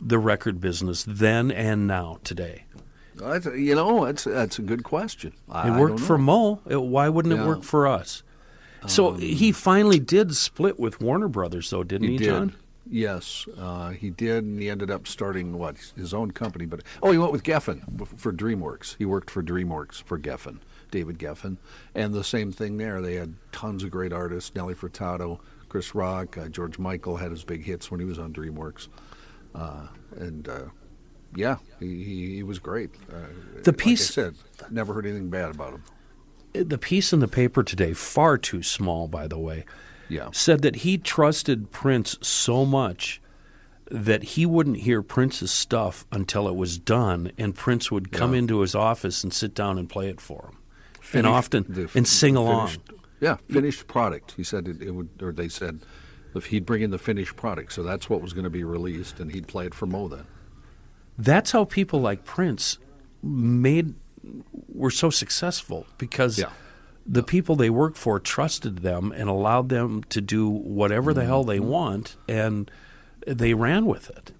the 0.00 0.18
record 0.18 0.60
business 0.60 1.04
then 1.06 1.50
and 1.50 1.86
now 1.86 2.18
today? 2.24 2.64
That's, 3.14 3.46
you 3.46 3.74
know, 3.74 4.04
that's 4.04 4.24
that's 4.24 4.58
a 4.58 4.62
good 4.62 4.82
question. 4.82 5.32
I, 5.48 5.68
It 5.68 5.80
worked 5.80 6.00
for. 6.00 6.18
Mo. 6.18 6.56
Why 6.66 7.08
wouldn't 7.08 7.32
it 7.32 7.46
work 7.46 7.62
for 7.62 7.86
us? 7.86 8.22
So 8.86 9.14
he 9.14 9.52
finally 9.52 9.98
did 9.98 10.36
split 10.36 10.78
with 10.78 11.00
Warner 11.00 11.28
Brothers, 11.28 11.70
though, 11.70 11.82
didn't 11.82 12.08
he, 12.08 12.12
He 12.12 12.18
did. 12.18 12.26
John? 12.26 12.56
Yes, 12.88 13.48
uh, 13.58 13.90
he 13.90 14.10
did, 14.10 14.44
and 14.44 14.60
he 14.60 14.70
ended 14.70 14.92
up 14.92 15.08
starting 15.08 15.58
what 15.58 15.76
his 15.96 16.14
own 16.14 16.30
company. 16.30 16.66
But 16.66 16.82
oh, 17.02 17.10
he 17.10 17.18
went 17.18 17.32
with 17.32 17.42
Geffen 17.42 18.06
for 18.16 18.32
DreamWorks. 18.32 18.96
He 18.96 19.04
worked 19.04 19.28
for 19.28 19.42
DreamWorks 19.42 20.02
for 20.04 20.18
Geffen, 20.18 20.58
David 20.90 21.18
Geffen, 21.18 21.56
and 21.94 22.14
the 22.14 22.24
same 22.24 22.52
thing 22.52 22.76
there. 22.76 23.00
They 23.00 23.14
had 23.14 23.34
tons 23.52 23.82
of 23.84 23.90
great 23.90 24.12
artists: 24.12 24.54
Nelly 24.54 24.74
Furtado, 24.74 25.40
Chris 25.68 25.94
Rock, 25.94 26.36
uh, 26.38 26.48
George 26.48 26.78
Michael 26.78 27.16
had 27.16 27.30
his 27.30 27.44
big 27.44 27.64
hits 27.64 27.90
when 27.90 28.00
he 28.00 28.06
was 28.06 28.18
on 28.18 28.32
DreamWorks, 28.32 28.88
uh, 29.54 29.86
and 30.16 30.48
uh, 30.48 30.60
yeah, 31.34 31.56
he, 31.80 32.02
he, 32.04 32.34
he 32.36 32.42
was 32.42 32.58
great. 32.58 32.90
Uh, 33.12 33.26
The 33.62 33.72
like 33.72 33.80
I 33.80 33.84
piece- 33.84 34.08
said, 34.10 34.34
never 34.70 34.94
heard 34.94 35.06
anything 35.06 35.28
bad 35.30 35.50
about 35.54 35.74
him. 35.74 35.82
The 36.68 36.78
piece 36.78 37.12
in 37.12 37.20
the 37.20 37.28
paper 37.28 37.62
today, 37.62 37.92
far 37.92 38.38
too 38.38 38.62
small, 38.62 39.08
by 39.08 39.26
the 39.28 39.38
way, 39.38 39.66
Yeah, 40.08 40.30
said 40.32 40.62
that 40.62 40.76
he 40.76 40.96
trusted 40.96 41.70
Prince 41.70 42.16
so 42.22 42.64
much 42.64 43.20
that 43.90 44.22
he 44.22 44.46
wouldn't 44.46 44.78
hear 44.78 45.02
Prince's 45.02 45.52
stuff 45.52 46.06
until 46.10 46.48
it 46.48 46.56
was 46.56 46.78
done, 46.78 47.30
and 47.36 47.54
Prince 47.54 47.90
would 47.92 48.10
come 48.10 48.32
Yeah. 48.32 48.38
into 48.38 48.60
his 48.60 48.74
office 48.74 49.22
and 49.22 49.32
sit 49.32 49.54
down 49.54 49.78
and 49.78 49.88
play 49.88 50.08
it 50.08 50.20
for 50.20 50.46
him, 50.50 50.58
and 51.14 51.26
often 51.26 51.88
and 51.94 52.06
sing 52.06 52.36
along. 52.36 52.68
finished- 52.68 52.80
Yeah, 53.20 53.36
finished 53.48 53.86
product. 53.86 54.32
He 54.36 54.44
said 54.44 54.68
it, 54.68 54.82
it 54.82 54.90
would, 54.90 55.08
or 55.22 55.32
they 55.32 55.48
said 55.48 55.80
if 56.34 56.46
he'd 56.46 56.66
bring 56.66 56.82
in 56.82 56.90
the 56.90 56.98
finished 56.98 57.36
product, 57.36 57.72
so 57.72 57.82
that's 57.82 58.10
what 58.10 58.20
was 58.20 58.32
going 58.32 58.44
to 58.44 58.50
be 58.50 58.64
released, 58.64 59.20
and 59.20 59.32
he'd 59.32 59.46
play 59.48 59.66
it 59.66 59.74
for 59.74 59.86
Mo 59.86 60.08
then. 60.08 60.26
That's 61.18 61.52
how 61.52 61.64
people 61.64 62.00
like 62.00 62.24
Prince 62.24 62.76
made 63.22 63.94
were 64.68 64.90
so 64.90 65.08
successful 65.08 65.86
because 65.96 66.38
Yeah. 66.38 66.50
the 67.06 67.22
people 67.22 67.56
they 67.56 67.70
worked 67.70 67.96
for 67.96 68.20
trusted 68.20 68.78
them 68.80 69.12
and 69.12 69.28
allowed 69.30 69.68
them 69.70 70.02
to 70.10 70.20
do 70.20 70.48
whatever 70.48 71.14
the 71.14 71.24
hell 71.24 71.40
Mm-hmm. 71.42 71.50
they 71.50 71.60
want, 71.60 72.16
and 72.28 72.70
they 73.26 73.54
ran 73.54 73.86
with 73.86 74.10
it. 74.10 74.32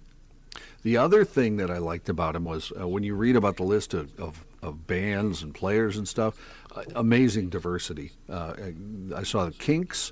The 0.83 0.97
other 0.97 1.25
thing 1.25 1.57
that 1.57 1.71
I 1.71 1.79
liked 1.79 2.07
about 2.09 2.35
him 2.35 2.43
was 2.45 2.71
uh, 2.79 2.87
when 2.87 3.03
you 3.03 3.15
read 3.15 3.35
about 3.35 3.57
the 3.57 3.63
list 3.63 3.93
of, 3.95 4.17
of, 4.19 4.45
of 4.61 4.85
bands 4.87 5.41
and 5.41 5.53
players 5.53 5.97
and 5.97 6.07
stuff, 6.07 6.37
amazing 6.95 7.49
diversity. 7.49 8.11
Uh, 8.29 8.53
I 9.15 9.23
saw 9.23 9.45
the 9.45 9.51
Kinks. 9.51 10.11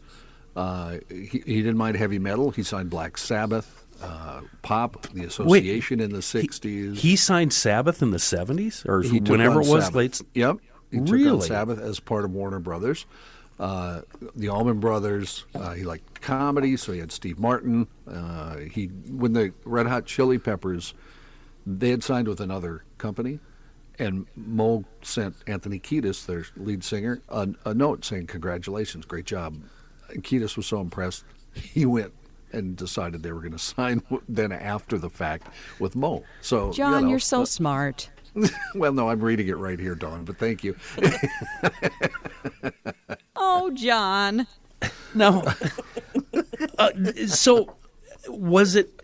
Uh, 0.55 0.97
he, 1.09 1.43
he 1.45 1.57
didn't 1.61 1.77
mind 1.77 1.97
heavy 1.97 2.19
metal. 2.19 2.51
He 2.51 2.63
signed 2.63 2.89
Black 2.89 3.17
Sabbath, 3.17 3.85
uh, 4.01 4.41
pop, 4.61 5.07
the 5.13 5.25
Association 5.25 5.99
in 5.99 6.11
the 6.11 6.19
'60s. 6.19 6.95
He, 6.97 7.15
signed 7.15 7.51
Sabbath 7.53 8.01
in 8.01 8.11
the 8.11 8.19
seventies 8.19 8.85
or 8.87 9.01
He 9.01 9.19
whenever 9.19 9.61
it 9.61 9.67
was 9.67 9.85
Sabbath. 9.85 9.95
late. 9.95 10.21
Yep. 10.33 10.57
He 10.91 10.97
took 10.97 11.07
on 11.07 11.11
Really? 11.11 11.47
Sabbath 11.47 11.79
as 11.79 11.99
part 11.99 12.23
of 12.25 12.31
Warner 12.31 12.59
Brothers. 12.59 13.05
Uh, 13.59 14.01
the 14.35 14.49
Allman 14.49 14.79
Brothers. 14.79 15.45
Uh, 15.55 15.71
he 15.73 15.83
liked 15.83 16.21
comedy, 16.21 16.75
so 16.77 16.91
he 16.91 16.99
had 16.99 17.11
Steve 17.11 17.39
Martin. 17.39 17.87
Uh, 18.09 18.57
he 18.57 18.87
when 19.09 19.33
the 19.33 19.53
Red 19.65 19.87
Hot 19.87 20.05
Chili 20.05 20.37
Peppers, 20.37 20.93
they 21.65 21.89
had 21.89 22.03
signed 22.03 22.27
with 22.27 22.39
another 22.41 22.83
company, 22.97 23.39
and 23.99 24.25
Mo 24.35 24.83
sent 25.01 25.35
Anthony 25.47 25.79
Kiedis, 25.79 26.25
their 26.25 26.45
lead 26.57 26.83
singer, 26.83 27.21
a, 27.29 27.47
a 27.65 27.73
note 27.73 28.05
saying 28.05 28.27
congratulations, 28.27 29.05
great 29.05 29.25
job. 29.25 29.57
And 30.09 30.23
Kiedis 30.23 30.57
was 30.57 30.65
so 30.65 30.79
impressed, 30.79 31.25
he 31.53 31.85
went 31.85 32.13
and 32.51 32.75
decided 32.75 33.23
they 33.23 33.31
were 33.31 33.41
going 33.41 33.51
to 33.53 33.59
sign 33.59 34.01
then 34.27 34.51
after 34.51 34.97
the 34.97 35.09
fact 35.09 35.47
with 35.79 35.95
Mo. 35.95 36.23
So 36.41 36.71
John, 36.71 36.93
you 36.93 37.01
know, 37.01 37.09
you're 37.09 37.19
so 37.19 37.41
uh, 37.41 37.45
smart. 37.45 38.09
well, 38.75 38.91
no, 38.91 39.09
I'm 39.09 39.21
reading 39.21 39.47
it 39.47 39.57
right 39.57 39.79
here, 39.79 39.95
Dawn. 39.95 40.25
But 40.25 40.37
thank 40.37 40.63
you. 40.63 40.75
Oh, 43.35 43.71
John. 43.71 44.47
No. 45.13 45.43
uh, 46.77 46.89
so, 47.27 47.75
was 48.27 48.75
it 48.75 49.01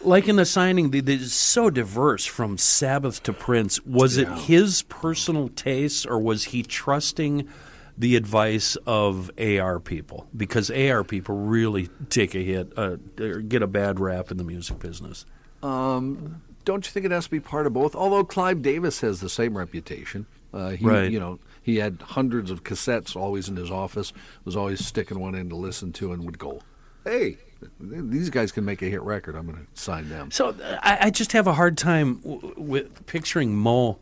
like 0.00 0.28
in 0.28 0.36
the 0.36 0.44
signing? 0.44 0.90
the- 0.90 1.00
the- 1.00 1.14
It's 1.14 1.32
so 1.34 1.70
diverse 1.70 2.24
from 2.26 2.58
Sabbath 2.58 3.22
to 3.24 3.32
Prince. 3.32 3.84
Was 3.86 4.16
it 4.16 4.28
his 4.28 4.82
personal 4.82 5.48
taste, 5.48 6.06
or 6.06 6.18
was 6.18 6.44
he 6.44 6.62
trusting 6.62 7.48
the 7.98 8.14
advice 8.16 8.76
of 8.86 9.30
AR 9.38 9.80
people? 9.80 10.26
Because 10.36 10.70
AR 10.70 11.02
people 11.04 11.36
really 11.36 11.88
take 12.10 12.34
a 12.34 12.42
hit, 12.44 12.72
uh, 12.76 12.96
get 13.48 13.62
a 13.62 13.66
bad 13.66 13.98
rap 14.00 14.30
in 14.30 14.36
the 14.36 14.44
music 14.44 14.78
business. 14.78 15.24
Don't 15.62 16.84
you 16.84 16.90
think 16.90 17.06
it 17.06 17.12
has 17.12 17.24
to 17.26 17.30
be 17.30 17.38
part 17.40 17.66
of 17.66 17.72
both? 17.72 17.94
Although 17.94 18.24
Clive 18.24 18.60
Davis 18.60 19.00
has 19.00 19.20
the 19.20 19.28
same 19.28 19.56
reputation. 19.56 20.26
Uh, 20.52 20.70
he, 20.70 20.84
Right. 20.84 21.10
You 21.10 21.20
know, 21.20 21.38
he 21.62 21.76
had 21.76 21.98
hundreds 22.02 22.50
of 22.50 22.64
cassettes 22.64 23.14
always 23.14 23.48
in 23.48 23.56
his 23.56 23.70
office. 23.70 24.12
Was 24.44 24.56
always 24.56 24.84
sticking 24.84 25.20
one 25.20 25.34
in 25.34 25.48
to 25.50 25.56
listen 25.56 25.92
to, 25.94 26.12
and 26.12 26.24
would 26.24 26.38
go, 26.38 26.60
"Hey, 27.04 27.38
these 27.80 28.30
guys 28.30 28.52
can 28.52 28.64
make 28.64 28.82
a 28.82 28.86
hit 28.86 29.02
record. 29.02 29.34
I'm 29.36 29.46
going 29.46 29.58
to 29.58 29.80
sign 29.80 30.08
them." 30.08 30.30
So 30.30 30.54
I, 30.82 30.98
I 31.02 31.10
just 31.10 31.32
have 31.32 31.46
a 31.46 31.52
hard 31.54 31.76
time 31.78 32.16
w- 32.20 32.54
with 32.56 33.06
picturing 33.06 33.56
Mo 33.56 33.98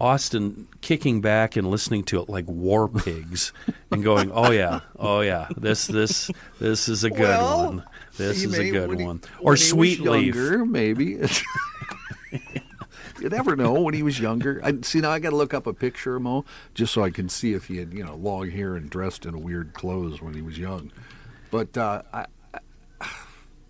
Ostin 0.00 0.66
kicking 0.82 1.20
back 1.20 1.56
and 1.56 1.70
listening 1.70 2.04
to 2.04 2.20
it 2.20 2.28
like 2.28 2.46
War 2.46 2.88
Pigs 2.88 3.52
and 3.90 4.04
going, 4.04 4.30
"Oh 4.32 4.50
yeah, 4.50 4.80
oh 4.98 5.20
yeah, 5.20 5.48
this 5.56 5.86
this 5.86 6.30
this 6.58 6.88
is 6.88 7.04
a 7.04 7.10
good 7.10 7.20
Well, 7.20 7.66
one. 7.66 7.84
This 8.16 8.44
is 8.44 8.58
a 8.58 8.70
good 8.70 8.98
he- 8.98 9.04
one." 9.04 9.20
Or 9.40 9.52
he 9.52 9.60
was 9.60 9.68
Sweet 9.68 10.00
Leaf. 10.00 10.34
maybe. 10.36 11.18
you 13.20 13.28
never 13.30 13.56
know 13.56 13.72
when 13.80 13.94
he 13.94 14.02
was 14.02 14.20
younger. 14.20 14.60
I 14.62 14.74
see 14.82 15.00
now. 15.00 15.10
I 15.10 15.18
got 15.18 15.30
to 15.30 15.36
look 15.36 15.54
up 15.54 15.66
a 15.66 15.72
picture 15.72 16.16
of 16.16 16.22
Mo 16.22 16.44
just 16.74 16.92
so 16.92 17.02
I 17.02 17.10
can 17.10 17.28
see 17.28 17.54
if 17.54 17.66
he 17.66 17.78
had 17.78 17.92
you 17.92 18.04
know 18.04 18.14
long 18.16 18.50
hair 18.50 18.74
and 18.76 18.90
dressed 18.90 19.24
in 19.26 19.42
weird 19.42 19.72
clothes 19.74 20.20
when 20.20 20.34
he 20.34 20.42
was 20.42 20.58
young. 20.58 20.92
But 21.50 21.76
uh, 21.78 22.02
I, 22.12 22.26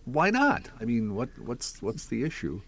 why 0.07 0.31
not? 0.31 0.69
I 0.81 0.85
mean, 0.85 1.15
what 1.15 1.29
what's 1.39 1.83
what's 1.83 2.07
the 2.07 2.23
issue? 2.25 2.63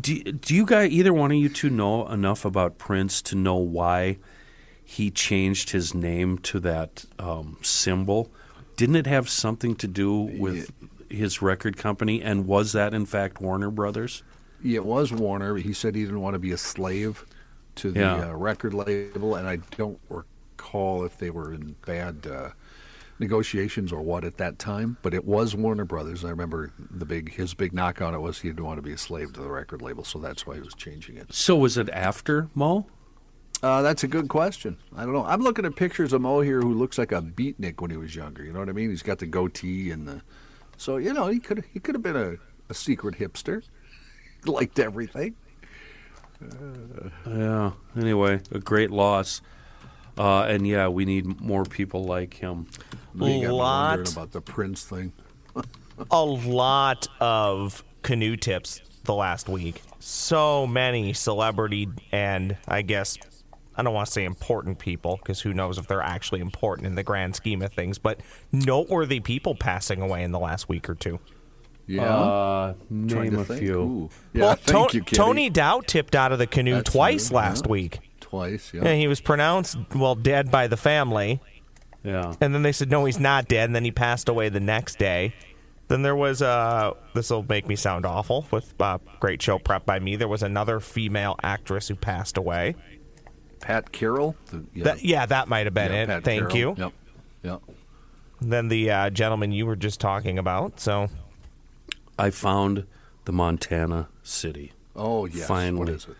Do, 0.00 0.22
do 0.22 0.54
you 0.54 0.66
guys 0.66 0.90
either 0.92 1.12
one 1.12 1.30
of 1.30 1.38
you 1.38 1.48
two 1.48 1.70
know 1.70 2.06
enough 2.08 2.44
about 2.44 2.76
Prince 2.78 3.22
to 3.22 3.36
know 3.36 3.56
why 3.56 4.18
he 4.84 5.10
changed 5.10 5.70
his 5.70 5.94
name 5.94 6.36
to 6.38 6.60
that 6.60 7.06
um, 7.18 7.56
symbol? 7.62 8.30
Didn't 8.76 8.96
it 8.96 9.06
have 9.06 9.28
something 9.30 9.76
to 9.76 9.86
do 9.88 10.12
with 10.18 10.70
his 11.08 11.40
record 11.40 11.76
company? 11.76 12.20
And 12.20 12.46
was 12.46 12.72
that 12.72 12.92
in 12.92 13.06
fact 13.06 13.40
Warner 13.40 13.70
Brothers? 13.70 14.22
Yeah, 14.62 14.76
it 14.76 14.84
was 14.84 15.12
Warner. 15.12 15.56
He 15.56 15.72
said 15.72 15.94
he 15.94 16.02
didn't 16.04 16.20
want 16.20 16.34
to 16.34 16.38
be 16.40 16.50
a 16.52 16.58
slave 16.58 17.24
to 17.76 17.90
the 17.92 18.00
Yeah. 18.00 18.30
uh, 18.30 18.34
record 18.34 18.74
label, 18.74 19.36
and 19.36 19.46
I 19.46 19.56
don't 19.76 19.98
recall 20.08 21.04
if 21.04 21.18
they 21.18 21.30
were 21.30 21.52
in 21.52 21.76
bad 21.86 22.26
uh, 22.26 22.50
negotiations 23.18 23.92
or 23.92 24.02
what 24.02 24.24
at 24.24 24.38
that 24.38 24.58
time. 24.58 24.96
But 25.02 25.14
it 25.14 25.24
was 25.24 25.54
Warner 25.54 25.84
Brothers. 25.84 26.24
I 26.24 26.30
remember 26.30 26.72
the 26.90 27.04
big 27.04 27.32
his 27.34 27.54
big 27.54 27.72
knock 27.72 28.00
on 28.00 28.14
it 28.14 28.20
was 28.20 28.40
he 28.40 28.48
didn't 28.48 28.64
want 28.64 28.78
to 28.78 28.82
be 28.82 28.92
a 28.92 28.98
slave 28.98 29.32
to 29.34 29.40
the 29.40 29.48
record 29.48 29.82
label, 29.82 30.04
so 30.04 30.18
that's 30.18 30.46
why 30.46 30.54
he 30.54 30.60
was 30.60 30.74
changing 30.74 31.16
it. 31.16 31.32
So 31.32 31.56
was 31.56 31.76
it 31.76 31.88
after 31.90 32.48
Mo? 32.54 32.86
Uh, 33.62 33.80
that's 33.80 34.04
a 34.04 34.08
good 34.08 34.28
question. 34.28 34.76
I 34.94 35.04
don't 35.04 35.14
know. 35.14 35.24
I'm 35.24 35.40
looking 35.40 35.64
at 35.64 35.74
pictures 35.74 36.12
of 36.12 36.20
Mo 36.20 36.40
here 36.40 36.60
who 36.60 36.74
looks 36.74 36.98
like 36.98 37.12
a 37.12 37.22
beatnik 37.22 37.80
when 37.80 37.90
he 37.90 37.96
was 37.96 38.14
younger. 38.14 38.44
You 38.44 38.52
know 38.52 38.58
what 38.58 38.68
I 38.68 38.72
mean? 38.72 38.90
He's 38.90 39.02
got 39.02 39.18
the 39.18 39.26
goatee 39.26 39.90
and 39.90 40.06
the. 40.06 40.22
So 40.76 40.96
you 40.96 41.12
know 41.12 41.28
he 41.28 41.38
could 41.38 41.64
he 41.72 41.80
could 41.80 41.94
have 41.94 42.02
been 42.02 42.16
a, 42.16 42.36
a 42.68 42.74
secret 42.74 43.16
hipster, 43.16 43.62
liked 44.44 44.78
everything. 44.78 45.36
Yeah. 47.26 47.72
Anyway, 47.96 48.40
a 48.50 48.58
great 48.58 48.90
loss. 48.90 49.40
Uh, 50.16 50.42
and 50.42 50.66
yeah, 50.66 50.88
we 50.88 51.04
need 51.04 51.40
more 51.40 51.64
people 51.64 52.04
like 52.04 52.34
him. 52.34 52.68
Now 53.14 53.26
you 53.26 53.52
Lot. 53.52 54.12
about 54.12 54.32
the 54.32 54.40
Prince 54.40 54.84
thing. 54.84 55.12
a 56.10 56.24
lot 56.24 57.06
of 57.20 57.84
canoe 58.02 58.36
tips 58.36 58.80
the 59.04 59.14
last 59.14 59.48
week. 59.48 59.82
So 60.00 60.66
many 60.66 61.12
celebrity 61.12 61.88
and 62.12 62.56
I 62.66 62.82
guess 62.82 63.16
I 63.76 63.82
don't 63.82 63.94
want 63.94 64.06
to 64.06 64.12
say 64.12 64.24
important 64.24 64.78
people 64.78 65.16
because 65.16 65.40
who 65.40 65.52
knows 65.54 65.78
if 65.78 65.86
they're 65.86 66.02
actually 66.02 66.40
important 66.40 66.86
in 66.86 66.94
the 66.94 67.02
grand 67.02 67.34
scheme 67.36 67.62
of 67.62 67.72
things, 67.72 67.98
but 67.98 68.20
noteworthy 68.52 69.20
people 69.20 69.54
passing 69.54 70.00
away 70.00 70.22
in 70.22 70.32
the 70.32 70.38
last 70.38 70.68
week 70.68 70.88
or 70.88 70.94
two. 70.94 71.18
Yeah. 71.86 72.02
Uh, 72.04 72.74
name 72.88 73.36
a 73.38 73.44
think. 73.44 73.60
few. 73.60 73.80
Ooh. 73.80 74.10
Yeah, 74.32 74.42
well, 74.42 74.54
thank 74.56 74.90
To- 74.90 74.96
you, 74.96 75.04
Kitty. 75.04 75.16
Tony 75.16 75.50
Dow 75.50 75.80
tipped 75.80 76.14
out 76.14 76.32
of 76.32 76.38
the 76.38 76.46
canoe 76.46 76.76
That's 76.76 76.90
twice 76.92 77.28
true, 77.28 77.36
last 77.36 77.66
yeah. 77.66 77.70
week. 77.72 77.98
Twice, 78.20 78.72
yeah. 78.72 78.82
And 78.84 78.98
he 79.00 79.06
was 79.06 79.20
pronounced 79.20 79.76
well 79.94 80.14
dead 80.14 80.50
by 80.50 80.66
the 80.66 80.76
family. 80.76 81.40
Yeah. 82.04 82.34
And 82.40 82.54
then 82.54 82.62
they 82.62 82.72
said, 82.72 82.90
no, 82.90 83.04
he's 83.06 83.18
not 83.18 83.48
dead. 83.48 83.64
And 83.64 83.74
then 83.74 83.84
he 83.84 83.90
passed 83.90 84.28
away 84.28 84.48
the 84.50 84.60
next 84.60 84.98
day. 84.98 85.34
Then 85.88 86.02
there 86.02 86.14
was, 86.16 86.40
uh, 86.42 86.92
this 87.14 87.30
will 87.30 87.44
make 87.48 87.66
me 87.66 87.76
sound 87.76 88.06
awful 88.06 88.46
with 88.50 88.74
uh, 88.80 88.98
great 89.20 89.42
show 89.42 89.58
prep 89.58 89.84
by 89.84 89.98
me. 89.98 90.16
There 90.16 90.28
was 90.28 90.42
another 90.42 90.80
female 90.80 91.36
actress 91.42 91.88
who 91.88 91.94
passed 91.94 92.36
away. 92.36 92.74
Pat 93.60 93.90
Carroll. 93.92 94.36
The, 94.46 94.64
yeah, 94.74 94.84
That, 94.84 95.04
yeah, 95.04 95.26
that 95.26 95.48
might 95.48 95.66
have 95.66 95.74
been 95.74 95.92
yeah, 95.92 96.02
it. 96.02 96.06
Pat 96.06 96.24
Thank 96.24 96.50
Carroll. 96.50 96.56
you. 96.56 96.74
Yep. 96.78 96.92
Yep. 97.42 97.62
than 98.40 98.68
the 98.68 98.90
uh, 98.90 99.10
gentleman 99.10 99.52
you 99.52 99.66
were 99.66 99.76
just 99.76 100.00
talking 100.00 100.38
about. 100.38 100.80
So 100.80 101.08
I 102.18 102.30
found 102.30 102.86
the 103.24 103.32
Montana 103.32 104.08
city. 104.22 104.72
Oh 104.96 105.24
yes. 105.26 105.46
Finally. 105.46 105.78
What 105.78 105.88
is 105.88 106.06
it? 106.08 106.16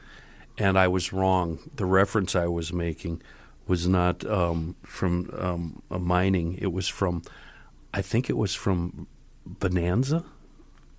and 0.58 0.78
I 0.78 0.86
was 0.88 1.12
wrong. 1.12 1.58
The 1.76 1.84
reference 1.86 2.36
I 2.36 2.46
was 2.46 2.72
making 2.72 3.22
was 3.66 3.88
not 3.88 4.24
um, 4.26 4.76
from 4.82 5.30
um, 5.38 5.82
a 5.90 5.98
mining. 5.98 6.58
It 6.60 6.72
was 6.72 6.88
from, 6.88 7.22
I 7.92 8.02
think 8.02 8.28
it 8.28 8.36
was 8.36 8.54
from 8.54 9.06
Bonanza, 9.46 10.24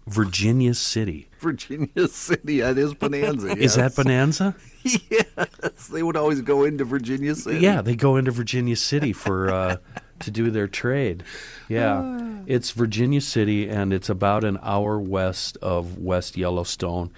Virginia 0.08 0.74
City. 0.74 1.30
Virginia 1.40 2.08
City. 2.08 2.62
That 2.62 2.78
is 2.78 2.94
Bonanza. 2.94 3.58
Is 3.58 3.76
that. 3.76 3.96
Bonanza? 3.96 4.56
yes. 4.84 5.88
They 5.92 6.04
would 6.04 6.16
always 6.16 6.42
go 6.42 6.64
into 6.64 6.86
Virginia 6.86 7.36
City. 7.36 7.60
Yeah, 7.60 7.82
they 7.82 7.96
go 7.96 8.18
into 8.18 8.32
Virginia 8.32 8.76
City 8.76 9.14
for 9.14 9.50
uh, 9.50 9.78
to 10.20 10.32
do 10.32 10.52
their 10.52 10.68
trade. 10.68 11.24
Yeah, 11.68 12.42
it's 12.46 12.72
Virginia 12.72 13.22
City, 13.22 13.68
and 13.68 13.92
it's 13.92 14.10
about 14.10 14.44
an 14.44 14.60
hour 14.62 15.00
west 15.00 15.58
of 15.62 15.98
West 15.98 16.38
Yellowstone, 16.38 17.12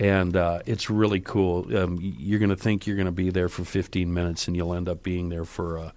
and 0.00 0.34
uh, 0.36 0.60
it's 0.66 0.90
really 0.90 1.20
cool. 1.20 1.76
Um, 1.76 1.98
you're 2.00 2.38
going 2.40 2.50
to 2.50 2.56
think 2.56 2.86
you're 2.86 2.96
going 2.96 3.06
to 3.06 3.12
be 3.12 3.30
there 3.30 3.48
for 3.48 3.64
15 3.64 4.12
minutes, 4.12 4.48
and 4.48 4.56
you'll 4.56 4.74
end 4.74 4.88
up 4.88 5.02
being 5.04 5.28
there 5.28 5.44
for 5.44 5.78
uh, 5.78 5.90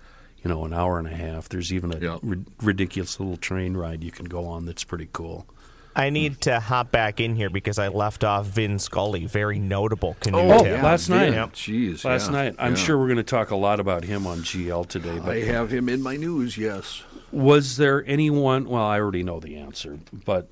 you 0.43 0.49
know 0.49 0.65
an 0.65 0.73
hour 0.73 0.99
and 0.99 1.07
a 1.07 1.15
half. 1.15 1.49
There's 1.49 1.73
even 1.73 1.93
a 1.93 1.97
Yeah. 1.97 2.17
ri- 2.21 2.45
ridiculous 2.61 3.19
little 3.19 3.37
train 3.37 3.75
ride 3.75 4.03
you 4.03 4.11
can 4.11 4.25
go 4.25 4.45
on 4.45 4.65
that's 4.65 4.83
pretty 4.83 5.09
cool. 5.11 5.47
I 5.95 6.09
need 6.09 6.41
to 6.41 6.59
hop 6.59 6.89
back 6.91 7.19
in 7.19 7.35
here 7.35 7.51
because 7.51 7.77
I 7.77 7.89
left 7.89 8.23
off 8.23 8.47
Vin 8.47 8.79
Scully, 8.79 9.27
very 9.27 9.59
notable 9.59 10.17
canoe 10.21 10.39
Oh, 10.39 10.63
tip. 10.63 10.81
last 10.81 11.07
night. 11.07 11.33
Yep. 11.33 11.53
Jeez. 11.53 12.03
Last 12.03 12.25
yeah, 12.25 12.31
night, 12.31 12.55
I'm 12.57 12.71
yeah. 12.71 12.77
sure 12.83 12.97
we're 12.97 13.05
going 13.05 13.17
to 13.17 13.23
talk 13.23 13.51
a 13.51 13.55
lot 13.55 13.79
about 13.79 14.03
him 14.03 14.25
on 14.25 14.39
GL 14.39 14.87
today. 14.87 15.19
But 15.19 15.29
I 15.37 15.41
have 15.41 15.71
him 15.71 15.87
in 15.89 16.01
my 16.01 16.15
news. 16.17 16.57
Yes. 16.57 17.03
Was 17.31 17.77
there 17.77 18.03
anyone? 18.07 18.67
Well, 18.67 18.81
I 18.83 18.99
already 18.99 19.21
know 19.21 19.39
the 19.39 19.55
answer, 19.57 19.99
but 20.25 20.49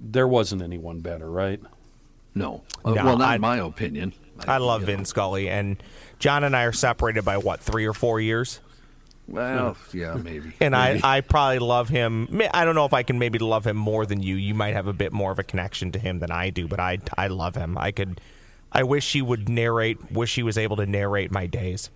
there 0.00 0.26
wasn't 0.26 0.62
anyone 0.62 1.00
better, 1.00 1.30
right? 1.30 1.60
No. 2.38 2.62
Uh, 2.84 2.94
No, 2.94 3.04
well, 3.04 3.18
not 3.18 3.28
I- 3.28 3.34
in 3.36 3.40
my 3.40 3.58
opinion. 3.58 4.12
I 4.46 4.58
love 4.58 4.82
you 4.82 4.86
Vin 4.86 4.98
know. 4.98 5.04
Scully, 5.04 5.48
and 5.48 5.82
John 6.20 6.44
and 6.44 6.54
I 6.54 6.62
are 6.62 6.72
separated 6.72 7.24
by 7.24 7.38
what 7.38 7.60
three 7.60 7.86
or 7.86 7.92
four 7.92 8.20
years. 8.20 8.60
Well, 9.26 9.76
yeah, 9.92 10.14
maybe. 10.14 10.52
And 10.60 10.72
Maybe. 10.72 11.02
I, 11.02 11.18
I 11.18 11.20
probably 11.20 11.58
love 11.58 11.88
him. 11.90 12.40
I 12.54 12.64
don't 12.64 12.74
know 12.74 12.86
if 12.86 12.94
I 12.94 13.02
can 13.02 13.18
maybe 13.18 13.38
love 13.38 13.66
him 13.66 13.76
more 13.76 14.06
than 14.06 14.22
you. 14.22 14.36
You 14.36 14.54
might 14.54 14.72
have 14.74 14.86
a 14.86 14.94
bit 14.94 15.12
more 15.12 15.30
of 15.30 15.38
a 15.38 15.42
connection 15.42 15.92
to 15.92 15.98
him 15.98 16.20
than 16.20 16.30
I 16.30 16.48
do, 16.50 16.66
but 16.66 16.80
I, 16.80 16.98
I 17.18 17.26
love 17.26 17.54
him. 17.54 17.76
I 17.76 17.90
could, 17.90 18.20
I 18.72 18.84
wish 18.84 19.12
he 19.12 19.20
would 19.20 19.48
narrate. 19.48 20.10
Wish 20.10 20.34
he 20.34 20.42
was 20.42 20.56
able 20.56 20.76
to 20.76 20.86
narrate 20.86 21.30
my 21.30 21.46
days. 21.46 21.90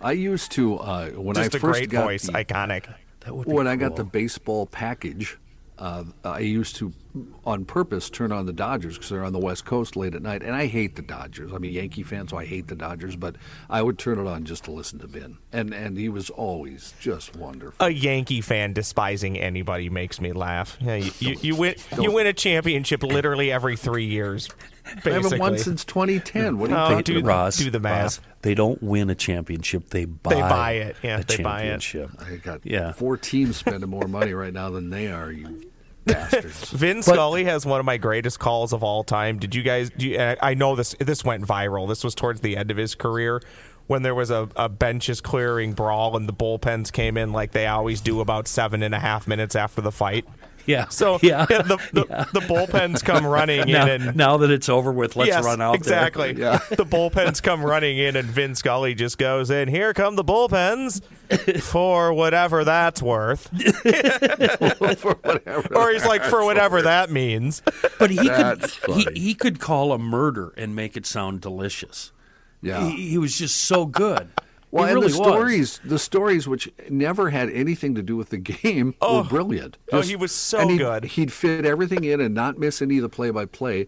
I 0.00 0.12
used 0.12 0.50
to 0.52 0.78
uh, 0.78 1.10
when 1.10 1.36
Just 1.36 1.54
I 1.54 1.58
a 1.58 1.60
first 1.60 1.78
great 1.78 1.90
got 1.90 2.04
voice, 2.04 2.22
the, 2.24 2.32
iconic. 2.32 2.92
That 3.20 3.36
would 3.36 3.46
be 3.46 3.52
when 3.52 3.68
I 3.68 3.76
got 3.76 3.94
the 3.94 4.02
baseball 4.04 4.66
package. 4.66 5.36
Uh, 5.78 6.04
I 6.24 6.40
used 6.40 6.76
to, 6.76 6.92
on 7.44 7.64
purpose, 7.64 8.08
turn 8.08 8.30
on 8.30 8.46
the 8.46 8.52
Dodgers 8.52 8.94
because 8.96 9.10
they're 9.10 9.24
on 9.24 9.32
the 9.32 9.38
West 9.40 9.64
Coast 9.64 9.96
late 9.96 10.14
at 10.14 10.22
night, 10.22 10.42
and 10.42 10.54
I 10.54 10.66
hate 10.66 10.94
the 10.96 11.02
Dodgers. 11.02 11.50
I'm 11.50 11.64
a 11.64 11.66
Yankee 11.66 12.02
fan, 12.04 12.28
so 12.28 12.36
I 12.36 12.44
hate 12.44 12.68
the 12.68 12.76
Dodgers. 12.76 13.16
But 13.16 13.36
I 13.68 13.82
would 13.82 13.98
turn 13.98 14.18
it 14.20 14.26
on 14.28 14.44
just 14.44 14.64
to 14.64 14.70
listen 14.70 14.98
to 15.00 15.08
Ben, 15.08 15.38
and 15.52 15.72
and 15.74 15.96
he 15.96 16.08
was 16.08 16.30
always 16.30 16.94
just 17.00 17.34
wonderful. 17.36 17.84
A 17.84 17.90
Yankee 17.90 18.40
fan 18.42 18.74
despising 18.74 19.38
anybody 19.38 19.88
makes 19.90 20.20
me 20.20 20.32
laugh. 20.32 20.76
Yeah, 20.80 20.96
you, 20.96 21.10
you, 21.18 21.36
you 21.40 21.56
win 21.56 21.74
you 22.00 22.12
win 22.12 22.26
a 22.28 22.32
championship 22.32 23.02
literally 23.02 23.50
every 23.50 23.76
three 23.76 24.06
years. 24.06 24.48
I 24.84 24.94
Basically. 24.96 25.12
haven't 25.12 25.38
won 25.38 25.58
since 25.58 25.84
2010. 25.84 26.58
What 26.58 26.68
do 26.68 26.74
you 26.74 26.80
Oh, 26.80 26.88
think? 26.88 27.04
dude. 27.06 27.24
Ross, 27.26 27.56
do 27.56 27.70
the 27.70 27.80
math. 27.80 28.18
Ross, 28.18 28.20
they 28.42 28.54
don't 28.54 28.82
win 28.82 29.08
a 29.10 29.14
championship; 29.14 29.88
they 29.90 30.04
buy. 30.04 30.34
they 30.34 30.40
buy 30.40 30.72
it. 30.72 30.96
Yeah, 31.02 31.20
a 31.20 31.24
they 31.24 31.42
buy 31.42 31.62
it. 31.62 31.80
championship. 31.80 32.10
I 32.20 32.36
got 32.36 32.60
Yeah. 32.64 32.92
four 32.92 33.16
teams 33.16 33.56
spending 33.56 33.88
more 33.90 34.06
money 34.08 34.34
right 34.34 34.52
now 34.52 34.70
than 34.70 34.90
they 34.90 35.10
are. 35.10 35.30
You 35.32 35.70
bastards. 36.04 36.70
Vin 36.70 37.02
Scully 37.02 37.44
has 37.44 37.64
one 37.64 37.78
of 37.80 37.86
my 37.86 37.96
greatest 37.96 38.38
calls 38.40 38.72
of 38.72 38.82
all 38.82 39.04
time. 39.04 39.38
Did 39.38 39.54
you 39.54 39.62
guys? 39.62 39.90
Do 39.90 40.08
you, 40.08 40.18
I 40.40 40.54
know 40.54 40.74
this. 40.76 40.94
This 40.98 41.24
went 41.24 41.44
viral. 41.46 41.88
This 41.88 42.02
was 42.04 42.14
towards 42.14 42.40
the 42.40 42.56
end 42.56 42.70
of 42.72 42.76
his 42.76 42.94
career, 42.96 43.40
when 43.86 44.02
there 44.02 44.14
was 44.14 44.30
a, 44.30 44.48
a 44.56 44.68
benches 44.68 45.20
clearing 45.20 45.72
brawl 45.74 46.16
and 46.16 46.28
the 46.28 46.32
bullpens 46.32 46.90
came 46.92 47.16
in 47.16 47.32
like 47.32 47.52
they 47.52 47.66
always 47.66 48.00
do 48.00 48.20
about 48.20 48.48
seven 48.48 48.82
and 48.82 48.94
a 48.94 48.98
half 48.98 49.26
minutes 49.28 49.54
after 49.54 49.80
the 49.80 49.92
fight. 49.92 50.24
Yeah. 50.66 50.88
So 50.88 51.18
yeah, 51.22 51.46
the, 51.46 51.78
the, 51.92 52.04
the 52.32 52.40
bullpens 52.40 53.04
come 53.04 53.26
running 53.26 53.60
now, 53.68 53.86
in 53.86 54.02
and 54.02 54.16
now 54.16 54.36
that 54.38 54.50
it's 54.50 54.68
over 54.68 54.92
with, 54.92 55.16
let's 55.16 55.28
yes, 55.28 55.44
run 55.44 55.60
out 55.60 55.74
exactly. 55.74 56.34
Yeah. 56.36 56.58
The 56.70 56.86
bullpens 56.86 57.42
come 57.42 57.64
running 57.64 57.98
in, 57.98 58.16
and 58.16 58.28
Vin 58.28 58.54
Scully 58.54 58.94
just 58.94 59.18
goes 59.18 59.50
in. 59.50 59.68
Here 59.68 59.92
come 59.94 60.16
the 60.16 60.24
bullpens 60.24 61.02
for 61.62 62.12
whatever 62.12 62.64
that's 62.64 63.02
worth, 63.02 63.48
For 64.98 65.14
whatever. 65.22 65.76
or 65.76 65.90
he's 65.90 66.04
like 66.06 66.24
for 66.24 66.44
whatever 66.44 66.82
that 66.82 67.10
means. 67.10 67.62
But 67.98 68.10
he 68.10 68.16
That's 68.16 68.78
could 68.78 68.94
he, 68.94 69.06
he 69.20 69.34
could 69.34 69.60
call 69.60 69.92
a 69.92 69.98
murder 69.98 70.52
and 70.56 70.74
make 70.74 70.96
it 70.96 71.06
sound 71.06 71.40
delicious. 71.40 72.12
Yeah. 72.62 72.88
He, 72.88 73.10
he 73.10 73.18
was 73.18 73.36
just 73.38 73.56
so 73.62 73.86
good. 73.86 74.28
Well, 74.72 74.86
really 74.86 75.08
the 75.12 75.18
was. 75.18 75.28
stories, 75.28 75.80
the 75.84 75.98
stories 75.98 76.48
which 76.48 76.68
never 76.88 77.30
had 77.30 77.50
anything 77.50 77.94
to 77.94 78.02
do 78.02 78.16
with 78.16 78.30
the 78.30 78.38
game, 78.38 78.94
oh. 79.00 79.18
were 79.22 79.28
brilliant. 79.28 79.76
Oh, 79.92 80.00
he 80.00 80.16
was 80.16 80.32
so 80.32 80.60
and 80.60 80.70
he'd, 80.72 80.78
good. 80.78 81.04
He'd 81.04 81.32
fit 81.32 81.64
everything 81.64 82.04
in 82.04 82.20
and 82.20 82.34
not 82.34 82.58
miss 82.58 82.80
any 82.82 82.96
of 82.96 83.02
the 83.02 83.08
play-by-play. 83.10 83.86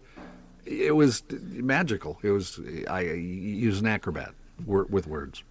It 0.65 0.95
was 0.95 1.23
magical. 1.31 2.17
It 2.23 2.31
was. 2.31 2.59
I 2.89 3.03
he 3.03 3.65
was 3.67 3.79
an 3.81 3.87
acrobat 3.87 4.33
with 4.65 5.05
words. 5.07 5.43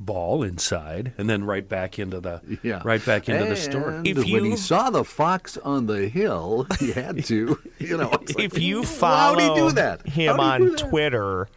ball 0.00 0.42
inside, 0.42 1.12
and 1.18 1.28
then 1.28 1.42
right 1.44 1.66
back 1.68 1.98
into 1.98 2.20
the 2.20 2.40
Yeah, 2.62 2.82
right 2.84 3.04
back 3.04 3.28
into 3.28 3.44
the 3.44 3.50
And 3.50 3.58
store. 3.58 4.02
If 4.04 4.16
when 4.18 4.26
you- 4.26 4.50
he 4.50 4.56
saw 4.56 4.90
the 4.90 5.04
fox 5.04 5.56
on 5.58 5.86
the 5.86 6.08
hill, 6.08 6.66
he 6.78 6.92
had 6.92 7.24
to. 7.26 7.58
You 7.78 7.96
know, 7.96 8.10
like, 8.10 8.38
if 8.40 8.58
you 8.58 8.82
follow 8.84 9.38
he 9.38 9.60
do 9.60 9.70
that? 9.76 10.06
him 10.06 10.38
on 10.40 10.60
do 10.60 10.70
that? 10.70 10.78
Twitter, 10.90 11.48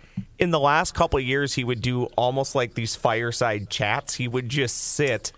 in 0.42 0.50
the 0.50 0.60
last 0.60 0.96
couple 0.96 1.20
of 1.20 1.24
years, 1.24 1.54
he 1.54 1.64
would 1.64 1.82
do 1.82 2.06
almost 2.18 2.56
like 2.56 2.74
these 2.74 2.96
fireside 2.96 3.70
chats. 3.70 4.16
He 4.16 4.28
would 4.28 4.50
just 4.50 4.76
sit 4.76 5.32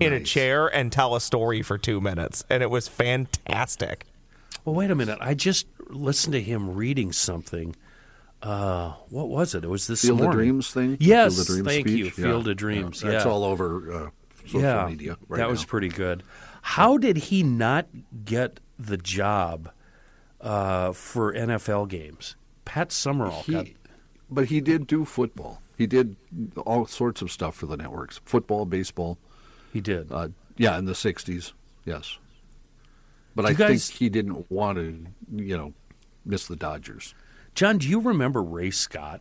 in 0.00 0.14
a 0.14 0.20
chair 0.20 0.66
and 0.66 0.90
tell 0.90 1.14
a 1.14 1.20
story 1.20 1.60
for 1.60 1.76
two 1.76 2.00
minutes, 2.00 2.44
and 2.48 2.62
it 2.62 2.70
was 2.70 2.88
fantastic. 2.88 4.06
Well, 4.64 4.74
wait 4.74 4.90
a 4.90 4.94
minute. 4.94 5.18
I 5.20 5.34
just 5.34 5.66
listened 5.90 6.32
to 6.32 6.40
him 6.40 6.74
reading 6.74 7.12
something. 7.12 7.76
Uh, 8.40 8.92
what 9.10 9.28
was 9.28 9.54
it? 9.54 9.64
It 9.64 9.68
was 9.68 9.86
this 9.86 10.00
Field 10.00 10.22
of. 10.22 10.30
Dreams 10.30 10.70
thing. 10.70 10.96
Yes, 10.98 11.34
Field 11.34 11.40
of 11.40 11.46
Dreams 11.46 11.68
thank 11.68 11.88
speech? 11.88 11.98
you. 11.98 12.10
Field 12.10 12.48
of 12.48 12.56
Dreams, 12.56 13.00
That's 13.00 13.24
yeah. 13.26 13.30
all 13.30 13.44
over 13.44 13.92
uh, 13.92 14.10
social 14.46 14.62
yeah, 14.62 14.86
media. 14.88 15.18
Right 15.28 15.38
that 15.38 15.50
was 15.50 15.64
pretty 15.64 15.88
good. 15.88 16.22
How 16.62 16.96
did 16.96 17.16
he 17.16 17.42
not 17.42 17.86
get 18.24 18.60
the 18.78 18.96
job 18.96 19.70
uh, 20.40 20.92
for 20.92 21.34
NFL 21.34 21.88
games? 21.88 22.36
Pat 22.64 22.92
Summerall 22.92 23.44
got. 23.50 23.66
But 24.30 24.46
he 24.46 24.60
did 24.60 24.86
do 24.86 25.04
football. 25.04 25.62
He 25.76 25.86
did 25.86 26.16
all 26.66 26.86
sorts 26.86 27.22
of 27.22 27.30
stuff 27.30 27.54
for 27.54 27.66
the 27.66 27.76
networks: 27.76 28.20
football, 28.24 28.64
baseball. 28.66 29.18
He 29.72 29.80
did. 29.80 30.10
Uh, 30.12 30.28
yeah, 30.56 30.76
in 30.78 30.84
the 30.86 30.92
'60s, 30.92 31.52
yes. 31.84 32.18
But 33.34 33.42
Do 33.42 33.48
I 33.48 33.52
guys- 33.54 33.88
think 33.88 33.98
he 33.98 34.08
didn't 34.08 34.50
want 34.50 34.78
to, 34.78 35.06
you 35.36 35.56
know, 35.56 35.72
miss 36.24 36.46
the 36.46 36.56
Dodgers. 36.56 37.14
John, 37.54 37.78
do 37.78 37.88
you 37.88 38.00
remember 38.00 38.42
Ray 38.42 38.70
Scott? 38.70 39.20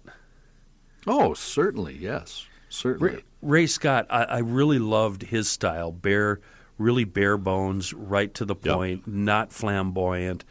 Oh, 1.05 1.34
certainly, 1.34 1.95
yes, 1.95 2.45
certainly. 2.70 3.16
Ray, 3.16 3.24
Ray 3.41 3.68
Scott, 3.68 4.08
I, 4.10 4.24
I 4.24 4.38
really 4.39 4.80
loved 4.80 5.24
his 5.24 5.49
style. 5.49 5.91
Bare, 5.91 6.39
really 6.78 7.03
bare 7.05 7.38
bones, 7.38 7.93
right 7.93 8.34
to 8.34 8.45
the 8.45 8.55
Yep. 8.62 8.76
point, 8.76 9.08
not 9.08 9.51
flamboyant, 9.53 10.43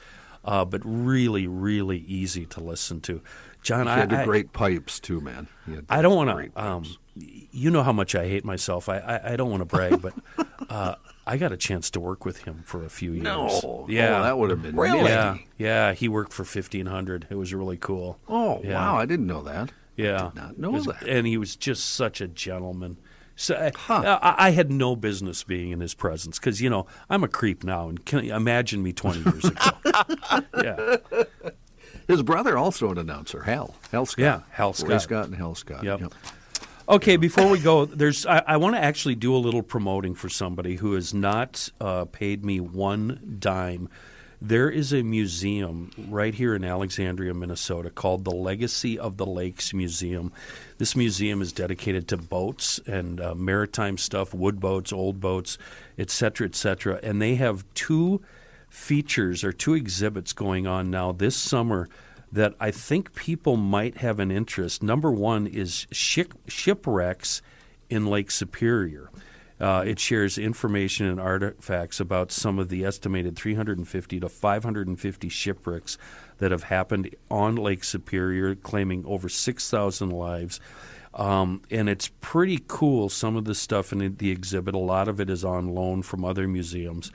uh, 0.44 0.64
but 0.64 0.80
really, 0.84 1.46
really 1.46 1.98
easy 1.98 2.46
to 2.46 2.60
listen 2.60 3.00
to. 3.02 3.20
John, 3.66 3.86
he 3.86 3.92
I, 3.92 3.96
had 3.96 4.12
I, 4.12 4.24
great 4.24 4.52
pipes 4.52 5.00
too, 5.00 5.20
man. 5.20 5.48
I 5.88 6.00
don't 6.02 6.14
want 6.14 6.54
to. 6.54 6.62
Um, 6.62 6.84
you 7.16 7.70
know 7.70 7.82
how 7.82 7.92
much 7.92 8.14
I 8.14 8.28
hate 8.28 8.44
myself. 8.44 8.88
I, 8.88 8.98
I, 8.98 9.32
I 9.32 9.36
don't 9.36 9.50
want 9.50 9.62
to 9.62 9.64
brag, 9.64 10.00
but 10.00 10.14
uh, 10.70 10.94
I 11.26 11.36
got 11.36 11.50
a 11.50 11.56
chance 11.56 11.90
to 11.90 12.00
work 12.00 12.24
with 12.24 12.44
him 12.44 12.62
for 12.64 12.84
a 12.84 12.88
few 12.88 13.10
years. 13.12 13.24
no, 13.24 13.86
yeah, 13.88 14.20
oh, 14.20 14.22
that 14.22 14.38
would 14.38 14.50
have 14.50 14.62
been 14.62 14.76
Really? 14.76 15.10
yeah, 15.10 15.36
yeah. 15.58 15.92
He 15.94 16.08
worked 16.08 16.32
for 16.32 16.44
fifteen 16.44 16.86
hundred. 16.86 17.26
It 17.28 17.34
was 17.36 17.52
really 17.52 17.76
cool. 17.76 18.20
Oh, 18.28 18.60
Yeah. 18.62 18.74
wow! 18.74 18.96
I 18.98 19.04
didn't 19.06 19.26
know 19.26 19.42
that. 19.42 19.72
Yeah, 19.96 20.30
did 20.32 20.40
not 20.40 20.58
know 20.58 20.70
was- 20.70 20.84
that. 20.84 21.02
And 21.08 21.26
he 21.26 21.36
was 21.38 21.56
just 21.56 21.86
such 21.94 22.20
a 22.20 22.28
gentleman. 22.28 22.98
So 23.34 23.54
I- 23.56 23.72
Huh. 23.76 24.18
I, 24.22 24.46
I 24.46 24.50
had 24.52 24.70
no 24.70 24.94
business 24.96 25.42
being 25.42 25.70
in 25.70 25.80
his 25.80 25.92
presence 25.94 26.38
because 26.38 26.60
you 26.62 26.70
know 26.70 26.86
I'm 27.10 27.24
a 27.24 27.28
creep 27.28 27.64
now, 27.64 27.88
and 27.88 28.04
can 28.04 28.20
imagine 28.30 28.82
me 28.82 28.92
20 28.92 29.18
years 29.30 29.44
ago? 29.46 29.70
yeah, 30.62 30.96
His 32.06 32.22
brother 32.22 32.56
also 32.56 32.90
an 32.90 32.98
announcer, 32.98 33.42
Hal. 33.42 33.74
Hal 33.90 34.06
Scott. 34.06 34.22
Yeah, 34.22 34.40
Hal 34.50 34.70
Ray 34.70 34.74
Scott. 34.74 35.02
Scott 35.02 35.24
and 35.26 35.34
Hal 35.34 35.54
Scott. 35.54 35.84
Yep. 35.84 36.14
Okay, 36.88 37.16
before 37.16 37.50
we 37.50 37.58
go, 37.58 37.84
there's 37.84 38.24
I, 38.26 38.44
I 38.46 38.56
want 38.58 38.76
to 38.76 38.80
actually 38.80 39.16
do 39.16 39.34
a 39.34 39.38
little 39.38 39.62
promoting 39.62 40.14
for 40.14 40.28
somebody 40.28 40.76
who 40.76 40.94
has 40.94 41.12
not 41.12 41.68
uh, 41.80 42.04
paid 42.04 42.44
me 42.44 42.60
one 42.60 43.36
dime 43.40 43.88
There 44.40 44.68
is 44.68 44.92
a 44.92 45.02
museum 45.02 45.90
right 46.08 46.34
here 46.34 46.54
in 46.54 46.62
Alexandria, 46.62 47.32
Minnesota, 47.32 47.88
called 47.88 48.24
the 48.24 48.34
Legacy 48.34 48.98
of 48.98 49.16
the 49.16 49.24
Lakes 49.24 49.72
Museum. 49.72 50.30
This 50.76 50.94
museum 50.94 51.40
is 51.40 51.52
dedicated 51.52 52.06
to 52.08 52.18
boats 52.18 52.78
and 52.86 53.20
uh, 53.20 53.34
maritime 53.34 53.96
stuff, 53.96 54.34
wood 54.34 54.60
boats, 54.60 54.92
old 54.92 55.20
boats, 55.20 55.56
et 55.98 56.10
cetera, 56.10 56.46
et 56.46 56.54
cetera. 56.54 57.00
And 57.02 57.20
they 57.20 57.36
have 57.36 57.64
two 57.74 58.20
features 58.76 59.42
or 59.42 59.52
two 59.52 59.74
exhibits 59.74 60.32
going 60.34 60.66
on 60.66 60.90
now 60.90 61.10
this 61.10 61.34
summer 61.34 61.88
that 62.30 62.54
I 62.60 62.70
think 62.70 63.14
people 63.14 63.56
might 63.56 63.96
have 63.96 64.20
an 64.20 64.30
interest. 64.30 64.82
Number 64.82 65.10
one 65.10 65.46
is 65.46 65.86
ship, 65.90 66.34
shipwrecks 66.46 67.40
in 67.88 68.06
Lake 68.06 68.30
Superior. 68.30 69.10
Uh, 69.58 69.82
it 69.86 69.98
shares 69.98 70.36
information 70.36 71.06
and 71.06 71.18
artifacts 71.18 71.98
about 71.98 72.30
some 72.30 72.58
of 72.58 72.68
the 72.68 72.84
estimated 72.84 73.34
350 73.34 74.20
to 74.20 74.28
550 74.28 75.28
shipwrecks 75.30 75.96
that 76.36 76.50
have 76.50 76.64
happened 76.64 77.14
on 77.30 77.56
Lake 77.56 77.82
Superior, 77.82 78.54
claiming 78.54 79.04
over 79.06 79.30
6,000 79.30 80.10
lives. 80.10 80.60
Um, 81.14 81.62
and 81.70 81.88
it's 81.88 82.10
pretty 82.20 82.62
cool, 82.68 83.08
some 83.08 83.36
of 83.36 83.46
the 83.46 83.54
stuff 83.54 83.90
in 83.90 84.16
the 84.18 84.30
exhibit. 84.30 84.74
A 84.74 84.78
lot 84.78 85.08
of 85.08 85.18
it 85.18 85.30
is 85.30 85.46
on 85.46 85.74
loan 85.74 86.02
from 86.02 86.26
other 86.26 86.46
museums. 86.46 87.10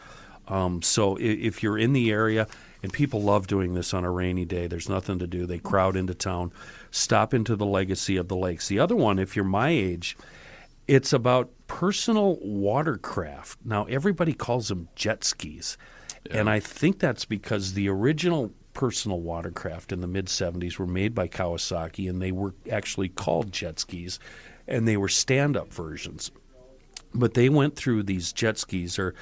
Um, 0.51 0.81
so 0.81 1.15
if, 1.15 1.39
if 1.39 1.63
you're 1.63 1.77
in 1.77 1.93
the 1.93 2.11
area, 2.11 2.47
and 2.83 2.91
people 2.91 3.21
love 3.21 3.47
doing 3.47 3.73
this 3.73 3.93
on 3.93 4.03
a 4.03 4.11
rainy 4.11 4.45
day, 4.45 4.67
there's 4.67 4.89
nothing 4.89 5.19
to 5.19 5.27
do. 5.27 5.45
They 5.45 5.59
crowd 5.59 5.95
into 5.95 6.13
town, 6.13 6.51
stop 6.89 7.33
into 7.33 7.55
the 7.55 7.65
legacy 7.65 8.17
of 8.17 8.27
the 8.27 8.35
lakes. 8.35 8.67
The 8.67 8.79
other 8.79 8.95
one, 8.95 9.19
if 9.19 9.35
you're 9.35 9.45
my 9.45 9.69
age, 9.69 10.17
it's 10.87 11.13
about 11.13 11.51
personal 11.67 12.37
watercraft. 12.41 13.59
Now, 13.63 13.85
everybody 13.85 14.33
calls 14.33 14.67
them 14.67 14.89
jet 14.95 15.23
skis. 15.23 15.77
And 16.29 16.49
I 16.49 16.59
think 16.59 16.99
that's 16.99 17.25
because 17.25 17.73
the 17.73 17.87
original 17.89 18.51
personal 18.73 19.19
watercraft 19.19 19.91
in 19.91 20.01
the 20.01 20.07
mid 20.07 20.27
70s 20.27 20.77
were 20.77 20.87
made 20.87 21.13
by 21.13 21.27
Kawasaki 21.27 22.09
and 22.09 22.21
they 22.21 22.31
were 22.31 22.53
actually 22.71 23.09
called 23.09 23.51
jet 23.51 23.79
skis 23.79 24.19
and 24.67 24.87
they 24.87 24.97
were 24.97 25.09
stand 25.09 25.57
up 25.57 25.73
versions. 25.73 26.31
But 27.13 27.33
they 27.33 27.49
went 27.49 27.75
through 27.75 28.03
these 28.03 28.31
jet 28.31 28.57
skis 28.57 28.97
or 28.97 29.13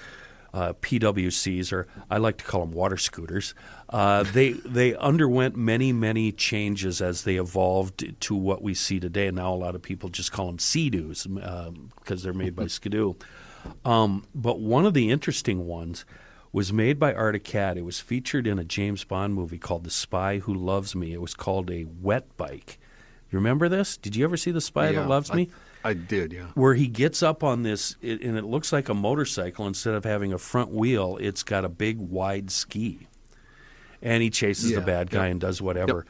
uh, 0.54 0.74
PWCs, 0.74 1.72
or 1.72 1.88
I 2.10 2.18
like 2.18 2.38
to 2.38 2.44
call 2.44 2.62
them 2.62 2.72
water 2.72 2.98
scooters. 2.98 3.54
Uh, 3.90 4.24
they 4.24 4.52
they 4.52 4.96
underwent 4.96 5.56
many 5.56 5.92
many 5.94 6.32
changes 6.32 7.02
as 7.02 7.24
they 7.24 7.36
evolved 7.38 8.20
to 8.22 8.36
what 8.36 8.62
we 8.62 8.74
see 8.74 9.00
today. 9.00 9.28
And 9.28 9.36
now 9.38 9.54
a 9.54 9.56
lot 9.56 9.76
of 9.76 9.82
people 9.82 10.10
just 10.10 10.32
call 10.32 10.48
them 10.48 10.60
Sea-Doos 10.60 11.28
because 11.28 12.24
they're 12.24 12.34
made 12.34 12.56
by 12.56 12.68
Ski-Doo. 12.68 13.16
Um, 13.86 14.26
but 14.34 14.60
one 14.60 14.86
of 14.86 14.94
the 14.94 15.10
interesting 15.12 15.68
ones 15.68 16.06
was 16.52 16.74
made 16.74 16.98
by 16.98 17.14
Arctic 17.14 17.44
Cat. 17.44 17.78
It 17.78 17.84
was 17.86 18.00
featured 18.00 18.48
in 18.48 18.58
a 18.58 18.64
James 18.64 19.04
Bond 19.04 19.36
movie 19.36 19.60
called 19.60 19.84
The 19.84 19.92
Spy 19.92 20.40
Who 20.40 20.54
Loves 20.54 20.96
Me. 20.96 21.14
It 21.14 21.22
was 21.22 21.36
called 21.36 21.70
a 21.70 21.86
wet 22.02 22.36
bike. 22.38 22.80
You 23.32 23.38
remember 23.38 23.70
this? 23.70 23.98
Did 23.98 24.16
you 24.16 24.24
ever 24.24 24.38
see 24.38 24.50
The 24.50 24.62
Spy 24.62 24.90
Yeah, 24.90 25.02
That 25.02 25.10
Loves 25.10 25.30
I- 25.30 25.36
Me? 25.36 25.50
I 25.84 25.94
did, 25.94 26.34
yeah. 26.34 26.48
where 26.56 26.74
he 26.74 26.88
gets 26.88 27.24
up 27.24 27.44
on 27.44 27.64
this, 27.64 27.96
it, 28.02 28.22
and 28.22 28.38
it 28.38 28.44
looks 28.44 28.74
like 28.74 28.90
a 28.90 28.94
motorcycle. 28.94 29.66
Instead 29.68 29.94
of 29.94 30.04
having 30.04 30.34
a 30.34 30.38
front 30.38 30.72
wheel, 30.72 31.18
it's 31.22 31.44
got 31.44 31.64
a 31.64 31.70
big 31.70 32.00
wide 32.00 32.52
ski, 32.52 33.08
and 34.02 34.22
he 34.22 34.30
chases 34.30 34.74
the 34.74 34.82
bad 34.82 35.10
guy 35.10 35.26
yep. 35.26 35.32
and 35.32 35.42
does 35.42 35.62
whatever. 35.62 36.06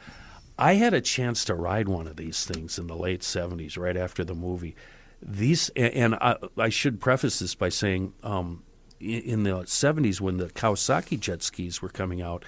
I 0.58 0.74
had 0.74 0.92
a 0.92 1.00
chance 1.00 1.44
to 1.46 1.54
ride 1.54 1.88
one 1.88 2.06
of 2.06 2.16
these 2.16 2.44
things 2.44 2.78
in 2.78 2.86
the 2.86 2.96
late 2.96 3.20
'70s, 3.20 3.78
right 3.78 3.96
after 3.96 4.24
the 4.24 4.34
movie. 4.34 4.74
These, 5.22 5.68
and 5.70 5.94
and 5.94 6.14
I, 6.16 6.36
I 6.56 6.68
should 6.68 7.00
preface 7.00 7.38
this 7.38 7.54
by 7.54 7.68
saying, 7.68 8.12
um, 8.22 8.64
in 8.98 9.44
the 9.44 9.52
'70s 9.52 10.20
when 10.20 10.38
the 10.38 10.48
Kawasaki 10.48 11.18
jet 11.18 11.42
skis 11.42 11.80
were 11.80 11.88
coming 11.88 12.20
out, 12.20 12.44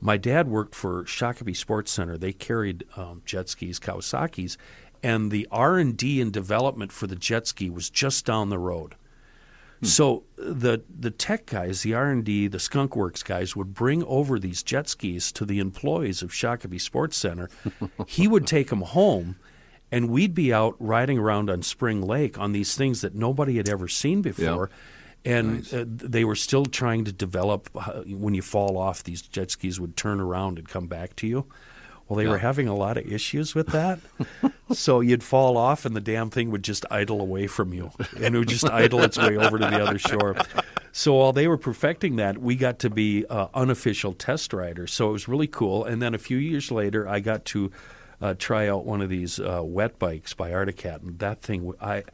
my 0.00 0.16
dad 0.16 0.48
worked 0.48 0.74
for 0.74 1.04
Shakopee 1.04 1.56
Sports 1.56 1.90
Center. 1.90 2.18
They 2.18 2.32
carried 2.32 2.84
um, 2.96 3.22
jet 3.24 3.48
skis, 3.48 3.78
Kawasaki's, 3.78 4.58
and 5.04 5.30
the 5.30 5.46
R 5.50 5.78
and 5.78 5.96
D 5.96 6.20
and 6.20 6.32
development 6.32 6.90
for 6.90 7.06
the 7.06 7.14
jet 7.14 7.46
ski 7.46 7.68
was 7.68 7.90
just 7.90 8.24
down 8.24 8.48
the 8.48 8.58
road. 8.58 8.96
So 9.82 10.22
the 10.38 10.82
the 10.88 11.10
tech 11.10 11.44
guys, 11.44 11.82
the 11.82 11.92
R 11.92 12.10
and 12.10 12.24
D, 12.24 12.46
the 12.46 12.58
Skunk 12.58 12.96
Works 12.96 13.22
guys 13.22 13.54
would 13.54 13.74
bring 13.74 14.02
over 14.04 14.38
these 14.38 14.62
jet 14.62 14.88
skis 14.88 15.30
to 15.32 15.44
the 15.44 15.58
employees 15.58 16.22
of 16.22 16.30
Shakopee 16.30 16.80
Sports 16.80 17.18
Center. 17.18 17.50
he 18.06 18.26
would 18.26 18.46
take 18.46 18.70
them 18.70 18.80
home, 18.80 19.36
and 19.92 20.08
we'd 20.08 20.34
be 20.34 20.54
out 20.54 20.74
riding 20.78 21.18
around 21.18 21.50
on 21.50 21.62
Spring 21.62 22.00
Lake 22.00 22.38
on 22.38 22.52
these 22.52 22.74
things 22.74 23.02
that 23.02 23.14
nobody 23.14 23.58
had 23.58 23.68
ever 23.68 23.86
seen 23.86 24.22
before. 24.22 24.70
And 25.26 25.66
uh, 25.74 25.84
they 25.86 26.24
were 26.24 26.36
still 26.36 26.64
trying 26.64 27.04
to 27.04 27.12
develop. 27.12 27.68
Uh, 27.74 28.02
when 28.06 28.34
you 28.34 28.42
fall 28.42 28.78
off, 28.78 29.04
these 29.04 29.20
jet 29.20 29.50
skis 29.50 29.78
would 29.78 29.98
turn 29.98 30.18
around 30.18 30.58
and 30.58 30.66
come 30.66 30.86
back 30.86 31.14
to 31.16 31.26
you. 31.26 31.46
Well, 32.08 32.18
they 32.18 32.26
were 32.26 32.38
having 32.38 32.68
a 32.68 32.74
lot 32.74 32.98
of 32.98 33.10
issues 33.10 33.54
with 33.54 33.68
that. 33.68 33.98
so 34.72 35.00
you'd 35.00 35.22
fall 35.22 35.56
off, 35.56 35.86
and 35.86 35.96
the 35.96 36.00
damn 36.00 36.28
thing 36.28 36.50
would 36.50 36.62
just 36.62 36.84
idle 36.90 37.20
away 37.20 37.46
from 37.46 37.72
you, 37.72 37.90
and 38.20 38.34
it 38.34 38.38
would 38.38 38.48
just 38.48 38.68
idle 38.68 39.00
its 39.02 39.16
way 39.16 39.36
over 39.38 39.58
to 39.58 39.66
the 39.66 39.82
other 39.82 39.98
shore. 39.98 40.36
So 40.92 41.14
while 41.14 41.32
they 41.32 41.48
were 41.48 41.56
perfecting 41.56 42.16
that, 42.16 42.38
we 42.38 42.56
got 42.56 42.78
to 42.80 42.90
be 42.90 43.24
uh, 43.26 43.48
unofficial 43.54 44.12
test 44.12 44.52
riders. 44.52 44.92
So 44.92 45.08
it 45.08 45.12
was 45.12 45.28
really 45.28 45.46
cool. 45.46 45.84
And 45.84 46.00
then 46.00 46.14
a 46.14 46.18
few 46.18 46.36
years 46.36 46.70
later, 46.70 47.08
I 47.08 47.20
got 47.20 47.44
to 47.46 47.72
uh, 48.20 48.34
try 48.38 48.68
out 48.68 48.84
one 48.84 49.00
of 49.00 49.08
these 49.08 49.40
uh, 49.40 49.62
wet 49.64 49.98
bikes 49.98 50.34
by 50.34 50.52
Arctic 50.52 50.76
Cat, 50.76 51.00
and 51.02 51.18
that 51.18 51.40
thing, 51.40 51.72
I. 51.80 52.04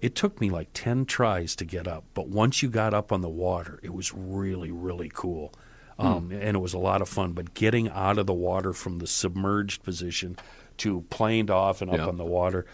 It 0.00 0.14
took 0.14 0.40
me 0.40 0.48
like 0.48 0.70
10 0.72 1.04
tries 1.04 1.54
to 1.56 1.66
get 1.66 1.86
up, 1.86 2.04
but 2.14 2.26
once 2.26 2.62
you 2.62 2.70
got 2.70 2.94
up 2.94 3.12
on 3.12 3.20
the 3.20 3.28
water, 3.28 3.78
it 3.82 3.92
was 3.92 4.14
really, 4.14 4.70
really 4.70 5.10
cool. 5.12 5.52
Um, 6.00 6.30
And 6.32 6.56
it 6.56 6.60
was 6.60 6.74
a 6.74 6.78
lot 6.78 7.02
of 7.02 7.08
fun. 7.08 7.32
But 7.32 7.54
getting 7.54 7.88
out 7.90 8.18
of 8.18 8.26
the 8.26 8.34
water 8.34 8.72
from 8.72 8.98
the 8.98 9.06
submerged 9.06 9.82
position 9.82 10.36
to 10.78 11.02
planed 11.10 11.50
off 11.50 11.82
and 11.82 11.90
up 11.90 11.98
Yeah. 11.98 12.06
on 12.06 12.16
the 12.16 12.24
water 12.24 12.64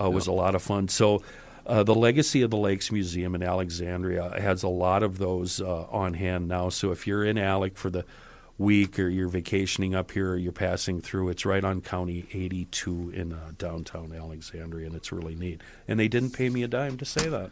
uh, 0.00 0.10
was 0.10 0.26
a 0.26 0.32
lot 0.32 0.54
of 0.54 0.62
fun. 0.62 0.88
So, 0.88 1.22
uh, 1.66 1.82
the 1.82 1.94
Legacy 1.94 2.42
of 2.42 2.50
the 2.50 2.56
Lakes 2.56 2.92
Museum 2.92 3.34
in 3.34 3.42
Alexandria 3.42 4.38
has 4.40 4.62
a 4.62 4.68
lot 4.68 5.02
of 5.02 5.18
those 5.18 5.60
uh, 5.60 5.84
on 5.90 6.14
hand 6.14 6.46
now. 6.48 6.68
So, 6.68 6.92
if 6.92 7.06
you're 7.06 7.24
in 7.24 7.36
Alec 7.38 7.76
for 7.76 7.90
the 7.90 8.04
week 8.58 8.98
or 8.98 9.08
you're 9.08 9.28
vacationing 9.28 9.94
up 9.94 10.12
here 10.12 10.30
or 10.32 10.36
you're 10.36 10.52
passing 10.52 11.00
through, 11.00 11.28
it's 11.30 11.44
right 11.44 11.64
on 11.64 11.80
County 11.80 12.26
82 12.32 13.10
in 13.14 13.32
uh, 13.32 13.52
downtown 13.58 14.12
Alexandria, 14.14 14.86
and 14.86 14.94
it's 14.94 15.10
really 15.12 15.34
neat. 15.34 15.60
And 15.88 15.98
they 15.98 16.08
didn't 16.08 16.30
pay 16.30 16.48
me 16.50 16.62
a 16.62 16.68
dime 16.68 16.96
to 16.98 17.04
say 17.04 17.28
that. 17.28 17.50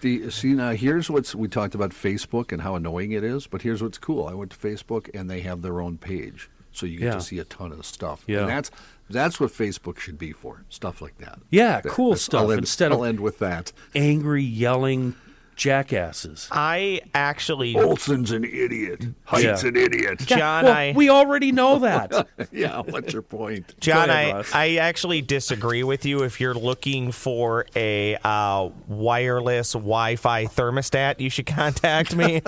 The, 0.00 0.30
see 0.30 0.52
now, 0.54 0.70
here's 0.70 1.10
what's 1.10 1.34
we 1.34 1.48
talked 1.48 1.74
about 1.74 1.90
Facebook 1.90 2.52
and 2.52 2.62
how 2.62 2.74
annoying 2.76 3.12
it 3.12 3.24
is, 3.24 3.46
but 3.46 3.62
here's 3.62 3.82
what's 3.82 3.98
cool. 3.98 4.26
I 4.26 4.34
went 4.34 4.50
to 4.52 4.56
Facebook 4.56 5.10
and 5.14 5.28
they 5.28 5.40
have 5.40 5.62
their 5.62 5.80
own 5.80 5.98
page, 5.98 6.48
so 6.72 6.86
you 6.86 6.98
get 6.98 7.04
Yeah. 7.06 7.12
to 7.14 7.20
see 7.20 7.38
a 7.38 7.44
ton 7.44 7.72
of 7.72 7.84
stuff. 7.84 8.22
Yeah. 8.26 8.40
and 8.40 8.48
that's 8.48 8.70
that's 9.10 9.40
what 9.40 9.50
Facebook 9.50 9.98
should 9.98 10.18
be 10.18 10.32
for, 10.32 10.64
stuff 10.68 11.00
like 11.00 11.16
that. 11.18 11.38
Yeah, 11.50 11.80
That- 11.80 11.90
cool 11.92 12.14
stuff 12.16 12.42
I'll 12.42 12.52
end, 12.52 12.58
instead 12.60 12.92
I'll 12.92 13.04
end 13.04 13.20
with 13.20 13.38
that. 13.38 13.72
angry, 13.94 14.42
yelling 14.44 15.14
jackasses. 15.58 16.48
I 16.50 17.02
actually, 17.14 17.76
Olson's 17.76 18.30
an 18.30 18.44
idiot. 18.44 19.04
Height's 19.24 19.62
Yeah. 19.62 19.68
an 19.68 19.76
idiot. 19.76 20.20
John, 20.20 20.64
well, 20.64 20.72
I. 20.72 20.92
we 20.96 21.10
already 21.10 21.52
know 21.52 21.80
that. 21.80 22.28
yeah, 22.52 22.80
what's 22.80 23.12
your 23.12 23.22
point? 23.22 23.74
John, 23.80 24.06
Go 24.06 24.12
ahead, 24.12 24.30
I, 24.30 24.36
Ross. 24.36 24.54
I 24.54 24.74
actually 24.76 25.20
disagree 25.20 25.82
with 25.82 26.06
you. 26.06 26.22
If 26.22 26.40
you're 26.40 26.54
looking 26.54 27.12
for 27.12 27.66
a 27.76 28.16
uh, 28.24 28.70
wireless 28.86 29.72
Wi 29.72 30.16
Fi 30.16 30.46
thermostat, 30.46 31.20
you 31.20 31.28
should 31.28 31.46
contact 31.60 32.14
me. 32.16 32.40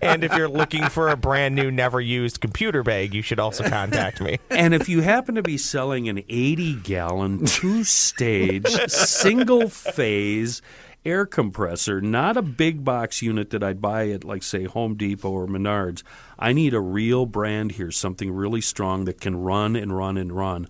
and 0.00 0.22
if 0.22 0.36
you're 0.36 0.48
looking 0.48 0.86
for 0.88 1.08
a 1.08 1.16
brand 1.16 1.54
new, 1.54 1.70
never 1.70 2.00
used 2.00 2.40
computer 2.40 2.82
bag, 2.82 3.14
you 3.14 3.22
should 3.22 3.40
also 3.40 3.68
contact 3.68 4.20
me. 4.20 4.38
and 4.50 4.74
if 4.74 4.88
you 4.88 5.00
happen 5.00 5.34
to 5.36 5.42
be 5.42 5.56
selling 5.56 6.08
an 6.08 6.22
80 6.28 6.74
gallon, 6.76 7.46
two 7.46 7.82
stage, 7.82 8.68
single 8.90 9.68
phase 9.70 10.60
air 11.04 11.26
compressor, 11.26 12.00
not 12.00 12.36
a 12.36 12.42
big 12.42 12.84
box 12.84 13.22
unit 13.22 13.50
that 13.50 13.62
I'd 13.62 13.80
buy 13.80 14.10
at, 14.10 14.24
like, 14.24 14.42
say, 14.42 14.64
Home 14.64 14.94
Depot 14.94 15.30
or 15.30 15.46
Menards, 15.46 16.02
I 16.38 16.52
need 16.52 16.74
a 16.74 16.80
real 16.80 17.26
brand 17.26 17.72
here, 17.72 17.90
something 17.90 18.32
really 18.32 18.60
strong 18.60 19.04
that 19.06 19.20
can 19.20 19.36
run 19.36 19.76
and 19.76 19.96
run 19.96 20.16
and 20.16 20.32
run. 20.32 20.68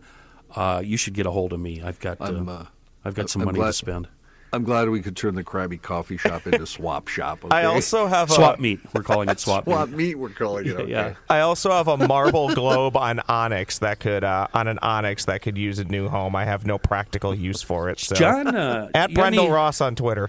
Uh, 0.55 0.83
you 0.85 0.97
should 0.97 1.15
get 1.15 1.27
a 1.27 1.31
hold 1.31 1.53
of 1.53 1.61
me. 1.61 1.83
I've 1.83 2.01
got, 2.01 2.21
uh, 2.21 2.25
uh, 2.25 2.67
I've 3.05 3.15
got 3.15 3.31
some 3.31 3.43
I'm 3.43 3.47
money 3.47 3.61
to 3.61 3.73
spend. 3.73 4.09
I'm 4.55 4.65
glad 4.65 4.89
we 4.91 5.01
could 5.01 5.17
turn 5.17 5.35
the 5.35 5.43
Krabby 5.45 5.81
Coffee 5.81 6.19
Shop 6.19 6.47
into 6.47 6.67
Swap 6.67 7.09
Shop. 7.09 7.39
Okay? 7.45 7.57
I 7.57 7.65
also 7.65 8.07
have 8.07 8.31
a. 8.31 8.35
Swap 8.35 8.61
meat. 8.61 8.81
We're 8.95 9.03
calling 9.03 9.29
it 9.31 9.41
swap 9.41 9.65
Swap 9.65 9.89
meat. 9.89 9.97
meat. 9.97 10.15
We're 10.17 10.29
calling 10.29 10.67
it. 10.67 10.73
Okay. 10.79 10.91
Yeah. 10.91 11.15
I 11.31 11.41
also 11.41 11.71
have 11.71 11.89
a 11.89 11.97
marble 11.97 12.55
globe 12.55 12.97
on 12.97 13.21
Onyx 13.29 13.79
that 13.79 14.01
could 14.01 14.25
uh, 14.25 14.49
on 14.53 14.69
an 14.69 14.79
Onyx 14.81 15.25
that 15.27 15.43
could 15.43 15.57
use 15.57 15.79
a 15.79 15.85
new 15.85 16.09
home. 16.09 16.37
I 16.37 16.45
have 16.45 16.67
no 16.67 16.79
practical 16.79 17.35
use 17.35 17.63
for 17.63 17.89
it. 17.89 17.99
So. 17.99 18.15
John, 18.15 18.55
uh, 18.55 18.89
at 18.95 19.11
you 19.11 19.17
Brendel 19.17 19.45
any 19.45 19.53
Ross 19.53 19.81
on 19.81 19.95
Twitter. 19.95 20.29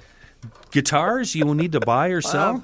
guitars 0.72 1.36
you 1.36 1.46
will 1.46 1.54
need 1.56 1.74
to 1.74 1.80
buy 1.82 2.08
or 2.08 2.22
sell? 2.22 2.64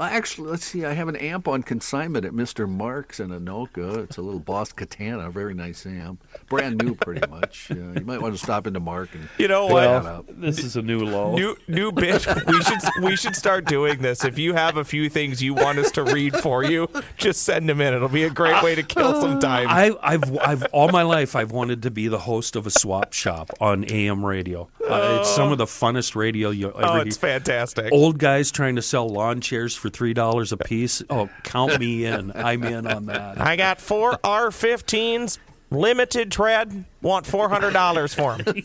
Actually, 0.00 0.50
let's 0.50 0.64
see. 0.64 0.84
I 0.84 0.92
have 0.92 1.08
an 1.08 1.16
amp 1.16 1.48
on 1.48 1.62
consignment 1.62 2.24
at 2.24 2.32
Mr. 2.32 2.68
Mark's 2.68 3.20
in 3.20 3.30
Anoka. 3.30 4.04
It's 4.04 4.16
a 4.16 4.22
little 4.22 4.40
Boss 4.40 4.72
Katana, 4.72 5.30
very 5.30 5.54
nice 5.54 5.86
amp, 5.86 6.22
brand 6.48 6.78
new, 6.82 6.94
pretty 6.94 7.26
much. 7.30 7.70
Uh, 7.70 7.74
you 7.74 8.04
might 8.04 8.20
want 8.20 8.34
to 8.34 8.42
stop 8.42 8.66
into 8.66 8.80
Mark 8.80 9.14
and 9.14 9.28
You 9.38 9.48
know 9.48 9.66
what? 9.66 10.02
that. 10.02 10.40
This 10.40 10.58
is 10.58 10.76
a 10.76 10.82
new 10.82 11.00
law. 11.00 11.34
New 11.34 11.56
new 11.68 11.92
bit. 11.92 12.26
We 12.46 12.62
should 12.62 12.80
we 13.02 13.16
should 13.16 13.36
start 13.36 13.64
doing 13.64 14.02
this. 14.02 14.24
If 14.24 14.38
you 14.38 14.54
have 14.54 14.76
a 14.76 14.84
few 14.84 15.08
things 15.08 15.42
you 15.42 15.54
want 15.54 15.78
us 15.78 15.90
to 15.92 16.02
read 16.04 16.36
for 16.36 16.62
you, 16.62 16.88
just 17.16 17.42
send 17.42 17.68
them 17.68 17.80
in. 17.80 17.94
It'll 17.94 18.08
be 18.08 18.24
a 18.24 18.30
great 18.30 18.62
way 18.62 18.74
to 18.74 18.82
kill 18.82 19.20
some 19.20 19.40
time. 19.40 19.68
I, 19.68 19.92
I've, 20.02 20.36
I've 20.38 20.64
all 20.72 20.88
my 20.88 21.02
life 21.02 21.34
I've 21.34 21.52
wanted 21.52 21.82
to 21.82 21.90
be 21.90 22.08
the 22.08 22.18
host 22.18 22.54
of 22.56 22.66
a 22.66 22.70
swap 22.70 23.12
shop 23.12 23.50
on 23.60 23.84
AM 23.90 24.24
radio. 24.24 24.68
Uh, 24.86 25.18
it's 25.20 25.30
some 25.34 25.52
of 25.52 25.58
the 25.58 25.64
funnest 25.64 26.14
radio 26.14 26.50
you 26.50 26.68
ever 26.68 26.78
oh, 26.82 26.94
hear. 26.96 27.06
it's 27.06 27.16
fantastic. 27.16 27.92
Old 27.92 28.18
guys 28.18 28.50
trying 28.50 28.76
to 28.76 28.82
sell 28.82 29.08
lawn 29.08 29.40
chairs 29.40 29.74
for 29.84 29.90
three 29.90 30.14
dollars 30.14 30.50
a 30.50 30.56
piece. 30.56 31.02
Oh, 31.10 31.28
count 31.42 31.78
me 31.78 32.06
in. 32.06 32.32
I'm 32.34 32.64
in 32.64 32.86
on 32.86 33.04
that. 33.04 33.38
I 33.38 33.54
got 33.56 33.82
four 33.82 34.12
R15s, 34.24 35.36
limited 35.70 36.32
tread. 36.32 36.86
Want 37.02 37.26
four 37.26 37.50
hundred 37.50 37.74
dollars 37.74 38.14
for 38.14 38.38
them. 38.38 38.54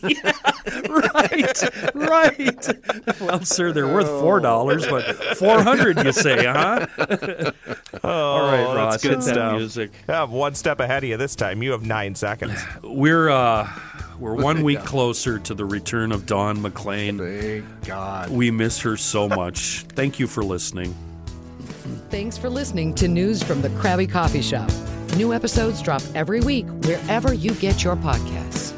right, 0.88 1.94
right. 1.94 3.20
Well, 3.20 3.44
sir, 3.44 3.70
they're 3.72 3.86
worth 3.86 4.06
four 4.08 4.40
dollars, 4.40 4.86
but 4.86 5.14
four 5.36 5.62
hundred, 5.62 6.02
you 6.02 6.12
say, 6.12 6.46
huh? 6.46 6.86
All 8.02 8.40
right, 8.46 8.64
Oh, 8.64 8.74
Ross, 8.74 8.92
that's 8.94 9.02
good 9.02 9.22
stuff. 9.22 9.56
music. 9.58 9.90
I'm 10.08 10.30
one 10.30 10.54
step 10.54 10.80
ahead 10.80 11.04
of 11.04 11.10
you 11.10 11.18
this 11.18 11.36
time. 11.36 11.62
You 11.62 11.72
have 11.72 11.84
nine 11.84 12.14
seconds. 12.14 12.58
We're 12.82 13.28
uh, 13.28 13.68
we're 14.18 14.36
one 14.36 14.62
week 14.64 14.80
closer 14.86 15.38
to 15.38 15.52
the 15.52 15.66
return 15.66 16.12
of 16.12 16.24
Dawn 16.24 16.62
McLean. 16.62 17.18
Thank 17.18 17.84
God. 17.86 18.30
We 18.30 18.50
miss 18.50 18.80
her 18.80 18.96
so 18.96 19.28
much. 19.28 19.84
Thank 19.90 20.18
you 20.18 20.26
for 20.26 20.42
listening. 20.42 20.94
Thanks 22.10 22.36
for 22.36 22.50
listening 22.50 22.94
to 22.96 23.08
News 23.08 23.42
from 23.42 23.62
the 23.62 23.68
Krabby 23.70 24.10
Coffee 24.10 24.42
Shop. 24.42 24.70
New 25.16 25.32
episodes 25.32 25.82
drop 25.82 26.02
every 26.14 26.40
week 26.40 26.66
wherever 26.84 27.34
you 27.34 27.52
get 27.54 27.82
your 27.82 27.96
podcasts. 27.96 28.72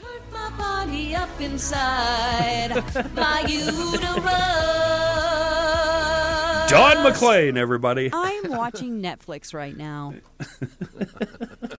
Hurt 0.00 0.22
my 0.32 0.50
body 0.56 1.14
up 1.14 1.40
inside 1.40 2.74
my 3.14 3.40
uterus. 3.48 4.24
Dawn 6.70 7.02
McLean, 7.02 7.56
everybody. 7.56 8.10
I'm 8.12 8.50
watching 8.50 9.02
Netflix 9.02 9.54
right 9.54 9.76
now. 9.76 10.14